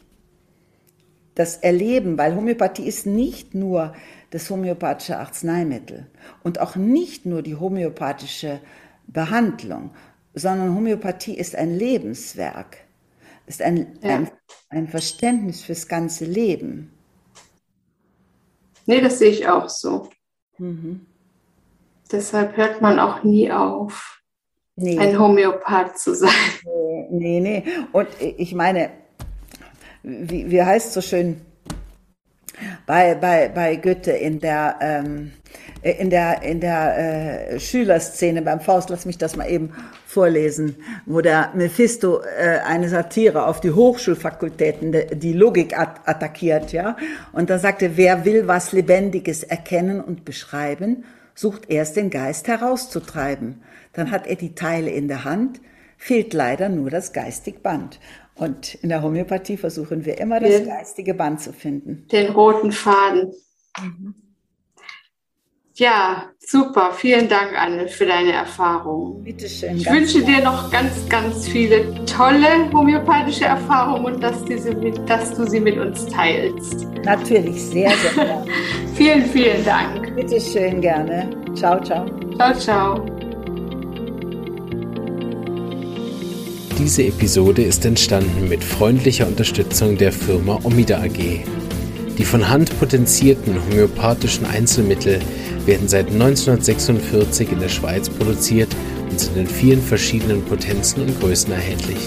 Das 1.35 1.59
Erleben, 1.59 2.17
weil 2.17 2.35
Homöopathie 2.35 2.87
ist 2.87 3.05
nicht 3.05 3.55
nur 3.55 3.93
das 4.31 4.49
homöopathische 4.49 5.19
Arzneimittel 5.19 6.07
und 6.43 6.61
auch 6.61 6.77
nicht 6.77 7.27
nur 7.27 7.43
die 7.43 7.57
homöopathische 7.57 8.61
Behandlung, 9.07 9.91
sondern 10.35 10.75
Homöopathie 10.75 11.35
ist 11.35 11.55
ein 11.55 11.77
Lebenswerk, 11.77 12.79
ist 13.47 13.63
ein, 13.63 13.99
ja. 14.03 14.17
ein, 14.17 14.31
ein 14.77 14.89
Verständnis 14.89 15.63
fürs 15.63 15.89
ganze 15.89 16.27
Leben. 16.27 16.93
Nee, 18.85 19.01
das 19.01 19.19
sehe 19.19 19.31
ich 19.31 19.49
auch 19.49 19.69
so. 19.69 20.11
Mhm. 20.59 21.07
Deshalb 22.13 22.57
hört 22.57 22.83
man 22.83 23.01
auch 23.01 23.25
nie 23.25 23.51
auf, 23.51 24.23
nee. 24.77 24.99
ein 24.99 25.19
Homöopath 25.19 25.99
zu 25.99 26.15
sein. 26.15 26.31
Nee, 27.09 27.39
nee. 27.39 27.63
Und 27.93 28.09
ich 28.19 28.53
meine, 28.53 28.91
wie, 30.03 30.51
wie 30.51 30.63
heißt 30.63 30.93
so 30.93 31.01
schön 31.01 31.41
bei, 32.85 33.15
bei, 33.15 33.49
bei 33.49 33.77
Goethe 33.77 34.11
in 34.11 34.41
der, 34.41 34.77
ähm, 34.81 35.33
in 35.83 36.11
der, 36.11 36.43
in 36.43 36.61
der 36.61 37.53
äh, 37.53 37.61
Schülerszene 37.61 38.43
beim 38.43 38.59
Faust, 38.61 38.91
lass 38.91 39.07
mich 39.07 39.19
das 39.19 39.37
mal 39.37 39.49
eben 39.49 39.73
vorlesen, 40.17 40.77
wo 41.05 41.21
der 41.21 41.51
Mephisto 41.55 42.23
äh, 42.23 42.61
eine 42.65 42.89
Satire 42.89 43.47
auf 43.47 43.61
die 43.61 43.73
Hochschulfakultäten, 43.73 44.95
die 45.13 45.35
Logik 45.35 45.79
at 45.79 46.01
attackiert, 46.09 46.73
ja. 46.73 46.97
Und 47.33 47.51
da 47.51 47.59
sagte, 47.59 47.99
wer 47.99 48.25
will 48.25 48.49
was 48.49 48.73
Lebendiges 48.73 49.43
erkennen 49.43 50.01
und 50.01 50.25
beschreiben, 50.25 51.05
sucht 51.35 51.69
erst 51.69 51.97
den 51.97 52.09
Geist 52.09 52.49
herauszutreiben. 52.49 53.61
Dann 53.93 54.11
hat 54.11 54.27
er 54.27 54.37
die 54.37 54.55
Teile 54.55 54.91
in 54.91 55.07
der 55.07 55.25
Hand, 55.25 55.61
fehlt 55.99 56.33
leider 56.33 56.71
nur 56.71 56.89
das 56.89 57.13
geistig 57.13 57.63
Band. 57.63 58.01
Und 58.35 58.75
in 58.77 58.89
der 58.89 59.03
Homöopathie 59.03 59.59
versuchen 59.59 60.07
wir 60.07 60.19
immer, 60.19 60.41
das 60.41 60.49
den, 60.49 60.67
geistige 60.67 61.13
Band 61.13 61.43
zu 61.43 61.53
finden. 61.53 62.07
Den 62.11 62.33
roten 62.33 62.73
Faden. 62.73 63.33
Mhm. 63.79 64.15
Ja, 65.79 66.31
super. 66.39 66.93
Vielen 66.97 67.29
Dank, 67.29 67.53
Anne, 67.55 67.87
für 67.87 68.07
deine 68.07 68.33
Erfahrungen. 68.33 69.23
Bitte 69.23 69.47
schön. 69.47 69.77
Ich 69.77 69.91
wünsche 69.91 70.23
dir 70.23 70.41
noch 70.43 70.71
ganz, 70.71 71.07
ganz 71.11 71.47
viele 71.47 72.03
tolle 72.07 72.73
homöopathische 72.73 73.45
Erfahrungen 73.45 74.07
und 74.07 74.23
dass, 74.23 74.43
diese, 74.47 74.75
dass 75.07 75.35
du 75.35 75.47
sie 75.47 75.61
mit 75.61 75.77
uns 75.77 76.07
teilst. 76.07 76.87
Natürlich, 77.05 77.63
sehr, 77.63 77.91
sehr 77.91 78.25
gerne. 78.25 78.47
vielen, 78.95 79.27
vielen 79.27 79.63
Dank. 79.67 80.17
Bitte 80.17 80.41
schön, 80.41 80.81
gerne. 80.81 81.29
Ciao, 81.55 81.79
ciao. 81.83 82.07
Ciao, 82.37 82.55
ciao. 82.55 83.07
Diese 86.79 87.03
Episode 87.03 87.63
ist 87.63 87.85
entstanden 87.85 88.49
mit 88.49 88.65
freundlicher 88.65 89.27
Unterstützung 89.27 89.99
der 89.99 90.13
Firma 90.13 90.59
Omida 90.65 91.03
AG. 91.03 91.45
Die 92.19 92.25
von 92.25 92.49
Hand 92.49 92.79
potenzierten 92.79 93.55
homöopathischen 93.67 94.47
Einzelmittel 94.47 95.21
werden 95.67 95.87
seit 95.87 96.07
1946 96.11 97.53
in 97.53 97.61
der 97.61 97.69
Schweiz 97.69 98.09
produziert 98.09 98.75
und 99.11 99.21
sind 99.21 99.37
in 99.37 99.47
vielen 99.47 99.83
verschiedenen 99.83 100.43
Potenzen 100.45 101.03
und 101.03 101.21
Größen 101.21 101.53
erhältlich. 101.53 101.99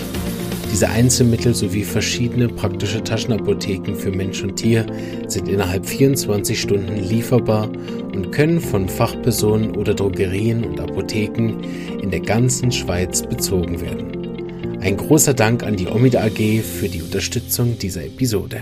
Diese 0.71 0.89
Einzelmittel 0.89 1.53
sowie 1.53 1.83
verschiedene 1.83 2.47
praktische 2.47 3.03
Taschenapotheken 3.03 3.95
für 3.95 4.11
Mensch 4.11 4.43
und 4.43 4.55
Tier 4.55 4.85
sind 5.27 5.47
innerhalb 5.47 5.85
24 5.85 6.59
Stunden 6.59 6.97
lieferbar 6.97 7.69
und 8.13 8.31
können 8.31 8.61
von 8.61 8.87
Fachpersonen 8.87 9.75
oder 9.75 9.93
Drogerien 9.93 10.63
und 10.63 10.79
Apotheken 10.79 11.57
in 12.01 12.11
der 12.11 12.21
ganzen 12.21 12.71
Schweiz 12.71 13.23
bezogen 13.23 13.81
werden. 13.81 14.79
Ein 14.79 14.97
großer 14.97 15.33
Dank 15.33 15.63
an 15.63 15.75
die 15.75 15.87
Omida 15.87 16.21
AG 16.21 16.61
für 16.61 16.87
die 16.87 17.01
Unterstützung 17.01 17.77
dieser 17.77 18.05
Episode. 18.05 18.61